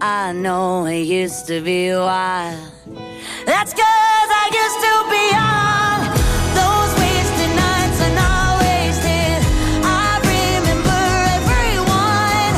[0.00, 2.58] I know it used to be wild.
[3.46, 6.00] That's cause I used to be young.
[6.60, 9.40] Those wasted nights are not wasted.
[9.82, 11.02] I remember
[11.38, 12.54] everyone.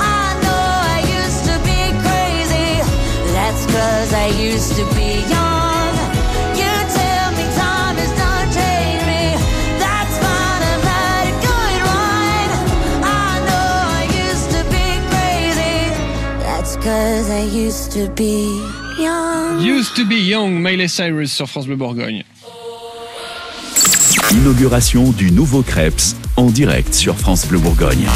[0.00, 2.70] I know I used to be crazy.
[3.32, 5.65] That's cause I used to be young.
[16.86, 18.62] Cause I used to be
[18.96, 19.60] young.
[19.60, 22.22] Used to be young, Miley Cyrus sur France Bleu Bourgogne.
[24.30, 28.06] Inauguration du nouveau Crêpes en direct sur France Bleu Bourgogne.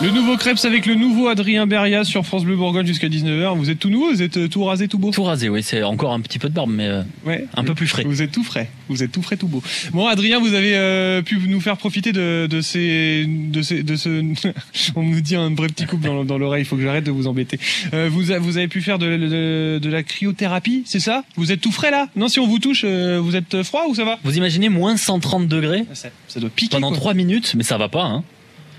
[0.00, 3.56] Le nouveau Crêpes avec le nouveau Adrien Beria sur France Bleu Bourgogne jusqu'à 19h.
[3.56, 5.82] Vous êtes tout nouveau, vous êtes euh, tout rasé, tout beau Tout rasé, oui, c'est
[5.82, 7.46] encore un petit peu de barbe, mais euh, Ouais.
[7.56, 8.04] un peu plus frais.
[8.06, 9.60] Vous êtes tout frais, vous êtes tout frais, tout beau.
[9.92, 13.96] Bon, Adrien, vous avez euh, pu nous faire profiter de, de ces, de ces, de
[13.96, 14.22] ce.
[14.94, 16.62] On nous dit un vrai petit couple dans, dans l'oreille.
[16.62, 17.58] Il faut que j'arrête de vous embêter.
[17.92, 21.24] Euh, vous, vous avez pu faire de, de, de la cryothérapie, c'est ça?
[21.36, 22.06] Vous êtes tout frais là?
[22.14, 24.20] Non, si on vous touche, euh, vous êtes froid ou ça va?
[24.22, 26.98] Vous imaginez moins 130 degrés ça, ça doit piquer pendant quoi.
[26.98, 28.04] 3 minutes, mais ça va pas.
[28.04, 28.22] Hein.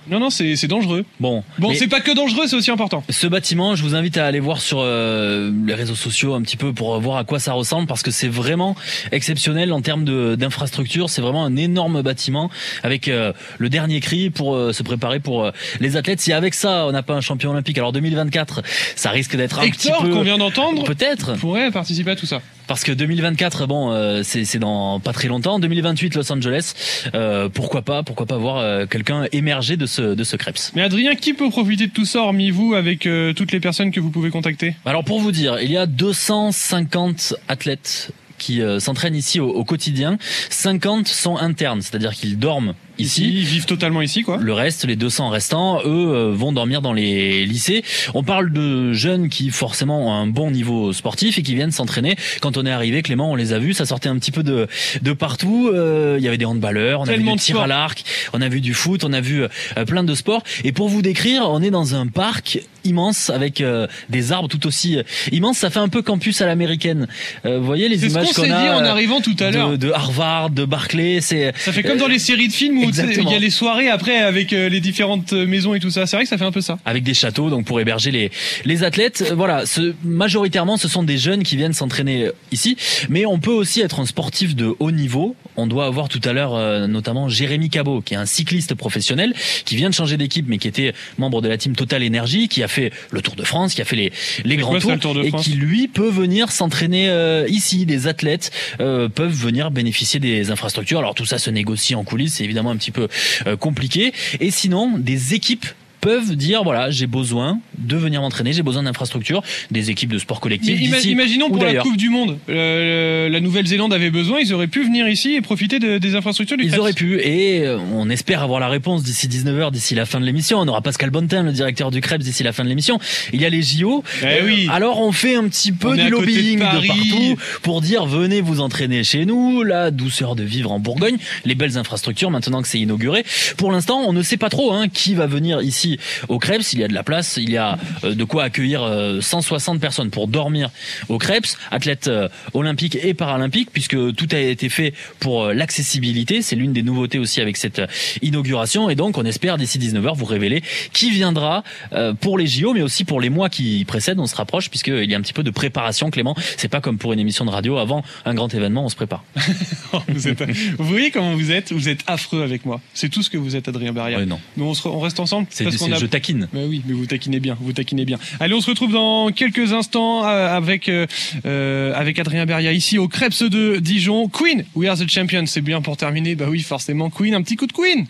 [0.09, 1.05] Non, non, c'est c'est dangereux.
[1.19, 3.03] Bon, Bon, c'est pas que dangereux, c'est aussi important.
[3.09, 6.57] ce bâtiment, je vous invite à aller voir sur euh, les réseaux sociaux un petit
[6.57, 8.75] peu pour voir à quoi ça ressemble parce que c'est vraiment
[9.11, 11.09] exceptionnel en termes de- d'infrastructure.
[11.09, 12.49] C'est vraiment un énorme bâtiment
[12.83, 16.19] avec euh, le dernier cri pour euh, se préparer pour euh, les athlètes.
[16.21, 18.61] Si avec ça on n'a pas un champion olympique, alors 2024,
[18.95, 22.25] ça risque d'être un Hector, petit peu qu'on vient d'entendre, peut-être pourrait participer à tout
[22.25, 22.41] ça.
[22.69, 25.57] Parce que 2024, bon, euh, c'est dans pas très longtemps.
[25.57, 26.75] 2028, Los Angeles.
[27.15, 30.71] Euh, pourquoi pas, pourquoi pas voir euh, quelqu'un émerger de ce de ce Krebs.
[30.75, 33.89] Mais Adrien, qui peut profiter de tout ça hormis vous avec euh, toutes les personnes
[33.89, 34.75] que vous pouvez contacter?
[34.85, 39.63] Alors pour vous dire, il y a 250 athlètes qui euh, s'entraînent ici au, au
[39.63, 40.19] quotidien.
[40.51, 43.23] 50 sont internes, c'est-à-dire qu'ils dorment ici.
[43.27, 44.37] Ils vivent totalement ici, quoi.
[44.37, 47.83] Le reste, les 200 restants, eux, euh, vont dormir dans les lycées.
[48.13, 52.15] On parle de jeunes qui forcément ont un bon niveau sportif et qui viennent s'entraîner.
[52.41, 54.67] Quand on est arrivé, Clément, on les a vus, ça sortait un petit peu de,
[55.01, 55.69] de partout.
[55.73, 58.49] Euh, Il y avait des handballeurs, on a vu du tir à l'arc, on a
[58.49, 60.43] vu du foot, on a vu euh, plein de sports.
[60.63, 62.59] Et pour vous décrire, on est dans un parc
[62.89, 65.57] immense avec euh, des arbres tout aussi euh, immenses.
[65.59, 67.07] Ça fait un peu campus à l'américaine.
[67.45, 69.77] Euh, vous voyez les images qu'on a dit en euh, arrivant tout à de- l'heure.
[69.77, 71.21] de, Harvard, de Barclay.
[71.21, 73.89] C'est Ça fait comme dans les séries de films où il y a les soirées
[73.89, 76.05] après avec les différentes maisons et tout ça.
[76.07, 76.77] C'est vrai que ça fait un peu ça.
[76.85, 78.31] avec des châteaux donc pour héberger les
[78.65, 82.75] les athlètes voilà ce, majoritairement ce sont des jeunes qui viennent s'entraîner ici
[83.09, 86.33] mais on peut aussi être un sportif de haut niveau on doit avoir tout à
[86.33, 89.33] l'heure euh, notamment Jérémy Cabot qui est un cycliste professionnel
[89.65, 92.63] qui vient de changer d'équipe mais qui était membre de la team Total Energy qui
[92.63, 92.78] a fait
[93.11, 94.11] le Tour de France qui a fait les
[94.45, 97.85] les grands quoi, tours le Tour de et qui lui peut venir s'entraîner euh, ici.
[97.85, 100.99] Des athlètes euh, peuvent venir bénéficier des infrastructures.
[100.99, 102.35] Alors tout ça se négocie en coulisses.
[102.35, 103.07] C'est évidemment un petit peu
[103.47, 104.13] euh, compliqué.
[104.39, 105.65] Et sinon des équipes
[106.01, 109.41] peuvent dire voilà j'ai besoin de venir m'entraîner j'ai besoin d'infrastructures
[109.71, 111.75] des équipes de sport collectif ima- imaginons ou pour la.
[111.81, 115.79] Coupe du Monde, euh, la Nouvelle-Zélande avait besoin, ils auraient pu venir ici et profiter
[115.79, 119.27] de- des infrastructures du Ils auraient pu et euh, on espère avoir la réponse d'ici
[119.27, 120.59] 19h, d'ici la fin de l'émission.
[120.59, 122.99] On aura Pascal Bontin, le directeur du Krebs, d'ici la fin de l'émission.
[123.33, 124.03] Il y a les JO.
[124.23, 124.67] Eh oui.
[124.71, 126.87] Alors on fait un petit peu On du de lobbying de, Paris.
[126.87, 131.55] partout pour dire venez vous entraîner chez nous, la douceur de vivre en Bourgogne, les
[131.55, 133.23] belles infrastructures maintenant que c'est inauguré.
[133.57, 135.88] Pour l'instant, on ne sait pas trop hein, qui va venir ici
[136.27, 136.73] au Krebs.
[136.73, 139.79] Il y a de la place, il y a euh, de quoi accueillir euh, 160
[139.79, 140.69] personnes pour dormir
[141.07, 146.41] au Krebs, athlètes euh, olympiques et paralympiques, puisque tout a été fait pour euh, l'accessibilité.
[146.41, 147.87] C'est l'une des nouveautés aussi avec cette euh,
[148.21, 148.89] inauguration.
[148.89, 150.61] Et donc, on espère d'ici 19h vous révéler
[150.93, 151.63] qui viendra
[151.93, 154.19] euh, pour les JO, mais aussi pour les mois qui précèdent.
[154.19, 156.35] On se rapproche puisqu'il y a un petit peu de préparation, Clément.
[156.57, 157.77] C'est pas comme pour une émission de radio.
[157.77, 159.23] Avant un grand événement, on se prépare.
[160.07, 160.43] vous, êtes-
[160.77, 161.71] vous voyez comment vous êtes?
[161.71, 162.81] Vous êtes affreux avec moi.
[162.93, 164.19] C'est tout ce que vous êtes, Adrien Barrière.
[164.19, 164.39] Ouais, non.
[164.57, 165.47] Nous, on, se re- on reste ensemble.
[165.49, 166.47] C'est- a- je taquine.
[166.53, 168.17] Mais oui, mais vous taquinez bien, vous taquinez bien.
[168.39, 171.05] Allez, on se retrouve dans quelques instants euh, avec euh,
[171.45, 174.27] euh, avec Adrien Beria ici au Krebs de Dijon.
[174.29, 175.45] Queen, We Are the Champions.
[175.47, 176.35] C'est bien pour terminer.
[176.35, 177.33] Bah oui, forcément Queen.
[177.35, 178.05] Un petit coup de Queen.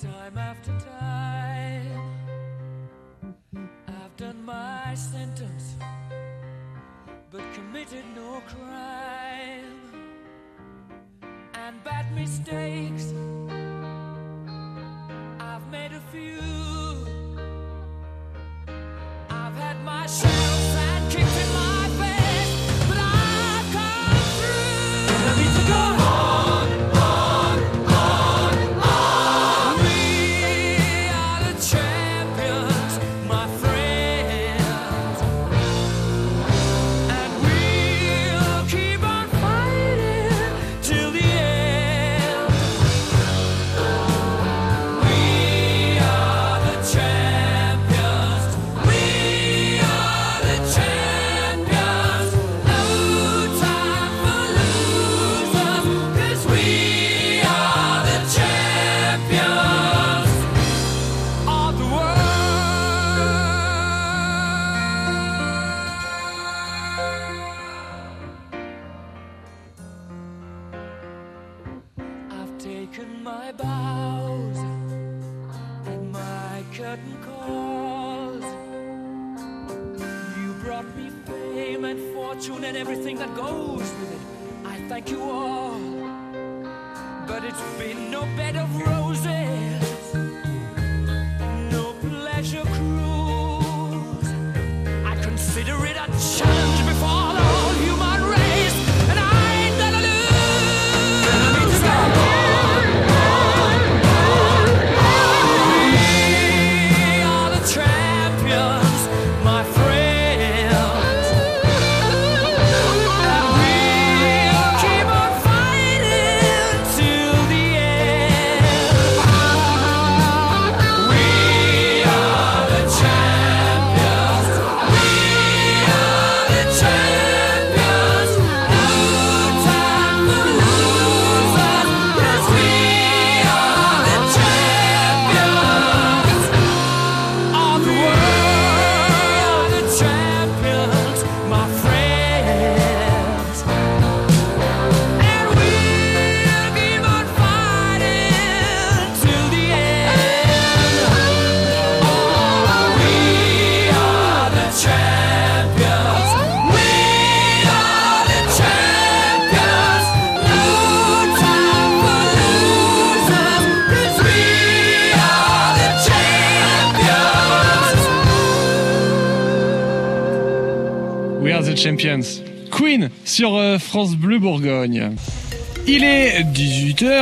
[0.00, 2.00] time after time.
[3.88, 5.76] I've done my sentence,
[7.30, 9.80] but committed no crime.
[11.54, 13.12] And bad mistakes,
[15.74, 16.40] made a few.
[19.28, 20.73] I've had my shadows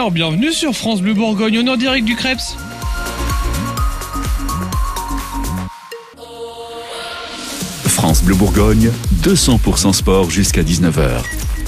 [0.02, 2.56] 18h, bienvenue sur France Bleu Bourgogne, on est en direct du Krebs.
[7.86, 8.90] France Bleu Bourgogne,
[9.22, 11.22] 200% sport jusqu'à 19h.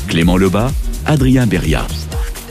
[0.08, 0.72] Clément Lebas,
[1.06, 1.86] Adrien Beria.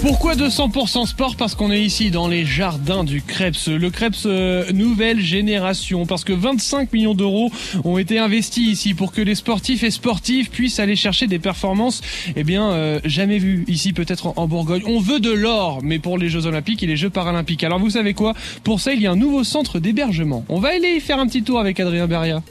[0.03, 4.69] Pourquoi 200% sport Parce qu'on est ici dans les jardins du Krebs, le Krebs euh,
[4.73, 6.05] nouvelle génération.
[6.05, 7.53] Parce que 25 millions d'euros
[7.85, 12.01] ont été investis ici pour que les sportifs et sportives puissent aller chercher des performances,
[12.35, 14.83] eh bien, euh, jamais vues ici peut-être en, en Bourgogne.
[14.87, 17.63] On veut de l'or, mais pour les Jeux Olympiques et les Jeux Paralympiques.
[17.63, 18.33] Alors vous savez quoi?
[18.65, 20.43] Pour ça, il y a un nouveau centre d'hébergement.
[20.49, 22.43] On va aller y faire un petit tour avec Adrien Beria.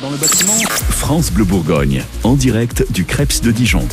[0.00, 0.54] Dans le bâtiment.
[0.90, 3.88] France Bleu Bourgogne, en direct du Krebs de Dijon.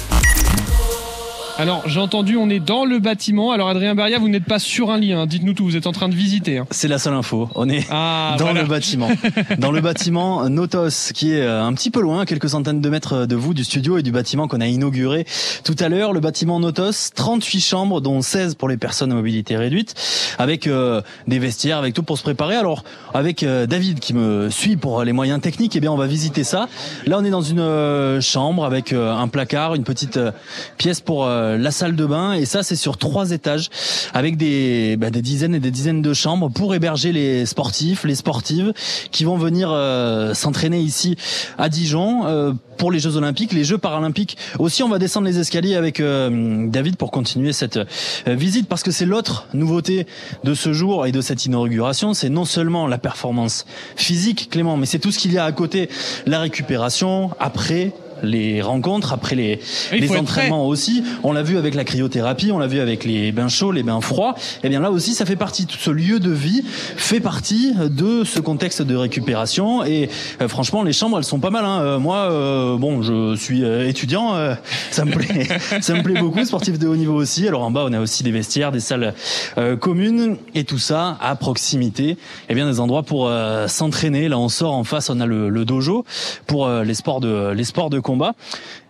[1.60, 3.51] Alors j'ai entendu, on est dans le bâtiment.
[3.51, 5.14] Alors Adrien Beria, vous n'êtes pas sur un lit.
[5.14, 5.26] hein.
[5.26, 5.64] Dites-nous tout.
[5.66, 6.60] Vous êtes en train de visiter.
[6.60, 6.68] hein.
[6.70, 7.49] C'est la seule info.
[7.55, 8.62] On est Ah, dans voilà.
[8.62, 9.10] le bâtiment.
[9.58, 13.26] Dans le bâtiment Notos, qui est euh, un petit peu loin, quelques centaines de mètres
[13.26, 15.26] de vous, du studio et du bâtiment qu'on a inauguré
[15.64, 16.14] tout à l'heure.
[16.14, 19.95] Le bâtiment Notos, 38 chambres, dont 16 pour les personnes à mobilité réduite,
[20.38, 22.55] avec euh, des vestiaires, avec tout pour se préparer.
[22.55, 22.84] Alors,
[23.16, 26.43] avec euh, David qui me suit pour les moyens techniques, eh bien, on va visiter
[26.43, 26.68] ça.
[27.08, 30.32] Là, on est dans une euh, chambre avec euh, un placard, une petite euh,
[30.78, 33.70] pièce pour euh, la salle de bain, et ça, c'est sur trois étages,
[34.14, 38.16] avec des, bah, des dizaines et des dizaines de chambres pour héberger les sportifs, les
[38.16, 38.74] sportives
[39.12, 41.16] qui vont venir euh, s'entraîner ici
[41.58, 44.38] à Dijon euh, pour les Jeux Olympiques, les Jeux Paralympiques.
[44.60, 47.86] Aussi, on va descendre les escaliers avec euh, David pour continuer cette euh,
[48.28, 50.08] visite parce que c'est l'autre nouveauté
[50.43, 54.86] de ce jour et de cette inauguration, c'est non seulement la performance physique, Clément, mais
[54.86, 55.89] c'est tout ce qu'il y a à côté,
[56.26, 57.93] la récupération après
[58.24, 59.59] les rencontres, après les,
[59.91, 61.03] les entraînements aussi.
[61.24, 64.01] On l'a vu avec la cryothérapie, on l'a vu avec les bains chauds, les bains
[64.01, 64.36] froids.
[64.63, 68.24] Et bien là aussi, ça fait partie, tout ce lieu de vie fait partie de
[68.24, 69.84] ce contexte de récupération.
[69.84, 70.09] Et
[70.41, 71.65] euh, franchement, les chambres, elles sont pas mal.
[71.65, 71.82] Hein.
[71.82, 74.55] Euh, moi, euh, bon, je suis euh, étudiant, euh,
[74.91, 75.47] ça me plaît,
[75.82, 76.43] ça me plaît beaucoup.
[76.43, 77.47] Sportif de haut niveau aussi.
[77.47, 79.13] Alors en bas, on a aussi des vestiaires, des salles
[79.57, 82.18] euh, communes, et tout ça à proximité.
[82.49, 84.28] Et bien des endroits pour euh, s'entraîner.
[84.28, 86.05] Là, on sort en face, on a le, le dojo
[86.45, 88.36] pour les sports de les sports de combat.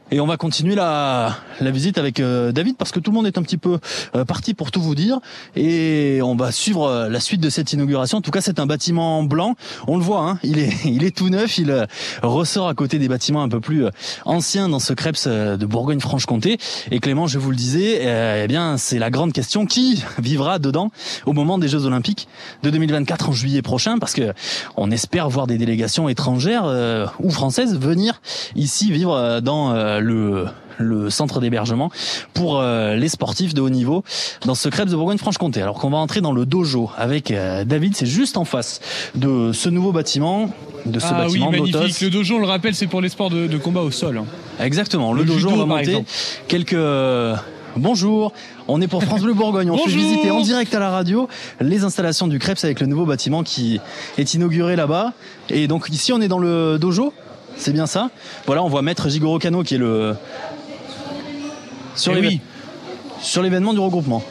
[0.10, 3.28] Et on va continuer la, la visite avec euh, David parce que tout le monde
[3.28, 3.78] est un petit peu
[4.16, 5.20] euh, parti pour tout vous dire.
[5.58, 8.20] Et on va suivre euh, la suite de cette inauguration.
[8.20, 9.56] En tout cas, c'est un bâtiment blanc.
[9.86, 11.58] On le voit, hein, il, est, il est tout neuf.
[11.58, 11.88] Il
[12.24, 13.86] ressort à côté des bâtiments un peu plus
[14.24, 16.58] anciens dans ce Krebs de Bourgogne-Franche-Comté.
[16.92, 20.92] Et Clément, je vous le disais, eh bien, c'est la grande question qui vivra dedans
[21.26, 22.28] au moment des Jeux Olympiques
[22.64, 24.34] de 2024 en juillet prochain parce que
[24.78, 26.66] on espère voir des délégations étrangères
[27.20, 28.22] ou françaises venir
[28.56, 30.46] ici vivre dans le
[30.80, 31.90] le centre d'hébergement
[32.36, 34.04] pour euh, les sportifs de haut niveau
[34.46, 35.60] dans ce Krebs de Bourgogne-Franche-Comté.
[35.60, 38.80] Alors qu'on va entrer dans le dojo avec euh, David, c'est juste en face
[39.16, 40.52] de ce nouveau bâtiment,
[40.86, 41.74] de ce ah oui, bâtiment magnifique.
[41.76, 42.02] Notos.
[42.04, 44.20] Le dojo, on le rappelle, c'est pour les sports de, de combat au sol.
[44.20, 44.26] hein.
[44.60, 46.06] Exactement, le, Le dojo, judo, on va monter
[46.48, 46.74] quelques...
[46.74, 47.36] euh,
[47.76, 48.32] Bonjour,
[48.68, 49.70] on est pour France Bleu Bourgogne.
[49.72, 50.00] On fait Bonjour.
[50.02, 51.28] visiter en direct à la radio
[51.60, 53.80] les installations du Krebs avec le nouveau bâtiment qui
[54.18, 55.14] est inauguré là-bas.
[55.50, 57.14] Et donc ici, on est dans le dojo.
[57.58, 58.10] C'est bien ça?
[58.46, 60.16] Voilà, on voit Maître Jigoro Kano qui est le
[61.96, 62.42] sur Eh l'éve- oui.
[63.22, 64.24] sur l'événement du regroupement.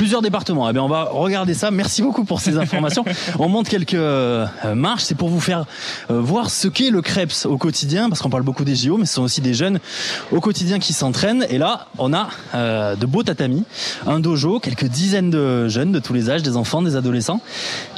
[0.00, 0.66] Plusieurs départements.
[0.66, 1.70] Eh bien, on va regarder ça.
[1.70, 3.04] Merci beaucoup pour ces informations.
[3.38, 5.02] on monte quelques euh, marches.
[5.02, 5.66] C'est pour vous faire
[6.10, 9.04] euh, voir ce qu'est le Krebs au quotidien, parce qu'on parle beaucoup des JO, mais
[9.04, 9.78] ce sont aussi des jeunes
[10.32, 11.44] au quotidien qui s'entraînent.
[11.50, 13.64] Et là, on a euh, de beaux tatamis,
[14.06, 17.42] un dojo, quelques dizaines de jeunes de tous les âges, des enfants, des adolescents.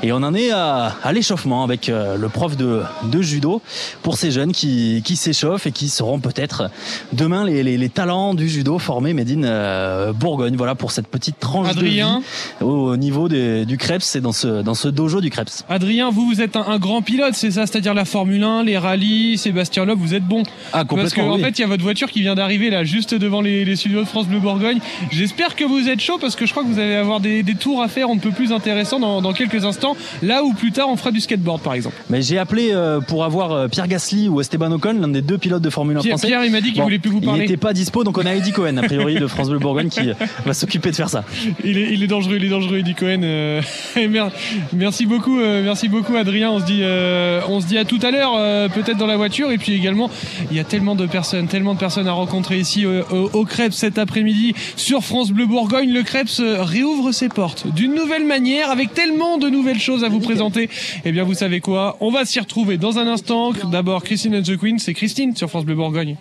[0.02, 3.62] Et on en est à, à l'échauffement avec euh, le prof de, de judo
[4.02, 6.68] pour ces jeunes qui, qui s'échauffent et qui seront peut-être
[7.12, 10.56] demain les, les, les talents du judo formés Made in euh, Bourgogne.
[10.56, 12.22] Voilà pour cette petite tranche de vie Adrien
[12.60, 15.64] au niveau des- du Krebs, c'est dans ce, dans ce dojo du Krebs.
[15.68, 17.66] Adrien, vous, vous êtes un, un grand pilote, c'est ça?
[17.66, 20.42] C'est-à-dire la Formule 1, les rallyes, Sébastien Loeb, vous êtes bon.
[20.72, 20.88] Ah, Parce que,
[21.20, 21.42] complètement, en oui.
[21.42, 24.00] fait, il y a votre voiture qui vient d'arriver là, juste devant les, les studios
[24.00, 24.78] de France Bleu Bourgogne.
[25.10, 27.54] J'espère que vous êtes chaud parce que je crois que vous allez avoir des, des
[27.54, 29.96] tours à faire un peu plus intéressants dans, dans quelques instants.
[30.22, 31.96] Là où plus tard, on fera du skateboard, par exemple.
[32.10, 35.38] Mais j'ai appelé euh, pour avoir euh, Pierre Gasly ou Esteban Ocon, l'un des deux
[35.38, 36.26] pilotes de Formule 1 Pierre- français.
[36.28, 37.40] Pierre, il m'a dit qu'il voulait plus vous parler.
[37.40, 39.88] Il n'était pas dispo, donc on a Eddie Cohen, a priori, de France Bleu Bourgogne,
[39.88, 40.00] qui
[40.46, 41.24] va s'occuper de faire ça.
[41.64, 43.22] Il est, il est dangereux, il est dangereux, Eddie Cohen.
[43.22, 43.60] euh,
[44.72, 46.50] merci beaucoup, euh, merci beaucoup, Adrien.
[46.50, 48.32] On se dit, euh, on dit à tout à l'heure,
[48.70, 49.50] peut-être dans la voiture.
[49.50, 50.10] Et puis également,
[50.50, 53.98] il y a tellement de personnes, tellement de personnes à rencontrer ici au, Crêpes cet
[53.98, 55.92] après-midi sur France Bleu Bourgogne.
[55.92, 60.20] Le Crêpes réouvre ses portes d'une nouvelle manière, avec tellement de nouvelles choses à vous
[60.20, 60.68] présenter.
[61.04, 63.52] Eh bien, vous savez quoi On va s'y retrouver dans un instant.
[63.70, 66.16] D'abord, Christine and the Queen, c'est Christine sur France Bleu Bourgogne.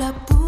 [0.00, 0.39] La poudre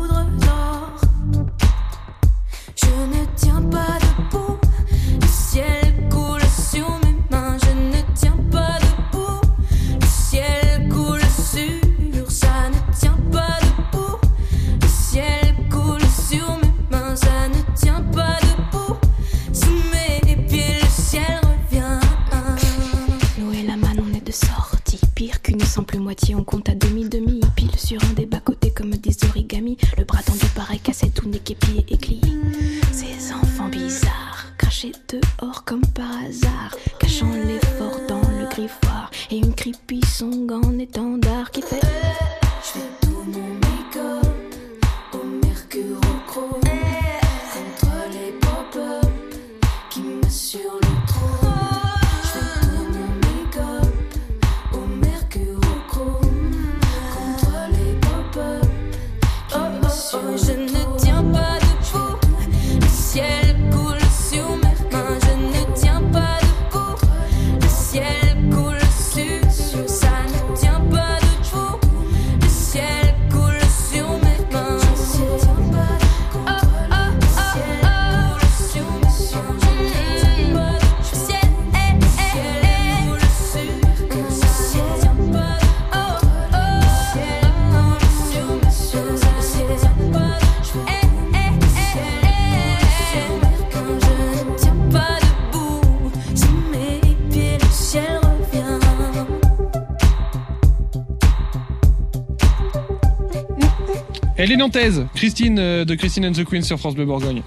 [104.53, 107.41] Elle est nantaise, Christine euh, de Christine and the Queen sur France Bleu Bourgogne.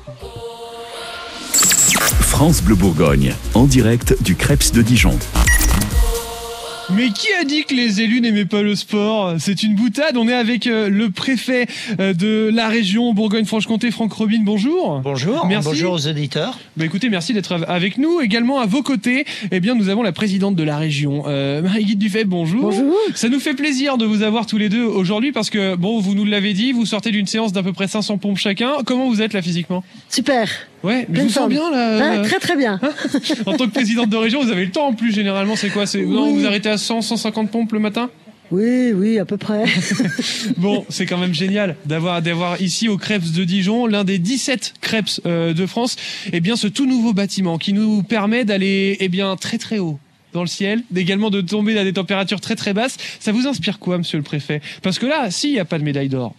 [2.19, 5.15] France Bleu Bourgogne, en direct du Crêpes de Dijon.
[6.95, 9.35] Mais qui a dit que les élus n'aimaient pas le sport?
[9.37, 10.17] C'est une boutade.
[10.17, 11.67] On est avec euh, le préfet
[11.99, 14.39] euh, de la région Bourgogne-Franche-Comté, Franck Robin.
[14.41, 15.01] Bonjour.
[15.03, 15.45] Bonjour.
[15.45, 15.69] Merci.
[15.69, 16.57] Bonjour aux auditeurs.
[16.77, 18.19] Bah écoutez, merci d'être av- avec nous.
[18.19, 21.99] Également à vos côtés, eh bien, nous avons la présidente de la région, euh, Marie-Guide
[21.99, 22.25] Dufay.
[22.25, 22.63] Bonjour.
[22.63, 22.93] Bonjour.
[23.13, 26.15] Ça nous fait plaisir de vous avoir tous les deux aujourd'hui parce que, bon, vous
[26.15, 28.73] nous l'avez dit, vous sortez d'une séance d'à peu près 500 pompes chacun.
[28.85, 29.85] Comment vous êtes là physiquement?
[30.09, 30.49] Super.
[30.83, 32.19] Ouais, mais je vous sens bien là.
[32.19, 32.77] Ah, très très bien.
[33.45, 35.55] En tant que présidente de région, vous avez le temps en plus généralement.
[35.55, 35.85] C'est quoi?
[35.85, 36.33] C'est Oui.
[36.39, 38.09] vous arrêtez à 100, 150 pompes le matin?
[38.51, 39.65] Oui, oui, à peu près.
[40.57, 44.75] Bon, c'est quand même génial d'avoir d'avoir ici au Crêpes de Dijon, l'un des 17
[44.81, 45.95] crêpes euh, de France,
[46.31, 49.99] eh bien ce tout nouveau bâtiment qui nous permet d'aller eh bien très très haut
[50.33, 52.97] dans le ciel, également de tomber à des températures très très basses.
[53.19, 54.61] Ça vous inspire quoi, monsieur le préfet?
[54.81, 56.35] Parce que là, s'il n'y a pas de médaille d'or,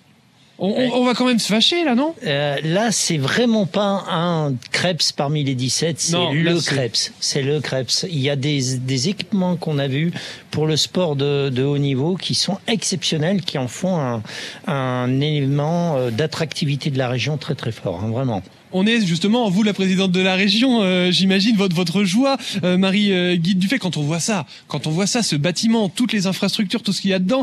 [0.58, 2.14] on, on- on va quand même se fâcher là, non?
[2.26, 7.12] Euh, là, c'est vraiment pas un Krebs parmi les 17, c'est le Krebs.
[7.20, 8.06] C'est le Krebs.
[8.10, 10.12] Il y a des, des équipements qu'on a vus
[10.50, 14.22] pour le sport de, de haut niveau qui sont exceptionnels, qui en font un,
[14.66, 18.42] un élément euh, d'attractivité de la région très très fort, hein, vraiment.
[18.72, 22.76] On est justement, vous la présidente de la région, euh, j'imagine votre votre joie, euh,
[22.76, 26.12] Marie euh, Guide Dufay, quand on voit ça, quand on voit ça, ce bâtiment, toutes
[26.12, 27.42] les infrastructures, tout ce qu'il y a dedans.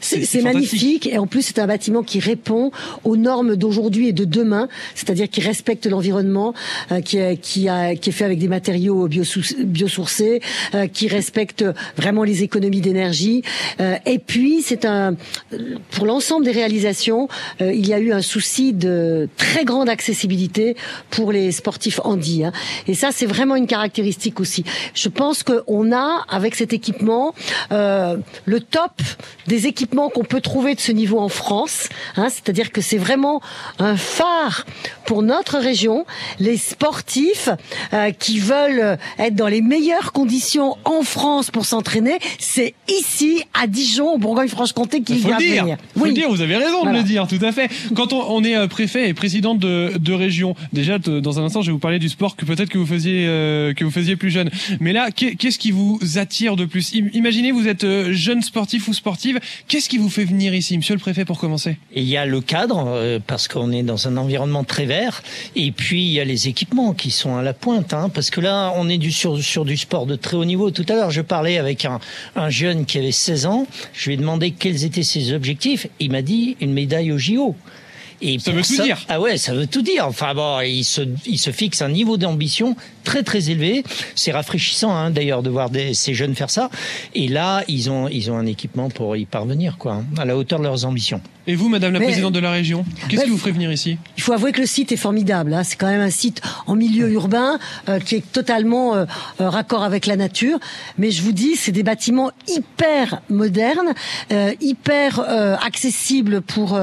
[0.00, 2.70] C'est magnifique et en plus c'est un bâtiment qui répond
[3.04, 6.54] aux normes d'aujourd'hui et de demain, c'est-à-dire qui respecte l'environnement,
[6.90, 10.40] euh, qui, est, qui, a, qui est fait avec des matériaux biosourcés,
[10.74, 11.64] euh, qui respecte
[11.96, 13.42] vraiment les économies d'énergie.
[13.80, 15.16] Euh, et puis c'est un
[15.90, 17.28] pour l'ensemble des réalisations,
[17.60, 20.76] euh, il y a eu un souci de très grande accessibilité
[21.10, 22.44] pour les sportifs handi.
[22.44, 22.52] hein.
[22.88, 24.64] Et ça c'est vraiment une caractéristique aussi.
[24.94, 27.34] Je pense qu'on a avec cet équipement
[27.72, 28.92] euh, le top
[29.46, 31.88] des équipements qu'on peut trouver de ce niveau en France.
[32.16, 33.40] Hein, C'est-à-dire que c'est vraiment
[33.78, 34.64] un phare
[35.06, 36.04] pour notre région.
[36.38, 37.48] Les sportifs
[37.92, 43.66] euh, qui veulent être dans les meilleures conditions en France pour s'entraîner, c'est ici à
[43.66, 45.76] Dijon, au Bourgogne-Franche-Comté, le doivent dire, venir.
[45.96, 46.92] faut le dire, vous avez raison Voilà.
[46.98, 47.68] de le dire, tout à fait.
[47.94, 51.62] Quand on, on est euh, préfet et présidente de, de région, déjà dans un instant,
[51.62, 54.16] je vais vous parler du sport que peut-être que vous faisiez euh, que vous faisiez
[54.16, 54.50] plus jeune.
[54.80, 56.94] Mais là, qu'est- qu'est-ce qui vous attire de plus?
[56.94, 60.76] Im- Imaginez, vous êtes euh, jeune sportif ou sportive, qu'est-ce qui vous fait venir ici,
[60.76, 61.76] Monsieur le préfet, pour commencer?
[61.94, 65.22] Il y a le cadre, euh, parce qu'on est dans un environnement très vert,
[65.56, 68.40] et puis il y a les équipements qui sont à la pointe, hein, parce que
[68.40, 70.70] là, on est sur du sport de très haut niveau.
[70.70, 72.00] Tout à l'heure, je parlais avec un,
[72.36, 76.10] un jeune qui avait 16 ans, je lui ai demandé quels étaient ses objectifs, il
[76.10, 77.54] m'a dit une médaille au JO.
[78.22, 78.98] Et Ça veut tout dire.
[79.08, 80.06] Ah ouais, ça veut tout dire.
[80.06, 83.82] Enfin bon, il se, il se fixe un niveau d'ambition très très élevé.
[84.14, 86.70] C'est rafraîchissant hein, d'ailleurs de voir des, ces jeunes faire ça.
[87.14, 90.36] Et là, ils ont, ils ont un équipement pour y parvenir, quoi, hein, à la
[90.36, 91.20] hauteur de leurs ambitions.
[91.46, 93.96] Et vous, Madame la Mais- Présidente de la région, qu'est-ce qui vous ferait venir ici?
[94.16, 95.54] Il faut avouer que le site est formidable.
[95.54, 95.64] hein.
[95.64, 99.06] C'est quand même un site en milieu urbain euh, qui est totalement euh,
[99.40, 100.58] euh, raccord avec la nature.
[100.98, 103.94] Mais je vous dis, c'est des bâtiments hyper modernes,
[104.32, 106.78] euh, hyper euh, accessibles pour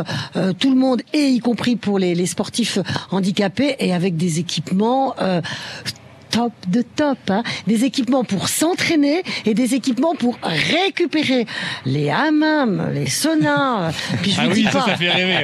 [0.60, 2.80] tout le monde et y compris pour les, les sportifs
[3.12, 5.14] handicapés et avec des équipements.
[6.30, 7.44] Top de top, hein.
[7.68, 11.46] des équipements pour s'entraîner et des équipements pour récupérer
[11.86, 13.92] les hammams, les saunas.
[14.22, 14.86] Puis je Ah vous oui, dis ça, pas.
[14.86, 15.44] ça fait rêver.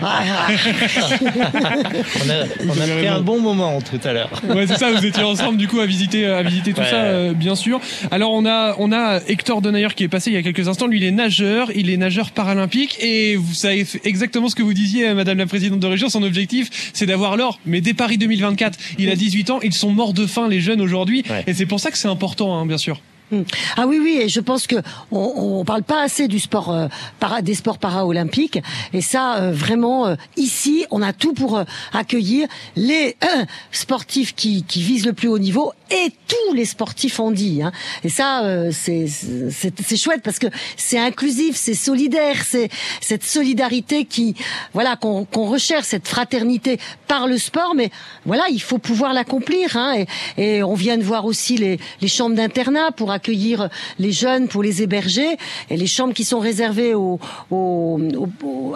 [2.25, 4.29] On a, on a pris un bon moment tout à l'heure.
[4.49, 4.91] Ouais, c'est ça.
[4.91, 6.89] Vous étiez ensemble du coup à visiter, à visiter tout Ouais.
[6.89, 7.79] ça, euh, bien sûr.
[8.11, 10.87] Alors on a, on a Hector Denayer qui est passé il y a quelques instants.
[10.87, 14.73] Lui, il est nageur, il est nageur paralympique et vous savez exactement ce que vous
[14.73, 16.09] disiez, euh, Madame la Présidente de région.
[16.09, 17.59] Son objectif, c'est d'avoir l'or.
[17.65, 19.59] Mais dès Paris 2024, il a 18 ans.
[19.63, 22.57] Ils sont morts de faim, les jeunes aujourd'hui, et c'est pour ça que c'est important,
[22.57, 22.99] hein, bien sûr.
[23.33, 23.43] Hmm.
[23.77, 24.75] Ah oui, oui, et je pense que
[25.11, 26.87] on, on parle pas assez du sport, euh,
[27.19, 28.59] para, des sports para-olympiques.
[28.93, 31.63] Et ça, euh, vraiment, euh, ici, on a tout pour euh,
[31.93, 37.19] accueillir les euh, sportifs qui, qui visent le plus haut niveau et tous les sportifs
[37.19, 37.63] handi.
[37.63, 37.71] Hein.
[38.03, 42.69] Et ça, euh, c'est chouette parce que c'est inclusif, c'est solidaire, c'est
[43.01, 44.35] cette solidarité qui,
[44.73, 47.73] voilà, qu'on qu'on recherche, cette fraternité par le sport.
[47.75, 47.89] Mais
[48.25, 49.75] voilà, il faut pouvoir l'accomplir.
[49.75, 50.05] Hein.
[50.37, 54.47] Et, et on vient de voir aussi les, les chambres d'internat pour accueillir les jeunes,
[54.47, 55.37] pour les héberger,
[55.69, 57.19] et les chambres qui sont réservées aux-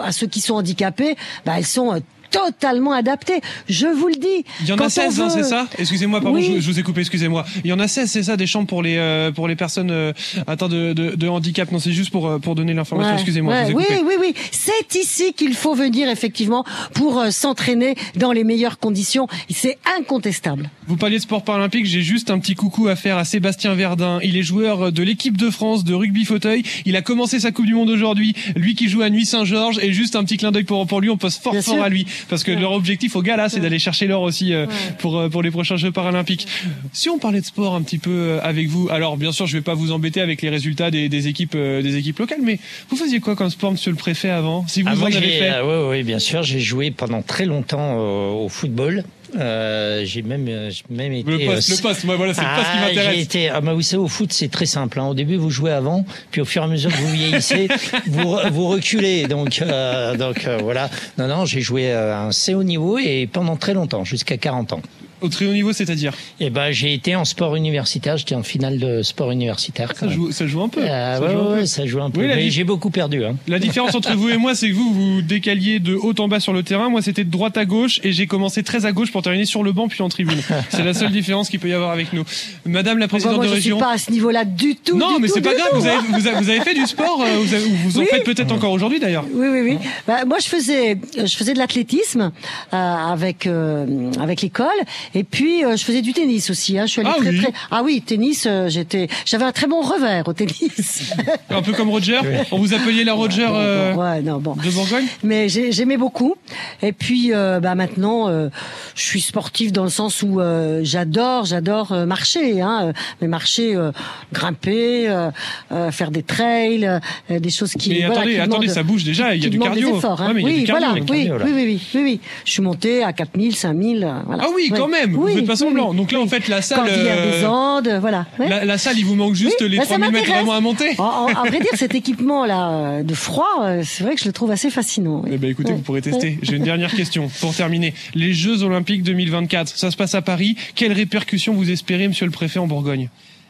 [0.02, 1.98] à ceux qui sont handicapés, bah, elles sont euh,
[2.30, 3.40] totalement adaptées.
[3.68, 4.44] Je vous le dis.
[4.62, 6.52] Il y en a on 16, hein, c'est ça Excusez-moi, pardon, Oui.
[6.56, 7.44] je, je vous ai coupé, excusez-moi.
[7.64, 9.90] Il y en a 16, c'est ça, des chambres pour les euh, pour les personnes
[9.90, 10.12] euh,
[10.46, 11.70] atteintes de, de, de handicap.
[11.72, 13.12] Non, c'est juste pour euh, pour donner l'information.
[13.12, 14.34] Ouais, excusez-moi, ouais, oui, oui, oui.
[14.50, 16.64] C'est ici qu'il faut venir effectivement
[16.94, 19.28] pour euh, s'entraîner dans les meilleures conditions.
[19.50, 20.70] C'est incontestable.
[20.86, 24.18] Vous parliez de sport paralympique, j'ai juste un petit coucou à faire à Sébastien Verdun.
[24.22, 26.62] Il est joueur de l'équipe de France de rugby fauteuil.
[26.86, 28.34] Il a commencé sa Coupe du Monde aujourd'hui.
[28.56, 29.78] Lui qui joue à Nuit Saint-Georges.
[29.82, 31.82] Et juste un petit clin d'œil pour, pour lui, on pose fort Bien fort sûr.
[31.82, 32.06] à lui.
[32.28, 34.66] Parce que leur objectif au gala, c'est d'aller chercher l'or aussi euh,
[34.98, 36.46] pour, euh, pour les prochains Jeux paralympiques.
[36.92, 39.56] Si on parlait de sport un petit peu euh, avec vous, alors bien sûr, je
[39.56, 42.58] vais pas vous embêter avec les résultats des, des équipes, euh, des équipes locales, mais
[42.90, 44.66] vous faisiez quoi comme sport, monsieur le préfet, avant?
[44.66, 45.60] Si vous Ah, en moi, avez fait.
[45.60, 49.04] ouais, ouais, bien sûr, j'ai joué pendant très longtemps euh, au football.
[49.36, 51.30] Euh, j'ai même, euh, même été.
[51.30, 53.18] Le poste, euh, le poste, moi, voilà, c'est le poste qui Ah, m'intéresse.
[53.24, 53.48] Été.
[53.50, 54.98] Ah, bah, vous savez, au foot, c'est très simple.
[55.00, 55.06] hein.
[55.06, 57.68] Au début, vous jouez avant, puis au fur et à mesure que vous vieillissez,
[58.06, 59.26] vous, vous reculez.
[59.26, 60.88] Donc, euh, donc euh, voilà.
[61.18, 64.72] Non, non, j'ai joué à un assez haut niveau et pendant très longtemps, jusqu'à 40
[64.72, 64.82] ans.
[65.20, 68.16] Au très haut niveau, c'est-à-dire Eh ben, j'ai été en sport universitaire.
[68.16, 69.92] J'étais en finale de sport universitaire.
[69.96, 70.80] Ça joue, ça joue un peu.
[70.82, 71.66] Euh, Ça ouais, joue un ouais, peu.
[71.66, 72.20] ça joue un peu.
[72.20, 73.24] Oui, Mais j'ai beaucoup perdu.
[73.24, 73.36] Hein.
[73.48, 76.40] La différence entre vous et moi, c'est que vous, vous décaliez de haut en bas
[76.40, 76.88] sur le terrain.
[76.88, 79.62] Moi, c'était de droite à gauche et j'ai commencé très à gauche pour terminer sur
[79.62, 80.38] le banc puis en tribune.
[80.70, 82.24] C'est la seule différence qu'il peut y avoir avec nous.
[82.64, 83.76] Madame la Enfin, présidente moi, de je région.
[83.76, 84.96] suis pas à ce niveau-là du tout.
[84.98, 85.70] non, du mais c'est pas grave.
[85.74, 87.22] Vous avez, vous avez, vous avez fait du sport.
[87.26, 88.06] euh, Vous, avez- vous en Oui.
[88.10, 89.24] faites peut-être encore aujourd'hui d'ailleurs.
[89.32, 89.78] Oui, oui, oui.
[90.06, 92.30] Bah, moi, je faisais, je faisais de l'athlétisme
[92.72, 94.68] euh, avec euh, avec l'école,
[95.14, 96.78] et puis euh, je faisais du tennis aussi.
[96.78, 96.86] Hein.
[96.86, 97.38] Je suis allée Ah très oui.
[97.42, 97.52] très.
[97.70, 98.46] Ah oui, tennis.
[98.46, 101.12] euh, j'étais, j'avais un très bon revers au tennis.
[101.50, 102.18] Un peu comme Roger.
[102.52, 104.54] On vous appeliez la Roger euh, ouais, non, bon.
[104.54, 105.04] de Bourgogne.
[105.22, 106.34] Mais j'ai- j'aimais beaucoup.
[106.82, 108.48] Et puis, euh, bah maintenant, euh,
[108.94, 112.60] je suis sportive dans le sens où euh, j'adore, j'adore euh, marcher.
[112.60, 113.90] Hein, mais marcher, euh,
[114.32, 115.30] grimper, euh,
[115.72, 116.86] euh, faire des trails,
[117.30, 117.90] euh, des choses qui.
[117.90, 119.96] Mais voilà, attendez, qui attendez, demandent- ça bouge déjà, il y a du cardio.
[119.96, 120.28] efforts, hein.
[120.28, 121.46] Ouais, mais il y a oui, du cardio, voilà, il y a du oui, cardio,
[121.46, 122.20] oui, oui, oui, oui, oui.
[122.44, 124.04] Je suis montée à 4000, 5000.
[124.04, 124.44] euh, Voilà.
[124.46, 124.78] Ah oui, Ouais.
[124.78, 124.97] quand même.
[125.08, 125.90] Vous Oui, faites pas semblant.
[125.90, 125.96] oui.
[125.96, 126.78] Donc là, en fait, la salle.
[126.86, 128.26] Cordillère euh, des Andes, voilà.
[128.38, 128.48] Ouais.
[128.48, 130.94] La, la salle, il vous manque juste les bah, ça 3000 mètres vraiment à monter.
[130.98, 134.20] En, en- à vrai dire, cet équipement là euh, de froid, euh, c'est vrai que
[134.20, 135.22] je le trouve assez fascinant.
[135.30, 135.76] Eh ben écoutez, Ouais.
[135.76, 136.38] vous pourrez tester.
[136.42, 137.94] J'ai une dernière question pour terminer.
[138.14, 140.56] Les Jeux Olympiques 2024, ça se passe à Paris.
[140.74, 143.08] Quelles répercussions vous espérez, Monsieur le Préfet, en Bourgogne?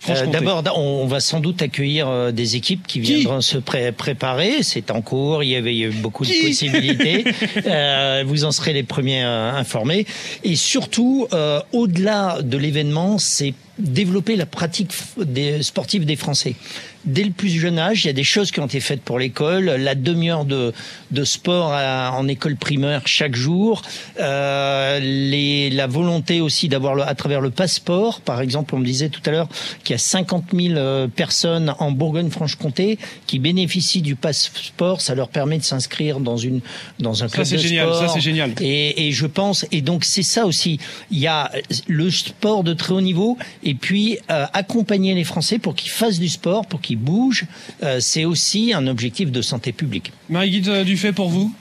[0.08, 0.26] Euh.
[0.26, 4.62] D'abord, on va sans doute accueillir euh, des équipes qui viendront se pré- préparer.
[4.62, 5.42] C'est en cours.
[5.42, 7.24] Il y avait eu beaucoup de possibilités.
[7.66, 10.06] Euh, vous en serez les premiers euh, informés.
[10.44, 16.54] Et surtout, euh, au-delà de l'événement, c'est développer la pratique des sportive des Français.
[17.04, 19.18] Dès le plus jeune âge, il y a des choses qui ont été faites pour
[19.18, 19.66] l'école.
[19.66, 20.74] La demi-heure de,
[21.10, 23.82] de sport à- en école primaire chaque jour.
[24.20, 28.20] Euh, les, la volonté aussi d'avoir à travers le passeport.
[28.20, 29.48] Par exemple, on me disait tout à l'heure
[29.84, 35.00] qu'il y a 50 000 euh, personnes en Bourgogne-Franche-Comté qui bénéficient du passeport.
[35.00, 36.60] Ça leur permet de s'inscrire dans une
[36.98, 38.00] dans un Ça, club c'est de génial, sport.
[38.08, 38.52] ça, c'est génial.
[38.60, 40.78] Et, et je pense, et donc c'est ça aussi.
[41.10, 41.50] Il y a
[41.86, 43.38] le sport de très haut niveau,
[43.68, 47.44] et puis euh, accompagner les Français pour qu'ils fassent du sport, pour qu'ils bougent.
[47.82, 50.10] euh, c'est aussi un objectif de santé publique.
[50.30, 51.52] Marie-Guide Dufay, pour vous?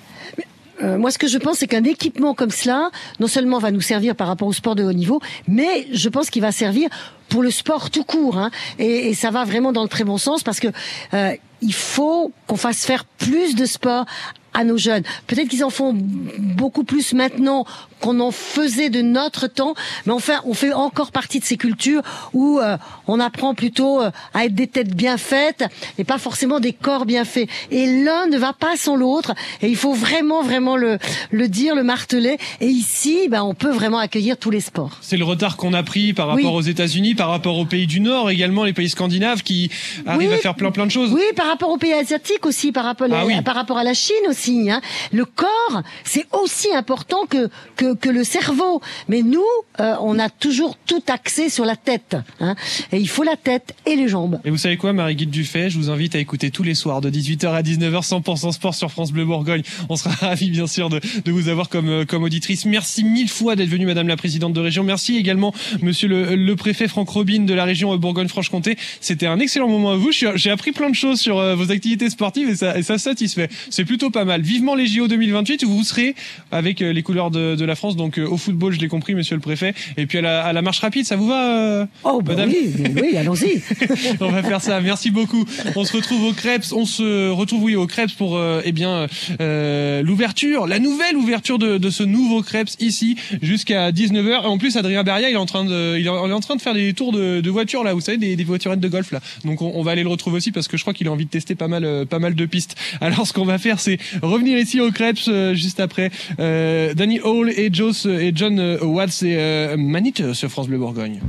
[0.81, 3.81] Euh, moi, ce que je pense, c'est qu'un équipement comme cela, non seulement va nous
[3.81, 6.87] servir par rapport au sport de haut niveau, mais je pense qu'il va servir
[7.27, 8.37] pour le sport tout court.
[8.37, 8.51] Hein.
[8.79, 10.69] et, et ça va vraiment dans le très bon sens parce que
[11.13, 14.05] euh, il faut qu'on fasse faire plus de sport
[14.53, 15.03] à nos jeunes.
[15.27, 17.65] Peut-être qu'ils en font beaucoup plus maintenant
[17.99, 19.73] qu'on en faisait de notre temps,
[20.05, 22.01] mais enfin, on fait encore partie de ces cultures
[22.33, 25.65] où euh, on apprend plutôt euh, à être des têtes bien faites
[25.97, 27.49] et pas forcément des corps bien faits.
[27.71, 30.97] Et l'un ne va pas sans l'autre, et il faut vraiment, vraiment le,
[31.31, 32.37] le dire, le marteler.
[32.61, 34.97] Et ici, ben, on peut vraiment accueillir tous les sports.
[35.01, 36.57] C'est le retard qu'on a pris par rapport Oui.
[36.57, 39.69] aux États-Unis, par rapport aux pays du Nord également, les pays scandinaves qui
[40.05, 40.35] arrivent Oui.
[40.35, 41.11] à faire plein plein de choses.
[41.13, 43.41] Oui, par rapport aux pays asiatiques aussi, par rapport, Ah oui.
[43.41, 44.69] par rapport à la Chine aussi.
[44.69, 44.81] Hein.
[45.11, 48.81] Le corps, c'est aussi important que, que, que le cerveau.
[49.07, 49.41] Mais nous,
[49.79, 52.15] euh, on a toujours tout axé sur la tête.
[52.39, 52.55] Hein.
[52.91, 54.39] Et il faut la tête et les jambes.
[54.45, 57.09] Et vous savez quoi, Marie-Guide Dufay, je vous invite à écouter tous les soirs de
[57.09, 59.63] 18h à 19h 100% sport sur France Bleu Bourgogne.
[59.89, 62.65] On sera ravis, bien sûr, de, de vous avoir comme, euh, comme auditrice.
[62.65, 64.83] Merci mille fois d'être venue, Madame la Présidente de région.
[64.83, 68.77] Merci également, Monsieur le, le préfet Franck Robin de la région euh, Bourgogne-Franche-Comté.
[69.01, 70.11] C'était un excellent moment à vous.
[70.11, 73.49] J'ai appris plein de choses sur euh, vos activités sportives et ça, et ça satisfait.
[73.69, 74.41] C'est plutôt pas mal.
[74.41, 76.15] Vivement les JO 2028 où vous serez
[76.51, 77.95] avec les couleurs de, de la France.
[77.95, 79.73] Donc euh, au football, je l'ai compris, Monsieur le préfet.
[79.97, 82.49] Et puis à la, à la marche rapide, ça vous va euh, Oh, bah Madame
[82.49, 83.61] oui, oui, allons-y.
[84.19, 84.81] on va faire ça.
[84.81, 85.45] Merci beaucoup.
[85.75, 86.65] On se retrouve au Crêpes.
[86.73, 89.07] On se retrouve oui au Crêpes pour euh, eh bien
[89.39, 94.43] euh, l'ouverture, la nouvelle ouverture de, de ce nouveau Crêpes ici jusqu'à 19h.
[94.43, 96.61] Et en plus, Adrien Beria, il est en train de, il est en, train de
[96.61, 97.93] faire des tours de, de voitures là.
[97.93, 99.19] Vous savez, des, des voiturettes de golf là.
[99.45, 101.25] Donc on, on va aller le retrouver aussi parce que je crois qu'il a envie
[101.25, 102.75] de tester pas mal, pas mal de pistes.
[103.01, 106.09] Alors ce qu'on va faire, c'est revenir ici au Crêpes euh, juste après
[106.39, 110.77] euh, Danny Hall et Joss et John euh, Watts et euh, Manit sur France Bleu
[110.77, 111.19] Bourgogne.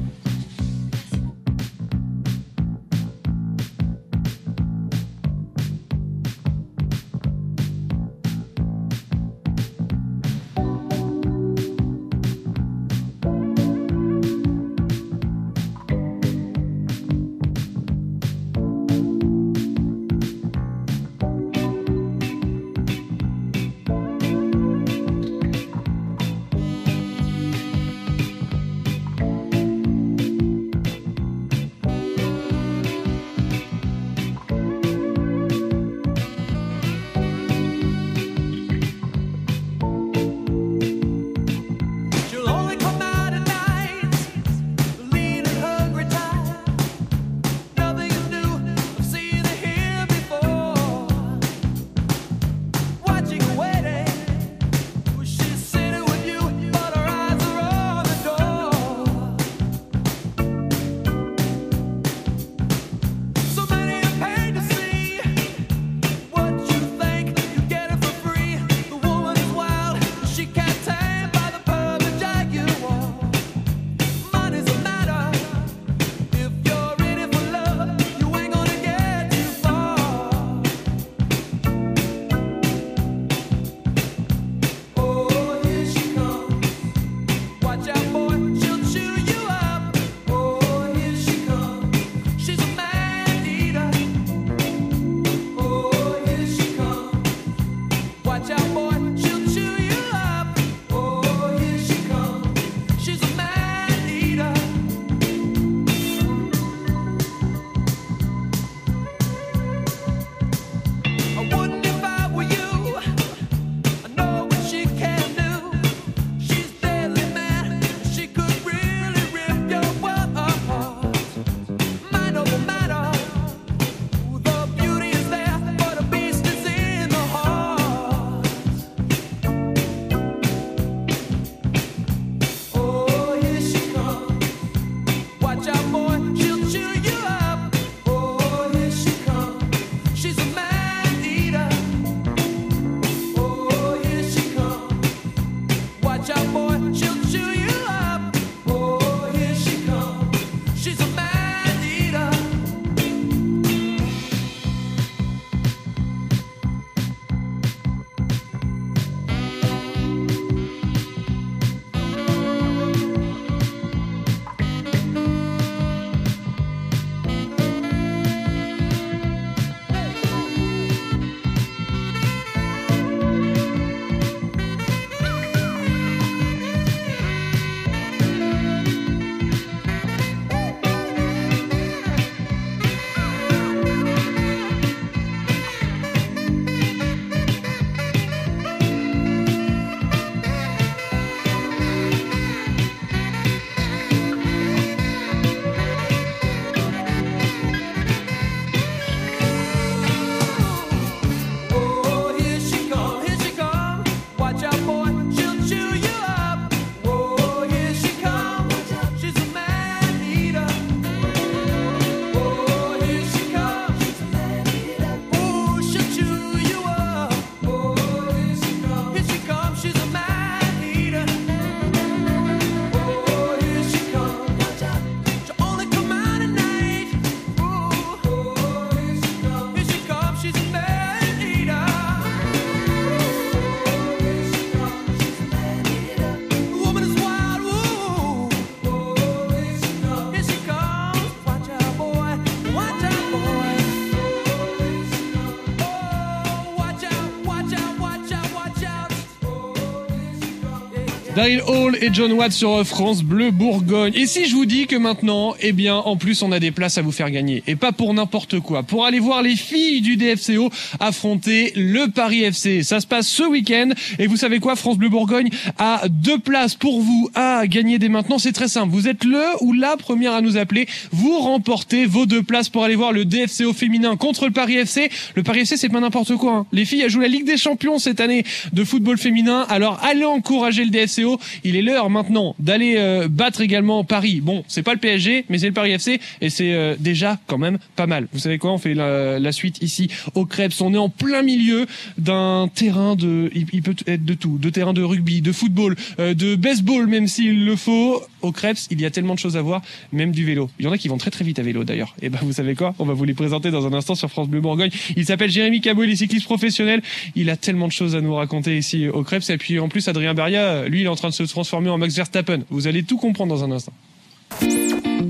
[251.38, 254.12] Daryl Hall et John Watt sur France Bleu Bourgogne.
[254.16, 256.98] Et si je vous dis que maintenant, eh bien, en plus, on a des places
[256.98, 257.62] à vous faire gagner.
[257.68, 258.82] Et pas pour n'importe quoi.
[258.82, 262.82] Pour aller voir les filles du DFCO affronter le Paris FC.
[262.82, 263.90] Ça se passe ce week-end.
[264.18, 264.74] Et vous savez quoi?
[264.74, 265.48] France Bleu Bourgogne
[265.78, 268.38] a deux places pour vous à gagner dès maintenant.
[268.38, 268.92] C'est très simple.
[268.92, 270.86] Vous êtes le ou la première à nous appeler.
[271.12, 275.10] Vous remportez vos deux places pour aller voir le DFCO féminin contre le Paris FC.
[275.34, 276.52] Le Paris FC, c'est pas n'importe quoi.
[276.54, 276.66] hein.
[276.72, 279.66] Les filles, elles jouent la Ligue des Champions cette année de football féminin.
[279.68, 281.38] Alors, allez encourager le DFCO.
[281.64, 284.40] Il est l'heure maintenant d'aller euh, battre également Paris.
[284.42, 287.58] Bon, c'est pas le PSG, mais c'est le Paris FC et c'est euh, déjà quand
[287.58, 288.28] même pas mal.
[288.32, 288.72] Vous savez quoi?
[288.72, 290.80] On fait la, la suite ici au Krebs.
[290.80, 291.86] On est en plein milieu
[292.16, 295.96] d'un terrain de, il, il peut être de tout, de terrain de rugby, de football,
[296.20, 298.22] euh, de baseball, même s'il le faut.
[298.42, 300.70] Au Krebs, il y a tellement de choses à voir, même du vélo.
[300.78, 302.14] Il y en a qui vont très très vite à vélo d'ailleurs.
[302.22, 302.94] Et ben vous savez quoi?
[302.98, 304.90] On va vous les présenter dans un instant sur France Bleu Bourgogne.
[305.16, 307.02] Il s'appelle Jérémy Cabot, il est cycliste professionnel.
[307.34, 309.48] Il a tellement de choses à nous raconter ici au Krebs.
[309.50, 311.98] Et puis en plus, Adrien Beria, lui, il est en train de se transformer en
[311.98, 312.60] Max Verstappen.
[312.70, 313.92] Vous allez tout comprendre dans un instant.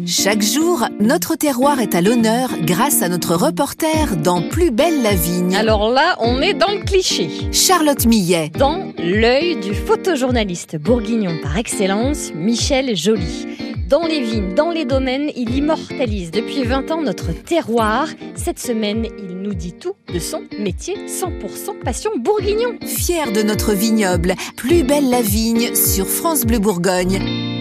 [0.07, 5.15] Chaque jour, notre terroir est à l'honneur grâce à notre reporter dans Plus belle la
[5.15, 5.55] vigne.
[5.55, 7.29] Alors là, on est dans le cliché.
[7.53, 8.51] Charlotte Millet.
[8.59, 13.47] Dans l'œil du photojournaliste bourguignon par excellence, Michel Joly.
[13.89, 18.09] Dans les vignes, dans les domaines, il immortalise depuis 20 ans notre terroir.
[18.35, 22.79] Cette semaine, il nous dit tout de son métier 100% passion bourguignon.
[22.83, 27.58] Fier de notre vignoble, Plus belle la vigne sur France Bleu Bourgogne.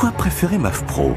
[0.00, 1.10] Pourquoi préférer MAF Pro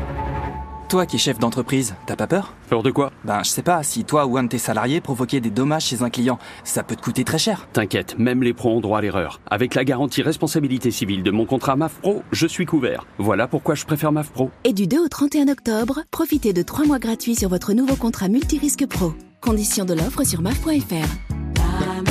[0.89, 2.55] Toi qui es chef d'entreprise, t'as pas peur?
[2.67, 3.11] Peur de quoi?
[3.23, 6.01] Ben, je sais pas, si toi ou un de tes salariés provoquait des dommages chez
[6.01, 7.67] un client, ça peut te coûter très cher.
[7.73, 9.39] T'inquiète, même les pros ont droit à l'erreur.
[9.51, 13.05] Avec la garantie responsabilité civile de mon contrat MAF Pro, je suis couvert.
[13.19, 14.49] Voilà pourquoi je préfère MAF Pro.
[14.63, 18.29] Et du 2 au 31 octobre, profitez de 3 mois gratuits sur votre nouveau contrat
[18.29, 19.13] multirisque pro.
[19.41, 22.10] Conditions de l'offre sur maf.fr.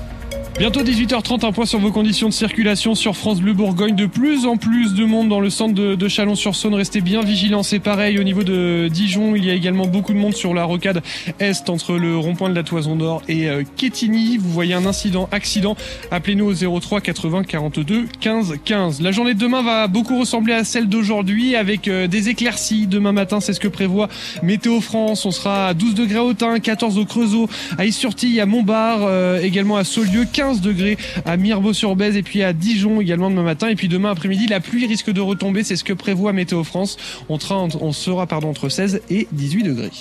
[0.61, 3.95] Bientôt 18h30, un point sur vos conditions de circulation sur France Bleu Bourgogne.
[3.95, 6.75] De plus en plus de monde dans le centre de, Chalon-sur-Saône.
[6.75, 8.19] Restez bien vigilants, c'est pareil.
[8.19, 11.01] Au niveau de Dijon, il y a également beaucoup de monde sur la rocade
[11.39, 14.37] Est entre le rond-point de la Toison d'Or et euh, Quetigny.
[14.37, 15.75] Vous voyez un incident, accident.
[16.11, 19.01] Appelez-nous au 03 80 42 15 15.
[19.01, 22.85] La journée de demain va beaucoup ressembler à celle d'aujourd'hui avec euh, des éclaircies.
[22.85, 24.09] Demain matin, c'est ce que prévoit
[24.43, 25.25] Météo France.
[25.25, 29.41] On sera à 12 degrés à Autun, 14 au Creusot, à Issurtille, à Montbard, euh,
[29.41, 33.69] également à Saulieu, 15 degrés à Mirbeau-sur-Bèze et puis à Dijon également demain matin.
[33.69, 35.63] Et puis demain après-midi, la pluie risque de retomber.
[35.63, 36.97] C'est ce que prévoit Météo France.
[37.29, 39.91] On, sera, on sera pardon, entre 16 et 18 degrés.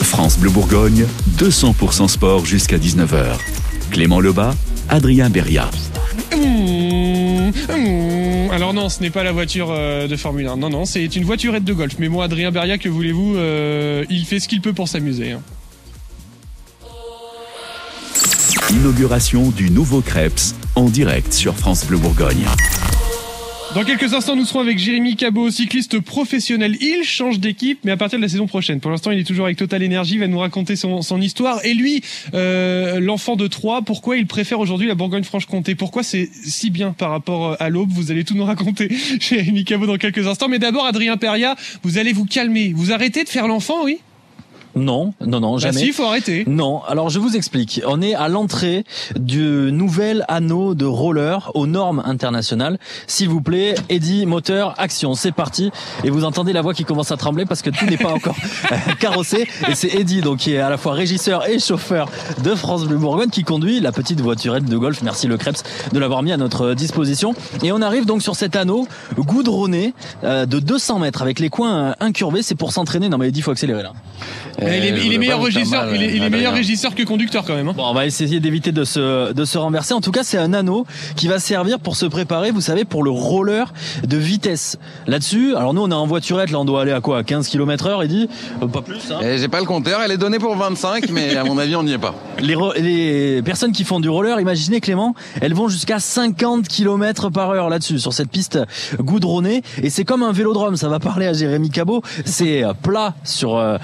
[0.00, 1.06] France Bleu Bourgogne,
[1.38, 3.36] 200% sport jusqu'à 19h.
[3.90, 4.54] Clément Lebas,
[4.88, 5.68] Adrien Beria.
[6.36, 8.50] Mmh, mmh.
[8.52, 10.56] Alors non, ce n'est pas la voiture euh, de Formule 1.
[10.56, 11.94] Non, non, c'est une voiturette de golf.
[11.98, 15.32] Mais moi, Adrien Beria, que voulez-vous euh, Il fait ce qu'il peut pour s'amuser.
[15.32, 15.40] hein.
[18.70, 22.46] Inauguration du nouveau Krebs en direct sur France Bleu Bourgogne.
[23.74, 26.78] Dans quelques instants, nous serons avec Jérémy Cabot, cycliste professionnel.
[26.80, 28.80] Il change d'équipe, mais à partir de la saison prochaine.
[28.80, 31.62] Pour l'instant, il est toujours avec Total Energy, va nous raconter son, histoire.
[31.66, 35.74] Et lui, euh, l'enfant de Troyes, pourquoi il préfère aujourd'hui la Bourgogne-Franche-Comté?
[35.74, 37.90] Pourquoi c'est si bien par rapport à l'Aube?
[37.92, 38.88] Vous allez tout nous raconter,
[39.20, 40.48] Jérémy Cabot, dans quelques instants.
[40.48, 42.72] Mais d'abord, Adrien Peria, vous allez vous calmer.
[42.74, 43.98] Vous arrêtez de faire l'enfant, oui?
[44.76, 45.78] Non, non, non, Bah jamais.
[45.78, 46.44] si, il faut arrêter.
[46.46, 47.80] Non, alors je vous explique.
[47.86, 48.84] On est à l'entrée
[49.18, 52.78] du nouvel anneau de roller aux normes internationales.
[53.06, 55.70] S'il vous plaît, Eddie, moteur, action, c'est parti.
[56.02, 58.36] Et vous entendez la voix qui commence à trembler parce que tout n'est pas encore
[58.72, 59.46] euh, carrossé.
[59.68, 62.08] Et c'est Eddie, donc qui est à la fois régisseur et chauffeur
[62.42, 65.02] de France Bleu Bourgogne, qui conduit la petite voiturette de golf.
[65.02, 67.34] Merci le Krebs de l'avoir mis à notre disposition.
[67.62, 68.86] Et on arrive donc sur cet anneau
[69.18, 69.94] goudronné
[70.24, 72.42] euh, de 200 mètres avec les coins euh, incurvés.
[72.42, 73.08] C'est pour s'entraîner.
[73.08, 73.92] Non mais Eddie, faut accélérer là.
[74.66, 77.44] Eh, il est, il est meilleur régisseur, il est, il est meilleur régisseur que conducteur
[77.44, 77.68] quand même.
[77.68, 77.74] hein.
[77.76, 79.94] Bon, on va essayer d'éviter de se, de se renverser.
[79.94, 80.86] En tout cas, c'est un anneau
[81.16, 83.72] qui va servir pour se préparer, vous savez, pour le roller
[84.06, 84.78] de vitesse.
[85.06, 87.48] Là-dessus, alors nous, on est en voiturette, là, on doit aller à quoi À 15
[87.48, 88.28] km heure, il dit
[88.72, 91.44] Pas plus, hein Et J'ai pas le compteur, elle est donnée pour 25, mais à
[91.44, 92.14] mon avis, on n'y est pas.
[92.40, 97.50] les, les personnes qui font du roller, imaginez Clément, elles vont jusqu'à 50 km par
[97.50, 98.58] heure là-dessus, sur cette piste
[99.00, 99.62] goudronnée.
[99.82, 102.02] Et c'est comme un vélodrome, ça va parler à Jérémy Cabot.
[102.24, 103.76] C'est euh, plat sur euh,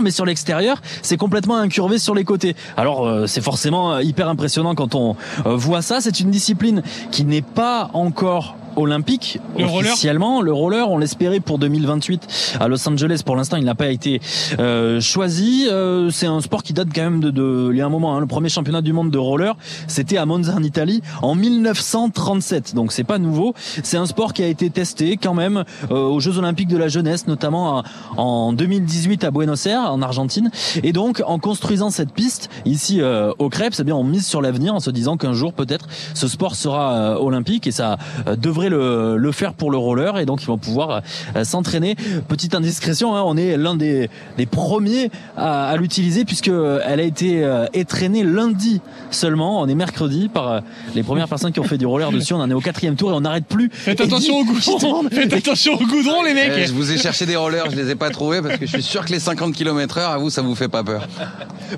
[0.00, 2.56] mais sur l'extérieur, c'est complètement incurvé sur les côtés.
[2.76, 5.16] Alors euh, c'est forcément euh, hyper impressionnant quand on
[5.46, 6.00] euh, voit ça.
[6.00, 10.40] C'est une discipline qui n'est pas encore olympique Le roller officiellement.
[10.42, 13.22] Le roller, on l'espérait pour 2028 à Los Angeles.
[13.24, 14.20] Pour l'instant, il n'a pas été
[14.58, 15.66] euh, choisi.
[15.70, 18.16] Euh, c'est un sport qui date quand même de, de il y a un moment.
[18.16, 18.20] hein.
[18.20, 19.56] le premier championnat du monde de roller,
[19.88, 22.74] c'était à Monza en Italie en 1937.
[22.74, 23.54] Donc c'est pas nouveau.
[23.82, 26.88] C'est un sport qui a été testé quand même euh, aux Jeux Olympiques de la
[26.88, 27.82] jeunesse, notamment
[28.16, 30.50] en, en 2018 à Buenos Aires, en Argentine.
[30.82, 33.00] Et donc, en construisant cette piste ici
[33.38, 36.28] au Krebs, eh bien, on mise sur l'avenir en se disant qu'un jour peut-être ce
[36.28, 38.36] sport sera olympique et ça euh,
[38.68, 40.18] devrait le, le faire pour le roller.
[40.18, 41.02] Et donc, ils vont pouvoir
[41.36, 41.96] euh, s'entraîner.
[42.28, 47.00] Petite indiscrétion, hein, on est l'un des, des premiers à, à l'utiliser puisque euh, elle
[47.00, 48.80] a été euh, étraînée lundi
[49.10, 49.60] seulement.
[49.60, 50.62] On est mercredi par
[50.94, 52.34] les premières personnes qui ont fait du roller dessus.
[52.34, 53.70] On en est au quatrième tour et on n'arrête plus.
[53.72, 55.08] Faites attention au goudron.
[55.10, 56.52] Faites attention au goudron, les mecs.
[56.56, 58.72] Eh, je vous ai cherché des rollers, je les ai pas trouvés parce que je
[58.72, 61.06] suis sûr que les 50 km heure, à vous, ça vous fait pas peur.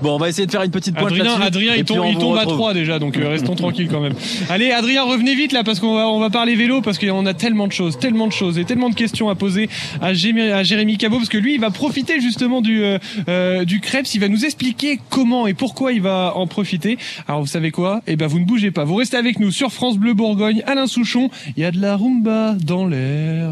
[0.02, 1.40] Bon, on va essayer de faire une petite pointe Adrien.
[1.40, 2.58] Adrien, il tombe, il tombe à retrouve.
[2.58, 4.14] 3 déjà, donc euh, restons tranquilles quand même.
[4.50, 7.34] Allez, Adrien, revenez vite là parce qu'on va, on va parler vélo parce qu'on a
[7.34, 9.68] tellement de choses, tellement de choses et tellement de questions à poser
[10.00, 12.98] à, Jérémy, Cabot parce que lui, il va profiter justement du euh,
[13.28, 14.14] euh, du Krebs.
[14.14, 16.98] Il va nous expliquer comment et pourquoi il va en profiter.
[17.26, 18.02] Alors vous savez quoi?
[18.06, 20.62] Eh ben vous ne bougez pas, vous restez avec nous sur France Bleu Bourgogne.
[20.66, 23.50] Alain Souchon, il y a de la rumba dans l'air.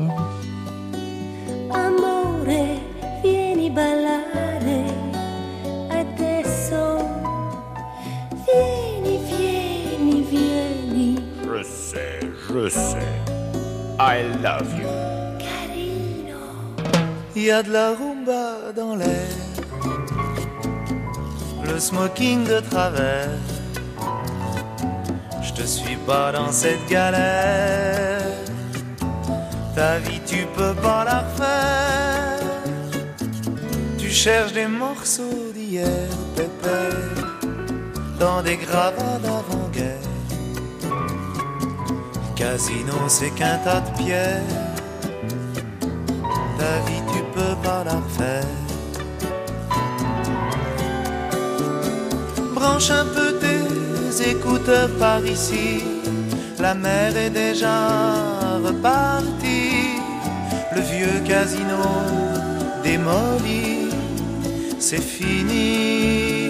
[12.56, 12.96] Je sais.
[13.98, 14.88] I love you.
[17.34, 19.28] Il y a de la rumba dans l'air,
[21.64, 23.28] le smoking de travers.
[25.42, 28.22] Je te suis pas dans cette galère.
[29.74, 32.40] Ta vie, tu peux pas la refaire.
[33.98, 37.16] Tu cherches des morceaux d'hier, pépère,
[38.18, 40.15] dans des gravats d'avant-guerre.
[42.36, 44.42] Casino, c'est qu'un tas de pierres.
[46.58, 48.44] Ta vie, tu peux pas la refaire.
[52.54, 55.82] Branche un peu tes écouteurs par ici.
[56.58, 59.96] La mer est déjà repartie.
[60.74, 61.82] Le vieux casino
[62.84, 63.88] démoli,
[64.78, 66.45] c'est fini.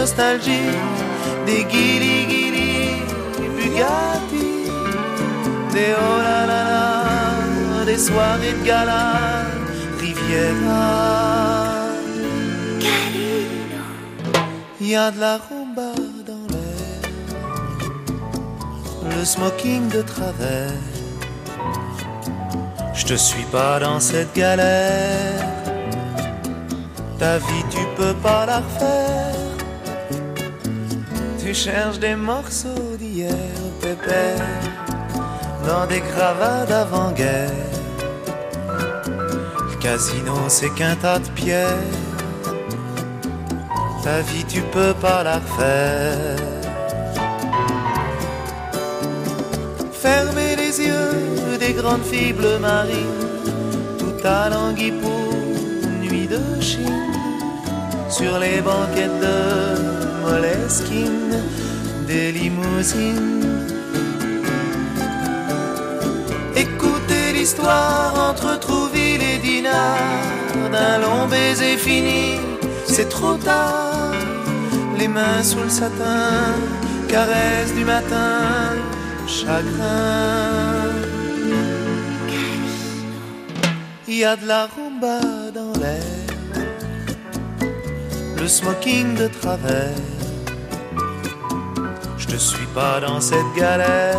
[0.00, 0.72] Nostalgie
[1.46, 2.72] des guili guili
[3.56, 4.50] Bugatti,
[5.74, 9.04] des oh là là là, des soirées de gala,
[10.00, 10.86] Riviera.
[14.80, 15.92] Il y a de la rumba
[16.30, 17.02] dans l'air,
[19.14, 20.82] le smoking de travers.
[22.94, 25.44] Je te suis pas dans cette galère.
[27.18, 29.39] Ta vie, tu peux pas la refaire.
[31.42, 33.32] Tu cherches des morceaux d'hier,
[33.80, 34.44] pépère,
[35.66, 37.50] dans des gravats d'avant-guerre.
[39.70, 41.96] Le casino, c'est qu'un tas de pierres.
[44.04, 46.36] Ta vie, tu peux pas la refaire.
[49.92, 53.26] Fermez les yeux des grandes filles bleues marines,
[53.98, 55.34] tout à languille pour
[56.02, 57.12] nuit de Chine,
[58.10, 59.79] sur les banquettes de
[60.22, 61.42] Moleskine,
[62.06, 63.66] des limousines.
[66.54, 69.96] Écoutez l'histoire entre Trouville et Dinard,
[70.72, 72.38] d'un long baiser fini,
[72.86, 74.12] c'est trop tard.
[74.98, 76.54] Les mains sous le satin,
[77.08, 78.76] caresse du matin,
[79.26, 80.90] chagrin.
[84.06, 85.20] Il y a de la rumba
[85.54, 86.26] dans l'air,
[88.38, 90.09] le smoking de travers.
[92.30, 94.16] Je suis pas dans cette galère.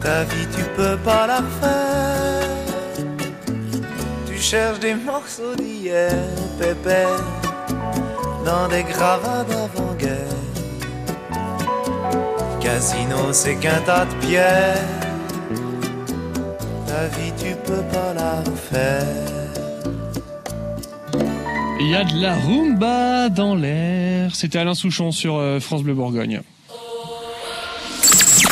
[0.00, 3.06] Ta vie, tu peux pas la refaire.
[4.26, 6.10] Tu cherches des morceaux d'hier,
[6.58, 7.20] pépère,
[8.44, 10.42] dans des gravats d'avant-guerre.
[12.60, 14.90] Casino, c'est qu'un tas de pierres.
[16.88, 19.45] Ta vie, tu peux pas la refaire.
[21.88, 24.34] Il y a de la rumba dans l'air.
[24.34, 26.40] C'était Alain Souchon sur euh, France Bleu Bourgogne.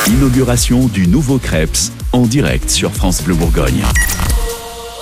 [0.07, 3.83] Inauguration du nouveau Krebs en direct sur France Bleu Bourgogne.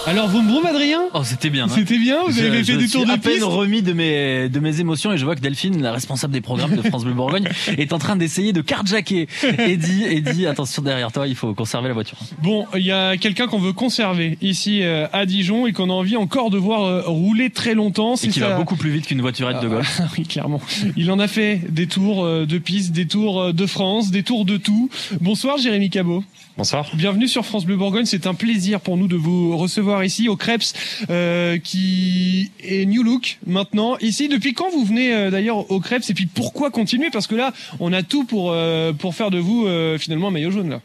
[0.05, 1.01] Alors, vous me Adrien?
[1.13, 1.65] Oh, c'était bien.
[1.65, 1.69] hein.
[1.73, 3.81] C'était bien, vous Je- avez fait je des suis tours de à peine piste remis
[3.81, 6.81] de mes, de mes émotions et je vois que Delphine, la responsable des programmes de
[6.81, 7.47] France Bleu Bourgogne,
[7.77, 9.27] est en train d'essayer de carjacker
[9.59, 10.03] Eddie.
[10.03, 12.17] Eddie, attention derrière toi, il faut conserver la voiture.
[12.41, 15.93] Bon, il y a quelqu'un qu'on veut conserver ici euh, à Dijon et qu'on a
[15.93, 18.15] envie encore de voir euh, rouler très longtemps.
[18.15, 20.01] Et C'est qui va beaucoup plus vite qu'une voiturette de golf.
[20.03, 20.59] Ah, oui, clairement.
[20.97, 24.23] Il en a fait des tours euh, de piste, des tours euh, de France, des
[24.23, 24.89] tours de tout.
[25.21, 26.23] Bonsoir Jérémy Cabot.
[26.57, 26.87] Bonsoir.
[26.93, 28.05] Bienvenue sur France Bleu Bourgogne.
[28.05, 30.73] C'est un plaisir pour nous de vous recevoir ici au Krebs,
[31.09, 33.97] euh, qui est New Look maintenant.
[33.99, 37.09] Ici, depuis quand vous venez euh, d'ailleurs au Krebs et puis pourquoi continuer?
[37.11, 40.31] Parce que là, on a tout pour euh, pour faire de vous euh, finalement un
[40.31, 40.81] maillot jaune là.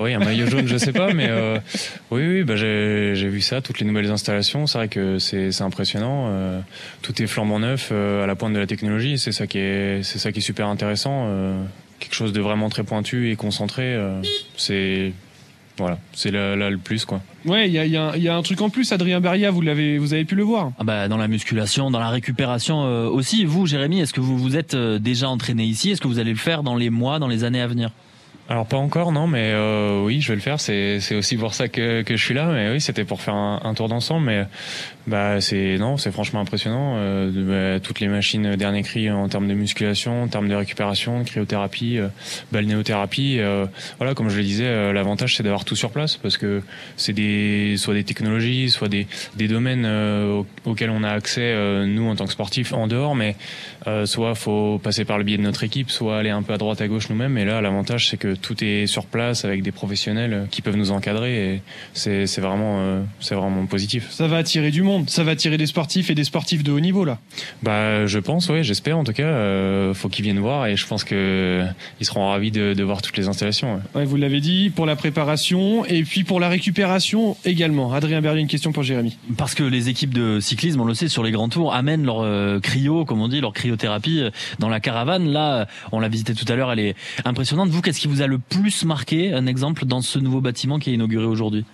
[0.00, 1.28] Oui, un maillot jaune, je sais pas, mais
[2.12, 4.68] oui, oui, bah, j'ai vu ça, toutes les nouvelles installations.
[4.68, 6.62] C'est vrai que c'est impressionnant.
[7.02, 9.18] tout est flambant neuf, à la pointe de la technologie.
[9.18, 11.26] C'est ça qui est, c'est ça qui est super intéressant.
[11.98, 13.98] quelque chose de vraiment très pointu et concentré.
[14.56, 15.14] c'est
[15.78, 17.20] voilà, c'est là, là le plus quoi.
[17.44, 18.92] Ouais, il y a, il y, a, il y a un truc en plus.
[18.92, 20.72] Adrien Beria, vous l'avez, vous avez pu le voir.
[20.78, 23.44] Ah bah, dans la musculation, dans la récupération euh, aussi.
[23.44, 25.90] Vous, Jérémy, est-ce que vous vous êtes euh, déjà entraîné ici?
[25.90, 27.90] Est-ce que vous allez le faire dans les mois, dans les années à venir?
[28.50, 30.58] Alors pas encore, non, mais euh, oui, je vais le faire.
[30.58, 32.50] C'est c'est aussi pour ça que, que je suis là.
[32.50, 34.26] Mais oui, c'était pour faire un, un tour d'ensemble.
[34.26, 34.46] Mais
[35.08, 36.94] bah c'est non, c'est franchement impressionnant.
[36.96, 41.20] Euh, bah, toutes les machines dernier cri en termes de musculation, en termes de récupération,
[41.20, 42.08] de cryothérapie, euh,
[42.52, 43.36] balnéothérapie.
[43.38, 43.66] euh,
[43.98, 46.62] voilà, comme je le disais, euh, l'avantage c'est d'avoir tout sur place parce que
[46.96, 49.06] c'est des soit des technologies, soit des
[49.36, 52.86] des domaines euh, au- auxquels on a accès euh, nous en tant que sportifs en
[52.86, 53.36] dehors, mais
[53.86, 56.58] euh, soit faut passer par le biais de notre équipe, soit aller un peu à
[56.58, 57.38] droite à gauche nous-mêmes.
[57.38, 60.76] Et là, l'avantage c'est que tout est sur place avec des professionnels euh, qui peuvent
[60.76, 61.62] nous encadrer et
[61.94, 64.10] c'est c'est vraiment euh, c'est vraiment positif.
[64.10, 64.97] Ça va attirer du monde.
[65.06, 67.18] Ça va attirer des sportifs et des sportifs de haut niveau là.
[67.62, 69.22] Bah, je pense, ouais, j'espère en tout cas.
[69.22, 71.64] Euh, faut qu'ils viennent voir et je pense que
[72.00, 73.74] ils seront ravis de, de voir toutes les installations.
[73.74, 73.80] ouais.
[73.94, 77.92] Ouais, vous l'avez dit pour la préparation et puis pour la récupération également.
[77.92, 79.16] Adrien Berlier, une question pour Jérémy.
[79.36, 82.20] Parce que les équipes de cyclisme, on le sait, sur les grands tours, amènent leur
[82.20, 85.28] euh, cryo, comme on dit, leur cryothérapie euh, dans la caravane.
[85.28, 86.94] Là, on l'a visité tout à l'heure, elle est
[87.24, 87.70] impressionnante.
[87.70, 90.90] Vous, qu'est-ce qui vous a le plus marqué, un exemple, dans ce nouveau bâtiment qui
[90.90, 91.64] est inauguré aujourd'hui?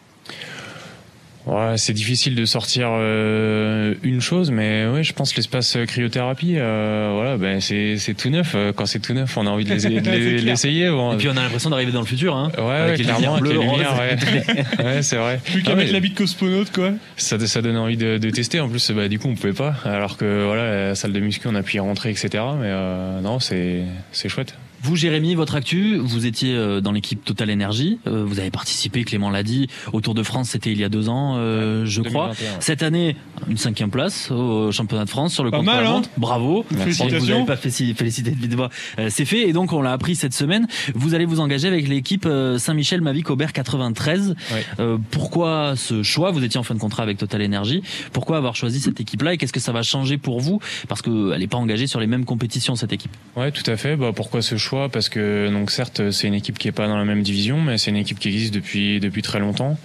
[1.47, 7.11] Ouais, c'est difficile de sortir euh, une chose, mais ouais, je pense l'espace cryothérapie, euh,
[7.15, 8.53] voilà, ben c'est c'est tout neuf.
[8.55, 10.45] Euh, Quand c'est tout neuf, on a envie de les- de C'est les- clair.
[10.45, 10.89] l'essayer.
[10.89, 11.13] Bon.
[11.13, 12.51] Et puis on a l'impression d'arriver dans le futur, hein.
[12.57, 14.85] Ouais, ouais, Avec les clairement, avec les lumières, ouais.
[14.85, 15.39] ouais, c'est vrai.
[15.45, 16.93] Plus qu'à Ah mettre ouais, l'habit de cosmonaute quoi.
[17.19, 18.61] ça, ça donne envie de, de tester.
[18.61, 19.75] En plus, bah, du coup, on pouvait pas.
[19.85, 22.29] Alors que voilà, la salle de muscu, on a pu y rentrer, etc.
[22.59, 24.55] Mais euh, non, c'est c'est chouette.
[24.85, 27.99] Vous, Jérémy, votre actu, vous étiez euh, dans l'équipe Total Energy.
[28.07, 30.91] Euh, vous avez participé, Clément l'a dit, au Tour de France, c'était il y a
[30.91, 32.27] deux ans, euh, je crois.
[32.27, 32.57] 2021, ouais.
[32.61, 33.17] Cette année,
[33.49, 36.03] une cinquième place au championnat de France sur le Pas contre mal, hein.
[36.19, 36.67] Bravo.
[36.71, 36.77] Merci.
[36.77, 37.35] Vous Félicitations.
[37.35, 38.57] n'avez pas félicité de.
[38.99, 39.49] Euh, c'est fait.
[39.49, 40.67] Et donc, on l'a appris cette semaine.
[40.95, 42.29] Vous allez vous engager avec l'équipe
[42.59, 44.35] Saint-Michel Mavic Aubert 93.
[44.81, 46.31] Euh, pourquoi ce choix?
[46.31, 47.83] Vous étiez en fin de contrat avec Total Energy.
[48.13, 50.61] Pourquoi avoir choisi cette équipe-là et qu'est-ce que ça va changer pour vous?
[50.89, 53.13] Parce qu'elle n'est pas engagée sur les mêmes compétitions, cette équipe.
[53.35, 53.97] Ouais, tout à fait.
[53.97, 54.74] Bah, pourquoi ce choix?
[54.93, 57.79] Parce que donc certes, c'est une équipe qui est pas dans la même division, mais
[57.79, 59.79] c'est une équipe qui existe depuis depuis très longtemps.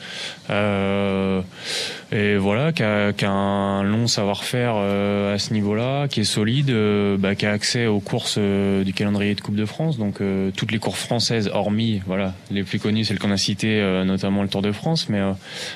[0.50, 1.42] Euh,
[2.12, 6.24] et voilà, qui a, qui a un long savoir-faire euh, à ce niveau-là, qui est
[6.24, 9.98] solide, euh, bah, qui a accès aux courses euh, du calendrier de Coupe de France.
[9.98, 13.82] Donc euh, toutes les courses françaises, hormis voilà les plus connues, celles qu'on a citées,
[14.06, 15.22] notamment le Tour de France, mais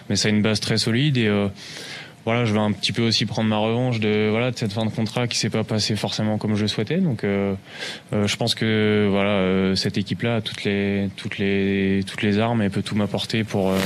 [0.10, 1.30] mais ça a une base très solide et
[2.26, 4.86] voilà, je vais un petit peu aussi prendre ma revanche de voilà de cette fin
[4.86, 6.98] de contrat qui s'est pas passée forcément comme je le souhaitais.
[6.98, 7.56] Donc, euh,
[8.14, 12.40] euh, je pense que voilà euh, cette équipe-là a toutes les toutes les toutes les
[12.40, 13.78] armes et peut tout m'apporter pour euh,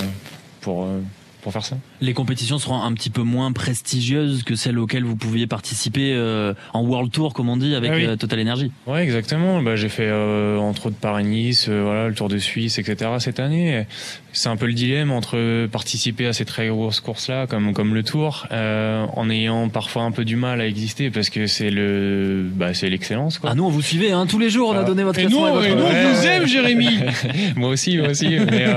[0.62, 1.02] pour euh,
[1.42, 1.78] pour faire ça.
[2.02, 6.54] Les compétitions seront un petit peu moins prestigieuses que celles auxquelles vous pouviez participer euh,
[6.74, 8.06] en World Tour, comme on dit, avec Ah oui.
[8.06, 8.72] euh, Total Energy.
[8.86, 9.62] Ouais, exactement.
[9.62, 13.12] Bah, j'ai fait euh, entre autres Paris-Nice, voilà, le Tour de Suisse, etc.
[13.20, 13.86] cette année.
[14.32, 18.04] C'est un peu le dilemme entre participer à ces très grosses courses-là, comme comme le
[18.04, 22.76] Tour, en ayant parfois un peu du mal à exister parce que c'est le bah
[22.76, 23.40] c'est l'excellence.
[23.40, 23.50] Quoi.
[23.52, 25.40] Ah, nous, on vous suivait hein, tous les jours, on a donné votre Et nous,
[25.40, 27.00] votre- et nous, on vous aime, Jérémy.
[27.56, 28.28] moi aussi, moi aussi.
[28.52, 28.68] Mais,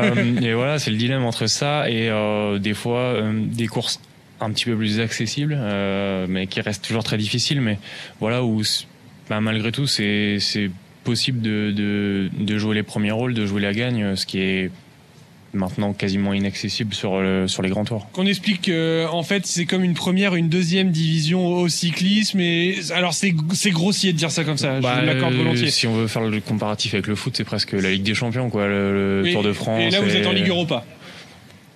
[0.42, 2.10] et voilà, c'est le dilemme entre ça et
[2.58, 4.00] des fois euh, des courses
[4.40, 7.60] un petit peu plus accessibles, euh, mais qui restent toujours très difficiles.
[7.60, 7.78] Mais
[8.20, 8.62] voilà où,
[9.28, 10.38] bah, malgré tout, c'est
[11.04, 14.70] possible de, de de jouer les premiers rôles, de jouer la gagne, ce qui est
[15.52, 18.08] maintenant quasiment inaccessible sur le, sur les grands tours.
[18.12, 22.38] Qu'on explique que, en fait, c'est comme une première, une deuxième division au cyclisme.
[22.40, 23.32] Et alors, c'est
[23.70, 24.80] grossier de dire ça comme ça.
[24.80, 25.70] Bah, je vous l'accorde euh, volontiers.
[25.70, 28.48] Si on veut faire le comparatif avec le foot, c'est presque la Ligue des Champions,
[28.48, 29.80] quoi, le, le Oui, Tour de France.
[29.80, 30.84] Et là, vous êtes en Ligue Europa.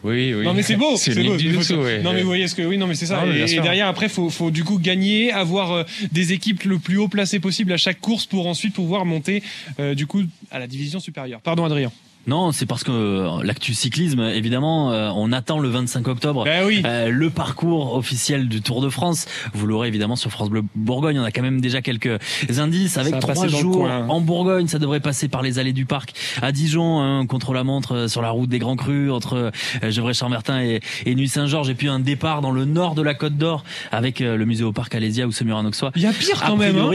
[0.05, 0.45] Oui, oui.
[0.45, 1.37] Non mais c'est beau, C'est beau.
[1.37, 2.03] du dessous, ouais.
[2.03, 3.23] Non mais vous voyez ce que oui non mais c'est ça.
[3.23, 5.83] Ah, et, derrière après faut faut du coup gagner, avoir euh,
[6.13, 9.43] des équipes le plus haut placées possible à chaque course pour ensuite pouvoir monter
[9.81, 11.41] euh, du coup à la division supérieure.
[11.41, 11.91] Pardon Adrien.
[12.27, 16.67] Non, c'est parce que euh, l'actu cyclisme, évidemment, euh, on attend le 25 octobre Ben
[16.85, 19.27] euh, le parcours officiel du Tour de France.
[19.53, 21.19] Vous l'aurez évidemment sur France Bleu Bourgogne.
[21.19, 22.19] On a quand même déjà quelques
[22.59, 24.09] indices avec trois jours coin.
[24.09, 24.69] en Bourgogne.
[24.69, 28.31] Ça devrait passer par les allées du parc à Dijon, un contre-la-montre euh, sur la
[28.31, 29.51] route des Grands Crus entre
[29.83, 31.69] euh, Gevrey-Chambertin et, et Nuit-Saint-Georges.
[31.69, 34.65] Et puis un départ dans le nord de la Côte d'Or avec euh, le musée
[34.65, 35.93] au parc Alésia ou Semur en Auxois.
[35.97, 36.79] Il y a pire quand A même.
[36.79, 36.91] hein.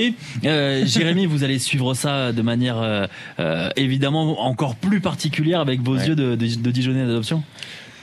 [0.46, 3.06] euh, Jérémy, vous allez suivre ça de manière euh,
[3.40, 5.19] euh, évidemment encore plus particulière
[5.56, 7.44] avec vos yeux de, de, de Dijonais d'adoption.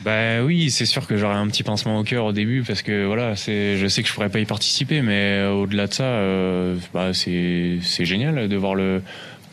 [0.04, 3.06] Bah oui, c'est sûr que j'aurais un petit pincement au cœur au début parce que
[3.06, 6.04] voilà, c'est, je sais que je pourrais pas y participer, mais euh, au-delà de ça,
[6.04, 9.02] euh, bah c'est, c'est génial de voir le,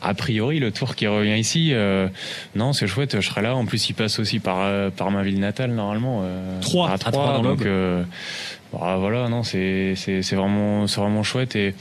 [0.01, 1.69] a priori le tour qui revient ici.
[1.71, 2.07] euh,
[2.55, 3.55] non, c'est chouette, je serai là.
[3.55, 6.21] En plus, il passe aussi par euh, par ma ville natale normalement.
[6.23, 6.89] Euh, Troyes.
[6.89, 7.65] à À Troyes, Troyes, dans donc
[8.73, 11.73] bah, voilà, non, c'est c'est c'est vraiment c'est vraiment chouette et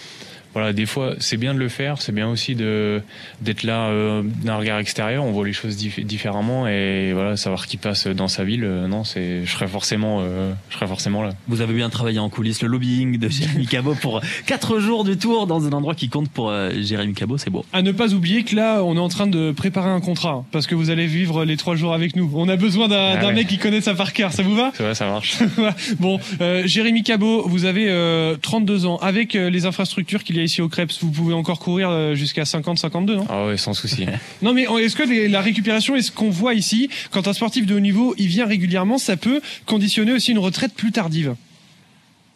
[0.55, 3.01] voilà, des fois, c'est bien de le faire, c'est bien aussi de
[3.41, 7.67] d'être là euh, d'un regard extérieur, on voit les choses dif- différemment et voilà, savoir
[7.67, 11.23] qui passe dans sa ville, euh, non, c'est je serais forcément euh, je serais forcément
[11.23, 11.31] là.
[11.49, 15.17] Vous avez bien travaillé en coulisses le lobbying de Jérémy Cabot pour 4 jours du
[15.17, 17.65] tour dans un endroit qui compte pour euh, Jérémy Cabot, c'est beau.
[17.73, 20.67] À ne pas oublier que là, on est en train de préparer un contrat parce
[20.67, 22.31] que vous allez vivre les trois jours avec nous.
[22.35, 23.33] On a besoin d'un Ah ouais.
[23.33, 24.33] mec qui connaît ça par cœur.
[24.33, 24.71] Ça vous va?
[24.75, 25.39] C'est vrai, ça marche.
[26.01, 28.97] Bon, euh, Jérémy Cabot, vous avez euh, 32 ans.
[28.99, 32.15] Avec euh, les infrastructures qu'il y a ici au Krebs, vous pouvez encore courir euh,
[32.15, 33.27] jusqu'à 50-52, non?
[33.29, 34.07] Ah ouais, sans souci.
[34.43, 36.89] Non, mais est-ce que les- la récupération est ce qu'on voit ici?
[37.11, 40.75] Quand un sportif de haut niveau il vient régulièrement, ça peut conditionner aussi une retraite
[40.75, 41.35] plus tardive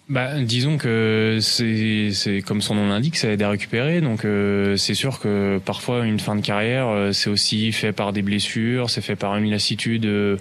[0.08, 4.00] Bah, disons que c'est c'est comme son nom l'indique, ça aide à récupérer.
[4.00, 8.12] Donc euh, c'est sûr que parfois une fin de carrière, euh, c'est aussi fait par
[8.12, 10.36] des blessures, c'est fait par une lassitude, euh,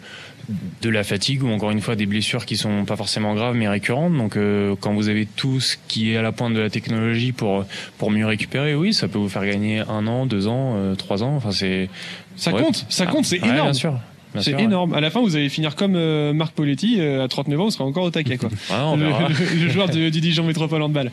[0.83, 3.67] de la fatigue ou encore une fois des blessures qui sont pas forcément graves mais
[3.67, 4.15] récurrentes.
[4.15, 7.31] Donc euh, quand vous avez tout ce qui est à la pointe de la technologie
[7.31, 7.65] pour
[7.97, 11.23] pour mieux récupérer, oui, ça peut vous faire gagner un an, deux ans, euh, trois
[11.23, 11.35] ans.
[11.37, 11.89] Enfin c'est
[12.35, 12.61] Ça Ouais.
[12.61, 13.71] compte, ça Ah, compte, c'est ouais, énorme.
[13.71, 13.99] Bien sûr.
[14.41, 14.93] C'est énorme.
[14.93, 17.71] À la fin, vous allez finir comme euh, Marc Poletti, euh, à 39 ans, vous
[17.71, 18.49] serez encore au taquet, quoi.
[18.69, 19.27] Ah, on le, verra.
[19.29, 21.11] le- le joueur de- du Dijon Métropole Handball.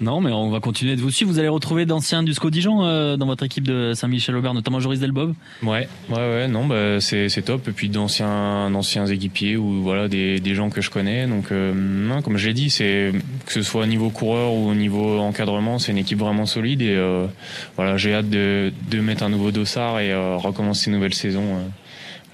[0.00, 1.32] Non, mais on va continuer de vous suivre.
[1.32, 5.00] Vous allez retrouver d'anciens du SCO Dijon euh, dans votre équipe de Saint-Michel-Aubert, notamment Joris
[5.00, 5.34] Delbob.
[5.64, 7.66] Ouais, ouais, ouais, non, bah, c'est, c'est top.
[7.66, 11.26] Et puis d'anciens, d'anciens équipiers ou voilà des, des gens que je connais.
[11.26, 13.10] Donc, euh, non, comme je l'ai dit, c'est
[13.44, 16.80] que ce soit au niveau coureur ou au niveau encadrement, c'est une équipe vraiment solide.
[16.80, 17.26] Et euh,
[17.74, 21.42] voilà, j'ai hâte de, de mettre un nouveau dossard et euh, recommencer une nouvelle saison.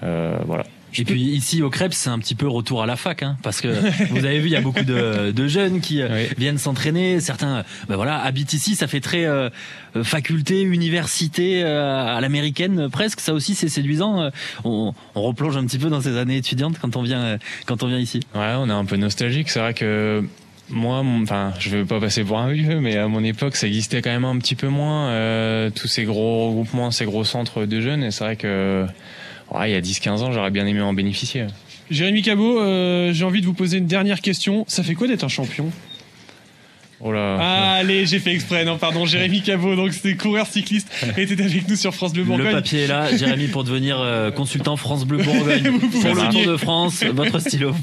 [0.05, 0.63] Euh, voilà.
[0.97, 3.59] Et puis ici au Krebs, c'est un petit peu retour à la fac, hein, parce
[3.59, 3.67] que
[4.11, 7.19] vous avez vu, il y a beaucoup de, de jeunes qui euh, viennent s'entraîner.
[7.19, 8.75] Certains, euh, ben voilà, habitent ici.
[8.75, 9.49] Ça fait très euh,
[10.03, 13.19] faculté, université euh, à l'américaine presque.
[13.19, 14.29] Ça aussi, c'est séduisant.
[14.63, 17.87] On, on replonge un petit peu dans ces années étudiantes quand on vient, quand on
[17.87, 18.21] vient ici.
[18.33, 19.49] Ouais, on est un peu nostalgique.
[19.49, 20.23] C'est vrai que
[20.69, 23.67] moi, mon- enfin, je veux pas passer pour un vieux, mais à mon époque, ça
[23.67, 25.09] existait quand même un petit peu moins.
[25.09, 28.01] euh, tous ces gros regroupements, ces gros centres de jeunes.
[28.03, 28.85] Et c'est vrai que,
[29.51, 31.45] ouais, il y a 10-15 ans, j'aurais bien aimé en bénéficier.
[31.91, 34.65] Jérémy Cabot, euh, j'ai envie de vous poser une dernière question.
[34.67, 35.71] Ça fait quoi d'être un champion?
[37.01, 37.37] Oh là.
[37.39, 38.63] Ah, allez, j'ai fait exprès.
[38.63, 42.47] Non, pardon, Jérémy Cabot, donc c'était coureur cycliste, était avec nous sur France Bleu Bourgogne.
[42.47, 45.79] Le papier est là, Jérémy, pour devenir euh, consultant France Bleu Bourgogne.
[45.79, 46.31] Pour le.
[46.31, 47.73] Tour de France, votre stylo.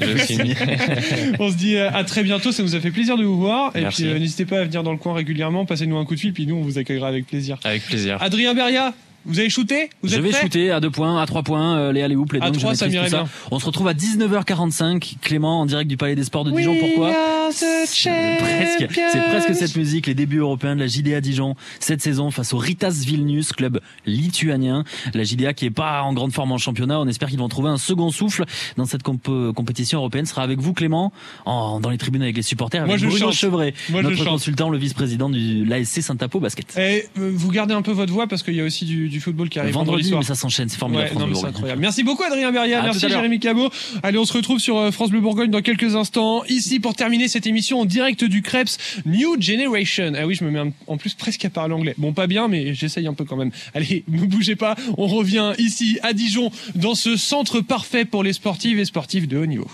[1.39, 3.75] On se dit euh, à très bientôt, ça nous a fait plaisir de vous voir.
[3.77, 4.03] Et Merci.
[4.03, 6.33] puis euh, n'hésitez pas à venir dans le coin régulièrement, passez-nous un coup de fil,
[6.33, 7.59] puis nous on vous accueillera avec plaisir.
[7.65, 8.19] Avec plaisir.
[8.21, 8.95] Adrien Beria,
[9.25, 11.93] vous avez shooté Vous je êtes vais shooter à deux points, à trois points, euh,
[11.93, 13.49] les hoops, les À dunks, je trois, ça maîtrise m'irait tout bien.
[13.51, 16.75] On se retrouve à 19h45, Clément, en direct du Palais des Sports de Dijon.
[16.81, 17.13] Pourquoi
[17.51, 22.53] presque, c'est presque cette musique, les débuts européens de la JDA Dijon cette saison face
[22.53, 24.85] au Ritas Vilnius, club lituanien.
[25.15, 27.01] La JDA qui est pas en grande forme en championnat.
[27.01, 28.45] On espère qu'ils vont trouver un second souffle
[28.77, 30.25] dans cette comp- compétition européenne.
[30.27, 31.13] Ce sera avec vous, Clément,
[31.45, 33.35] en- dans les tribunes avec les supporters, Moi, avec je Bruno chante.
[33.35, 34.29] Chevret, Moi, je notre chante.
[34.33, 36.77] consultant, le vice-président de l'ASC Saint-Apo Basket.
[36.79, 39.21] Et, euh, vous gardez un peu votre voix parce qu'il y a aussi du, du
[39.21, 40.21] football qui arrive vendredi, Vendredi, soir.
[40.21, 41.11] mais ça s'enchaîne, c'est formidable.
[41.15, 41.81] Ouais, non, mais incroyable.
[41.81, 43.09] Merci beaucoup Adrien Beria, merci.
[43.09, 43.71] Jérémy Cabot.
[44.03, 46.43] Allez, on se retrouve sur euh, France Bleu Bourgogne dans quelques instants.
[46.49, 48.71] Ici pour terminer cette émission en direct du Krebs
[49.07, 50.13] New Generation.
[50.17, 51.95] Ah oui, je me mets un- en plus presque à parler anglais.
[51.99, 53.51] Bon, pas bien, mais j'essaye un peu quand même.
[53.75, 54.75] Allez, ne bougez pas.
[54.99, 59.37] On revient ici à Dijon dans ce centre parfait pour les sportives et sportifs de
[59.39, 59.69] haut niveau.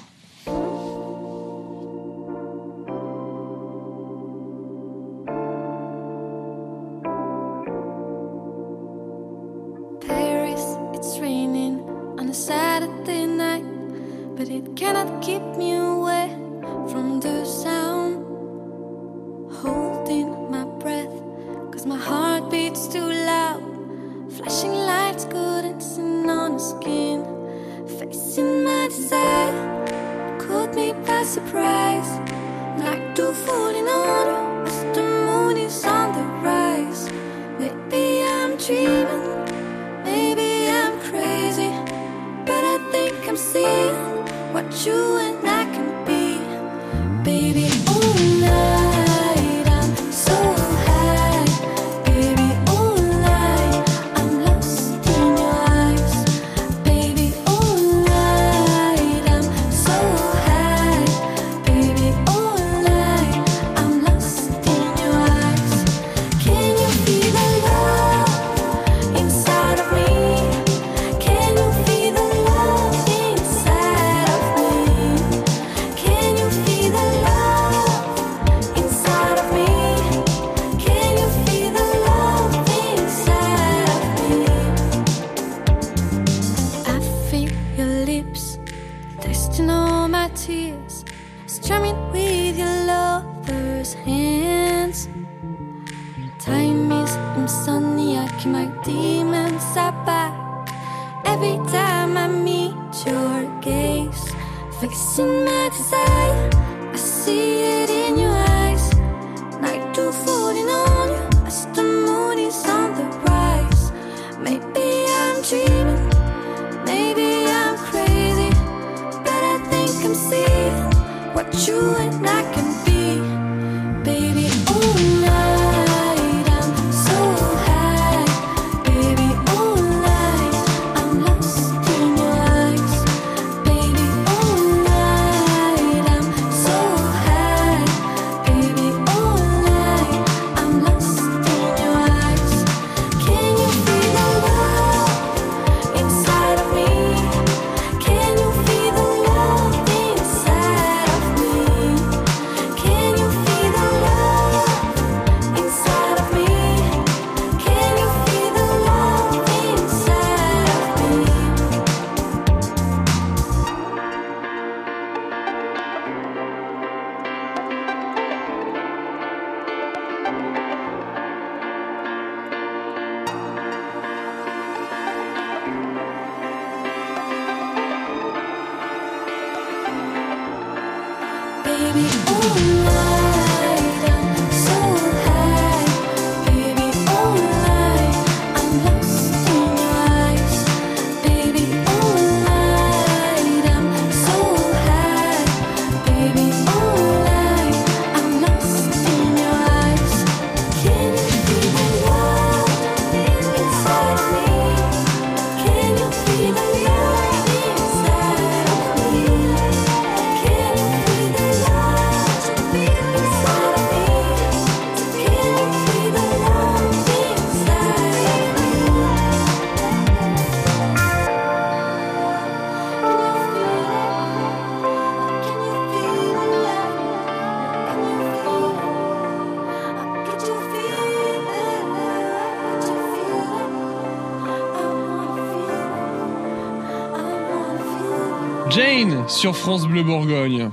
[239.28, 240.70] Sur France Bleu Bourgogne.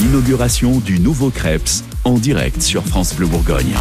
[0.00, 3.74] Inauguration du nouveau Krebs en direct sur France Bleu Bourgogne.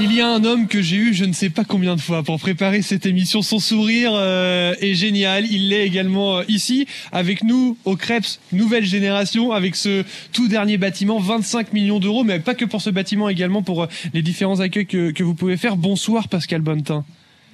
[0.00, 2.22] Il y a un homme que j'ai eu je ne sais pas combien de fois
[2.22, 3.42] pour préparer cette émission.
[3.42, 5.44] Son sourire euh, est génial.
[5.46, 10.78] Il l'est également euh, ici avec nous au Krebs Nouvelle Génération avec ce tout dernier
[10.78, 14.60] bâtiment, 25 millions d'euros, mais pas que pour ce bâtiment, également pour euh, les différents
[14.60, 15.76] accueils que, que vous pouvez faire.
[15.76, 17.04] Bonsoir Pascal Bonnetin.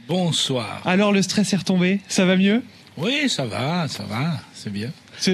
[0.06, 0.80] Bonsoir.
[0.86, 2.62] Alors le stress est retombé, ça va mieux?
[3.00, 4.90] Oui, ça va, ça va, c'est bien.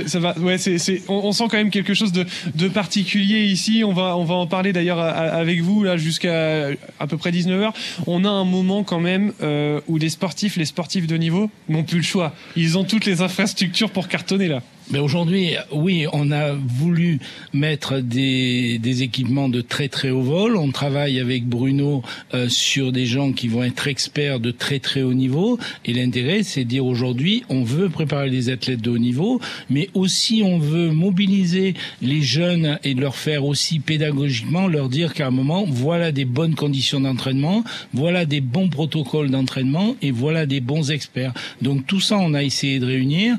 [0.07, 2.25] Ça va, ouais, c'est, on, on sent quand même quelque chose de,
[2.55, 3.83] de particulier ici.
[3.85, 6.69] On va, on va en parler d'ailleurs à- avec vous là jusqu'à
[7.01, 7.73] à peu près 19h.
[8.07, 11.85] On a un moment quand même euh, où les sportifs, les sportifs de niveau n'ont
[11.85, 12.35] plus le choix.
[12.57, 14.63] Ils ont toutes les infrastructures pour cartonner là.
[14.91, 17.19] Mais aujourd'hui, oui, on a voulu
[17.55, 20.57] mettre des, des équipements de très très haut vol.
[20.57, 22.03] On travaille avec Bruno
[22.35, 25.59] euh, sur des gens qui vont être experts de très très haut niveau.
[25.87, 29.41] Et l'intérêt, c'est de dire aujourd'hui, on veut préparer les athlètes de haut niveau,
[29.71, 35.29] mais aussi on veut mobiliser les jeunes et leur faire aussi pédagogiquement, leur dire qu'à
[35.29, 40.61] un moment, voilà des bonnes conditions d'entraînement, voilà des bons protocoles d'entraînement et voilà des
[40.61, 41.33] bons experts.
[41.63, 43.37] Donc tout ça, on a essayé de réunir.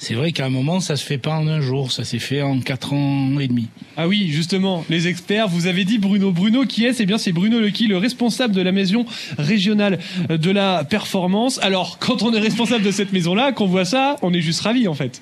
[0.00, 2.40] C'est vrai qu'à un moment, ça se fait pas en un jour, ça s'est fait
[2.40, 3.66] en quatre ans et demi.
[3.96, 6.30] Ah oui, justement, les experts, vous avez dit Bruno.
[6.30, 9.06] Bruno qui est C'est bien, c'est Bruno Lequi, le responsable de la maison
[9.38, 9.98] régionale
[10.28, 11.58] de la performance.
[11.62, 14.86] Alors, quand on est responsable de cette maison-là, qu'on voit ça, on est juste ravi
[14.86, 15.20] en fait.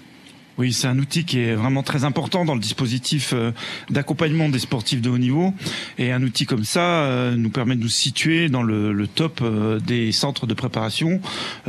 [0.59, 3.51] Oui, c'est un outil qui est vraiment très important dans le dispositif euh,
[3.91, 5.53] d'accompagnement des sportifs de haut niveau.
[5.99, 9.79] Et un outil comme ça euh, nous permet de nous situer dans le, top euh,
[9.81, 11.21] des centres de préparation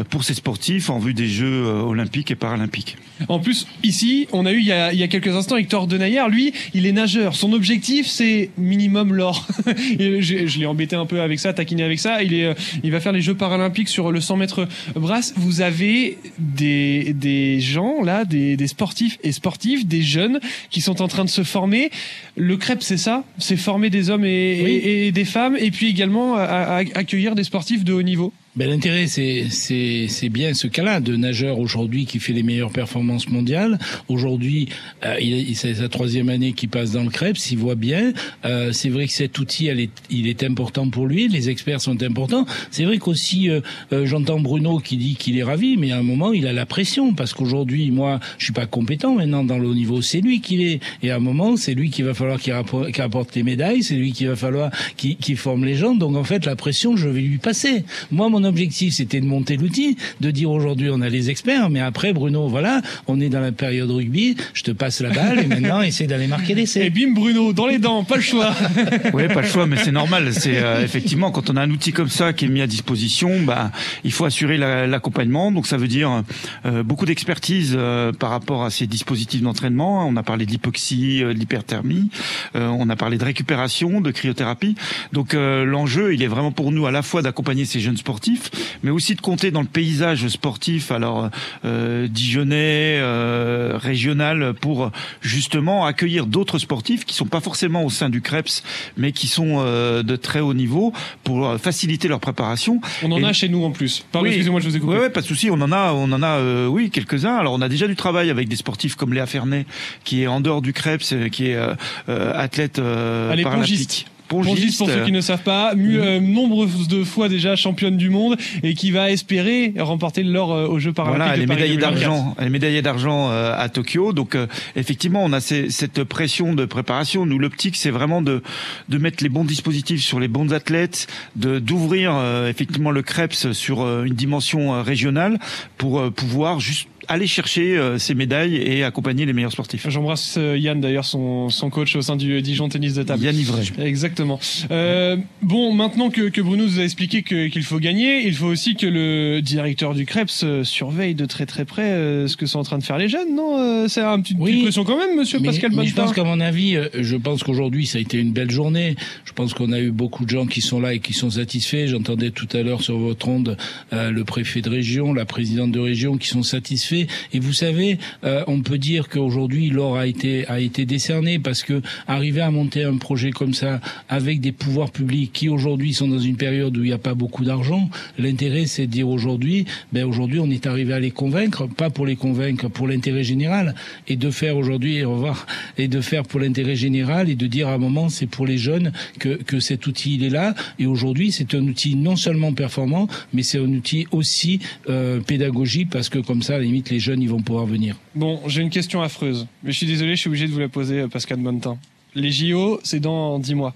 [0.10, 2.98] pour ces sportifs en vue des Jeux olympiques et paralympiques.
[3.30, 6.24] En plus, ici, on a eu il y a, quelques instants Hector Denayer.
[6.30, 7.36] Lui, il est nageur.
[7.36, 9.48] Son objectif, c'est minimum l'or.
[10.00, 12.24] Je je l'ai embêté un peu avec ça, taquiné avec ça.
[12.24, 15.34] Il, est, il va faire les Jeux paralympiques sur le 100 mètres brasse.
[15.36, 20.40] Vous avez des, des gens, là, des, des sportifs et sportives, des jeunes
[20.70, 21.90] qui sont en train de se former.
[22.36, 25.88] Le crêpe, c'est ça C'est former des hommes et, et- et des femmes et puis
[25.90, 28.34] également à- à- accueillir des sportifs de haut niveau.
[28.58, 33.78] Ben, l'intérêt, c'est, bien ce cas-là de nageur aujourd'hui qui fait les meilleures performances mondiales.
[34.08, 34.70] Aujourd'hui,
[35.06, 35.16] euh,
[35.54, 38.14] c'est sa troisième année qui passe dans le Krebs, il voit bien.
[38.46, 41.28] Euh, c'est vrai que cet outil, elle est, il est important pour lui.
[41.28, 42.48] Les experts sont importants.
[42.72, 43.62] C'est vrai qu'aussi, euh,
[43.94, 46.66] euh, j'entends Bruno qui dit qu'il est ravi, mais à un moment, il a la
[46.66, 50.02] pression parce qu'aujourd'hui, moi, je suis pas compétent maintenant dans le haut niveau.
[50.02, 50.80] C'est lui qui l'est.
[51.04, 53.84] Et à un moment, c'est lui qui va falloir qu'il rapporte, qu'il apporte les médailles.
[53.84, 55.94] C'est lui qui va falloir qu'il, qu'il forme les gens.
[55.94, 57.84] Donc en fait, la pression, je vais lui passer.
[58.10, 61.80] Moi, mon objectif, c'était de monter l'outil, de dire aujourd'hui on a les experts, mais
[61.82, 65.46] après Bruno, voilà, on est dans la période rugby, je te passe la balle et
[65.48, 66.86] maintenant essaie d'aller marquer l'essai.
[66.86, 68.54] Et bim Bruno, dans les dents, pas le choix.
[69.14, 70.34] Oui, pas le choix, mais c'est normal.
[70.34, 73.42] C'est euh, effectivement quand on a un outil comme ça qui est mis à disposition,
[73.44, 73.72] bah
[74.04, 75.52] il faut assurer la- l'accompagnement.
[75.52, 76.24] Donc ça veut dire
[76.66, 80.08] euh, beaucoup d'expertise euh, par rapport à ces dispositifs d'entraînement.
[80.08, 82.10] On a parlé de l'hypoxie, euh, de l'hyperthermie,
[82.56, 84.76] euh, on a parlé de récupération, de cryothérapie.
[85.14, 88.37] Donc euh, l'enjeu, il est vraiment pour nous à la fois d'accompagner ces jeunes sportifs,
[88.84, 91.30] mais aussi de compter dans le paysage sportif, alors
[91.66, 94.92] euh, dijonnais, euh, régional, pour
[95.22, 98.64] justement accueillir d'autres sportifs qui sont pas forcément au sein du CREPS,
[98.98, 100.94] mais qui sont euh, de très haut niveau
[101.24, 102.82] pour euh, faciliter leur préparation.
[103.04, 104.04] On en Et- a chez nous en plus.
[104.12, 104.30] Pardon, Oui.
[104.34, 104.94] excusez-moi, je vous ai coupé.
[104.94, 105.50] Ouais, ouais, pas de souci.
[105.52, 107.36] On en a, on en a, euh, oui, quelques-uns.
[107.36, 109.66] Alors, on a déjà du travail avec des sportifs comme Léa Fernet,
[110.04, 111.74] qui est en dehors du Krebs, euh, qui est euh,
[112.10, 114.08] euh, athlète euh, Allez, paralympique.
[114.28, 114.56] Pongiste.
[114.56, 116.02] Pongiste, pour ceux qui ne savent pas, mu Mhm.
[116.04, 120.68] euh, nombre de fois déjà championne du monde et qui va espérer remporter l'or euh,
[120.68, 121.18] aux Jeux paralympiques.
[121.26, 121.94] Voilà, elle de est médaillée 2024.
[122.12, 122.36] d'argent.
[122.38, 124.14] Elle est médaillée d'argent euh, à Tokyo.
[124.14, 127.26] Donc euh, effectivement, on a ces- cette pression de préparation.
[127.26, 128.42] Nous, l'optique, c'est vraiment de
[128.90, 133.54] de mettre les bons dispositifs sur les bons athlètes, de d'ouvrir euh, effectivement le Krebs
[133.54, 135.40] sur euh, une dimension euh, régionale
[135.78, 139.88] pour euh, pouvoir juste aller chercher euh, ces médailles et accompagner les meilleurs sportifs.
[139.90, 143.24] J'embrasse euh, Yann d'ailleurs, son, son coach au sein du Dijon Tennis de table.
[143.24, 143.66] Yann Ivray.
[143.80, 144.40] Exactement.
[144.72, 148.48] Euh, bon, maintenant que, que Bruno nous a expliqué que- qu'il faut gagner, il faut
[148.48, 152.46] aussi que le directeur du Krebs euh, surveille de très très près euh, ce que
[152.46, 154.98] sont en train de faire les jeunes, non Euh, C'est un petit petite pression quand
[154.98, 157.86] même, monsieur mais, Pascal mais je Bonnetin pense qu'à mon avis, euh, je pense qu'aujourd'hui
[157.86, 158.96] ça a été une belle journée.
[159.26, 161.88] Je pense qu'on a eu beaucoup de gens qui sont là et qui sont satisfaits.
[161.88, 163.56] J'entendais tout à l'heure sur votre onde
[163.94, 166.97] euh, le préfet de région, la présidente de région qui sont satisfaits.
[167.34, 171.64] Et vous savez, euh, on peut dire qu'aujourd'hui l'or a été a été décerné parce
[171.64, 173.80] que arriver à monter un projet comme ça
[174.10, 177.14] avec des pouvoirs publics qui aujourd'hui sont dans une période où il n'y a pas
[177.14, 181.68] beaucoup d'argent, l'intérêt c'est de dire aujourd'hui, ben aujourd'hui on est arrivé à les convaincre,
[181.68, 183.76] pas pour les convaincre, pour l'intérêt général,
[184.08, 185.46] et de faire aujourd'hui, au revoir,
[185.78, 188.58] et de faire pour l'intérêt général et de dire à un moment c'est pour les
[188.58, 192.54] jeunes que, que cet outil il est là, et aujourd'hui c'est un outil non seulement
[192.54, 194.60] performant, mais c'est un outil aussi
[194.90, 197.96] euh, pédagogique parce que comme ça à la limite les jeunes ils vont pouvoir venir.
[198.16, 200.70] Bon, j'ai une question affreuse, mais je suis désolé, je suis obligé de vous la
[200.70, 201.78] poser, euh, Pascal Bonnetin.
[202.16, 203.74] Les JO, c'est dans 10 mois.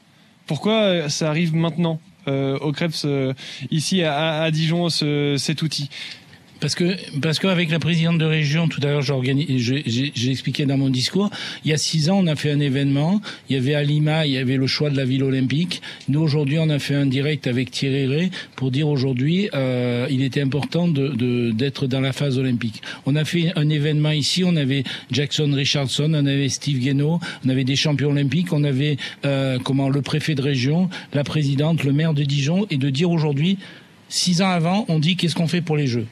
[0.48, 3.06] Pourquoi euh, ça arrive maintenant euh, au Krebs,
[3.72, 5.90] ici à, Dijon, ce- cet outil?
[6.62, 10.90] Parce que parce qu'avec la présidente de région, tout à l'heure, j'ai expliqué dans mon
[10.90, 11.32] discours,
[11.66, 13.20] il y a six ans, on a fait un événement.
[13.50, 15.82] Il y avait à Lima, il y avait le choix de la ville olympique.
[16.08, 20.22] Nous aujourd'hui, on a fait un direct avec Thierry Ray pour dire aujourd'hui, euh, il
[20.22, 22.84] était important de- d'être dans la phase olympique.
[23.08, 24.44] On a fait un événement ici.
[24.44, 28.98] On avait Jackson Richardson, on avait Steve Guénaud, on avait des champions olympiques, on avait
[29.26, 33.10] euh, comment le préfet de région, la présidente, le maire de Dijon, et de dire
[33.10, 33.58] aujourd'hui,
[34.10, 36.06] six ans avant, on dit qu'est-ce qu'on fait pour les Jeux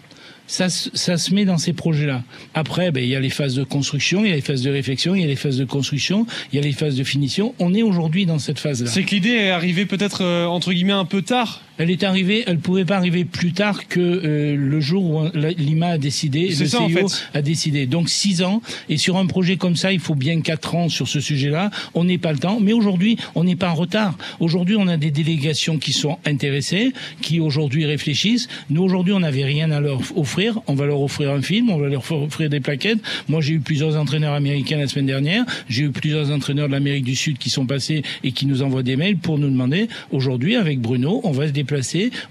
[0.50, 2.24] ça, ça se met dans ces projets-là.
[2.56, 4.72] Après, ben, il y a les phases de construction, il y a les phases de
[4.72, 7.54] réflexion, il y a les phases de construction, il y a les phases de finition.
[7.60, 8.90] On est aujourd'hui dans cette phase-là.
[8.90, 11.62] C'est que l'idée est arrivée peut-être euh, entre guillemets un peu tard.
[11.80, 15.54] Elle est arrivée, elle pouvait pas arriver plus tard que euh, le jour où euh,
[15.58, 17.38] Lima a décidé, C'est le ça, en CIO fait.
[17.38, 17.86] a décidé.
[17.86, 21.08] Donc six ans, et sur un projet comme ça, il faut bien quatre ans sur
[21.08, 21.72] ce sujet-là.
[21.94, 24.18] On n'est pas le temps, mais aujourd'hui, on n'est pas en retard.
[24.42, 26.92] Aujourd'hui, on a des délégations qui sont intéressées,
[27.22, 28.50] qui aujourd'hui réfléchissent.
[28.70, 30.60] Nous aujourd'hui, on n'avait rien à leur offrir.
[30.68, 33.00] On va leur offrir un film, on va leur offrir des plaquettes.
[33.30, 35.46] Moi, j'ai eu plusieurs entraîneurs américains la semaine dernière.
[35.70, 38.84] J'ai eu plusieurs entraîneurs de l'Amérique du Sud qui sont passés et qui nous envoient
[38.84, 41.69] des mails pour nous demander aujourd'hui, avec Bruno, on va se déplacer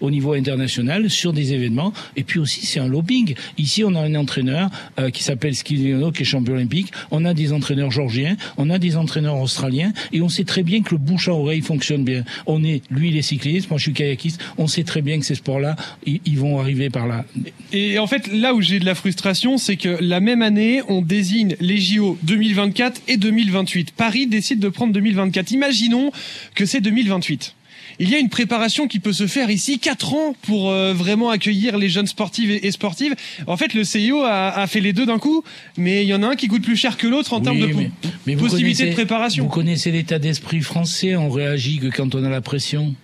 [0.00, 1.92] au niveau international sur des événements.
[2.16, 3.34] Et puis aussi, c'est un lobbying.
[3.56, 6.92] Ici, on a un entraîneur euh, qui s'appelle Skiliano, qui est champion olympique.
[7.10, 10.82] On a des entraîneurs georgiens, on a des entraîneurs australiens, et on sait très bien
[10.82, 12.24] que le bouche à oreille fonctionne bien.
[12.46, 14.40] On est, lui, il est cycliste, moi, je suis kayakiste.
[14.56, 17.24] On sait très bien que ces sports-là, ils vont arriver par là.
[17.72, 21.02] Et en fait, là où j'ai de la frustration, c'est que la même année, on
[21.02, 23.92] désigne les JO 2024 et 2028.
[23.92, 25.50] Paris décide de prendre 2024.
[25.52, 26.12] Imaginons
[26.54, 27.54] que c'est 2028.
[28.00, 31.30] Il y a une préparation qui peut se faire ici, quatre ans pour euh, vraiment
[31.30, 33.14] accueillir les jeunes sportifs et, et sportives.
[33.46, 35.42] En fait, le CIO a, a fait les deux d'un coup,
[35.76, 37.58] mais il y en a un qui coûte plus cher que l'autre en Oui, termes
[37.60, 37.90] de mais-
[38.26, 39.44] mais possibilité de préparation.
[39.44, 42.94] Vous connaissez l'état d'esprit français, on réagit que quand on a la pression.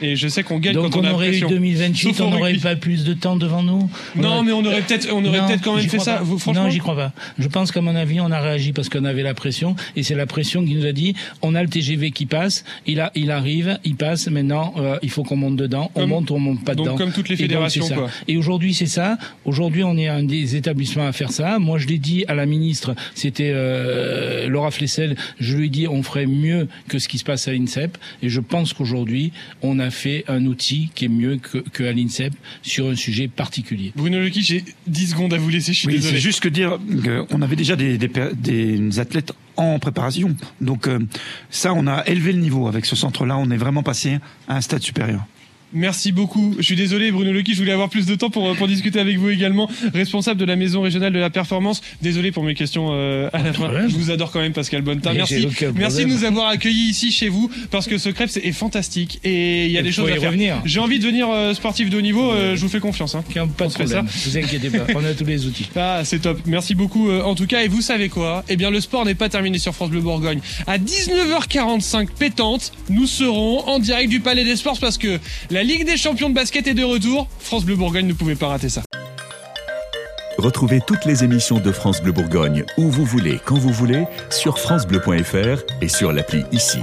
[0.00, 1.48] Et je sais qu'on gagne Donc quand on, on a aurait eu pression.
[1.48, 3.90] 2028, Sauf au on n'aurait pas plus de temps devant nous.
[4.16, 6.16] Non, mais on aurait peut-être, on aurait peut-être quand même fait ça.
[6.18, 6.22] pas.
[6.22, 6.64] Vous, franchement.
[6.64, 7.12] Non, j'y crois pas.
[7.38, 10.14] Je pense qu'à mon avis, on a réagi parce qu'on avait la pression, et c'est
[10.14, 13.30] la pression qui nous a dit on a le TGV qui passe, il a, il
[13.30, 14.28] arrive, il passe.
[14.28, 15.90] Maintenant, euh, il faut qu'on monte dedans.
[15.94, 16.96] On monte ou on monte pas donc dedans.
[16.96, 17.94] comme toutes les Et donc, fédérations, ça.
[17.96, 18.10] quoi.
[18.28, 19.18] Et aujourd'hui, c'est ça.
[19.44, 21.58] Aujourd'hui, on est un des établissements à faire ça.
[21.58, 25.16] Moi, je l'ai dit à la ministre, c'était euh, Laura Flessel.
[25.40, 27.98] Je lui ai dit on ferait mieux que ce qui se passe à l'INSEP.
[28.22, 29.32] Et je pense qu'aujourd'hui,
[29.62, 32.32] on a fait un outil qui est mieux que, que à l'INSEP
[32.62, 33.92] sur un sujet particulier.
[33.96, 35.72] Bruno Lequi, j'ai 10 secondes à vous laisser.
[35.72, 36.14] Je suis Oui, désolé.
[36.14, 36.78] c'est juste que dire
[37.28, 40.36] qu'on avait déjà des, des, per- des athlètes en préparation.
[40.60, 41.00] Donc euh,
[41.50, 43.36] ça, on a élevé le niveau avec ce centre-là.
[43.36, 45.24] On est vraiment passé à un stade supérieur.
[45.72, 46.54] Merci beaucoup.
[46.58, 49.18] Je suis désolé, Bruno Lequi, je voulais avoir plus de temps pour, pour discuter avec
[49.18, 51.82] vous également, responsable de la maison régionale de la performance.
[52.02, 53.70] Désolé pour mes questions euh, à la fin.
[53.88, 55.12] Je vous adore quand même, Pascal Bonnetin.
[55.12, 55.46] Merci.
[55.74, 59.66] Merci de nous avoir accueillis ici chez vous parce que ce crêpe est fantastique et
[59.66, 60.30] il y a des choses à faire.
[60.30, 60.56] revenir.
[60.64, 62.32] J'ai envie de devenir euh, sportif de haut niveau.
[62.32, 63.14] euh, je vous fais confiance.
[63.14, 63.24] Hein.
[63.56, 63.88] Pas de problème.
[63.88, 64.28] ça.
[64.30, 64.86] Vous inquiétez pas.
[64.94, 65.68] On a tous les outils.
[65.76, 66.40] Ah, c'est top.
[66.46, 67.62] Merci beaucoup euh, en tout cas.
[67.62, 68.44] Et vous savez quoi?
[68.48, 70.40] Eh bien, le sport n'est pas terminé sur France Bleu Bourgogne.
[70.66, 75.18] À 19h45 pétante, nous serons en direct du Palais des Sports parce que
[75.58, 77.26] la Ligue des champions de basket est de retour.
[77.40, 78.82] France Bleu Bourgogne ne pouvait pas rater ça.
[80.36, 84.60] Retrouvez toutes les émissions de France Bleu Bourgogne où vous voulez, quand vous voulez, sur
[84.60, 86.78] FranceBleu.fr et sur l'appli ici.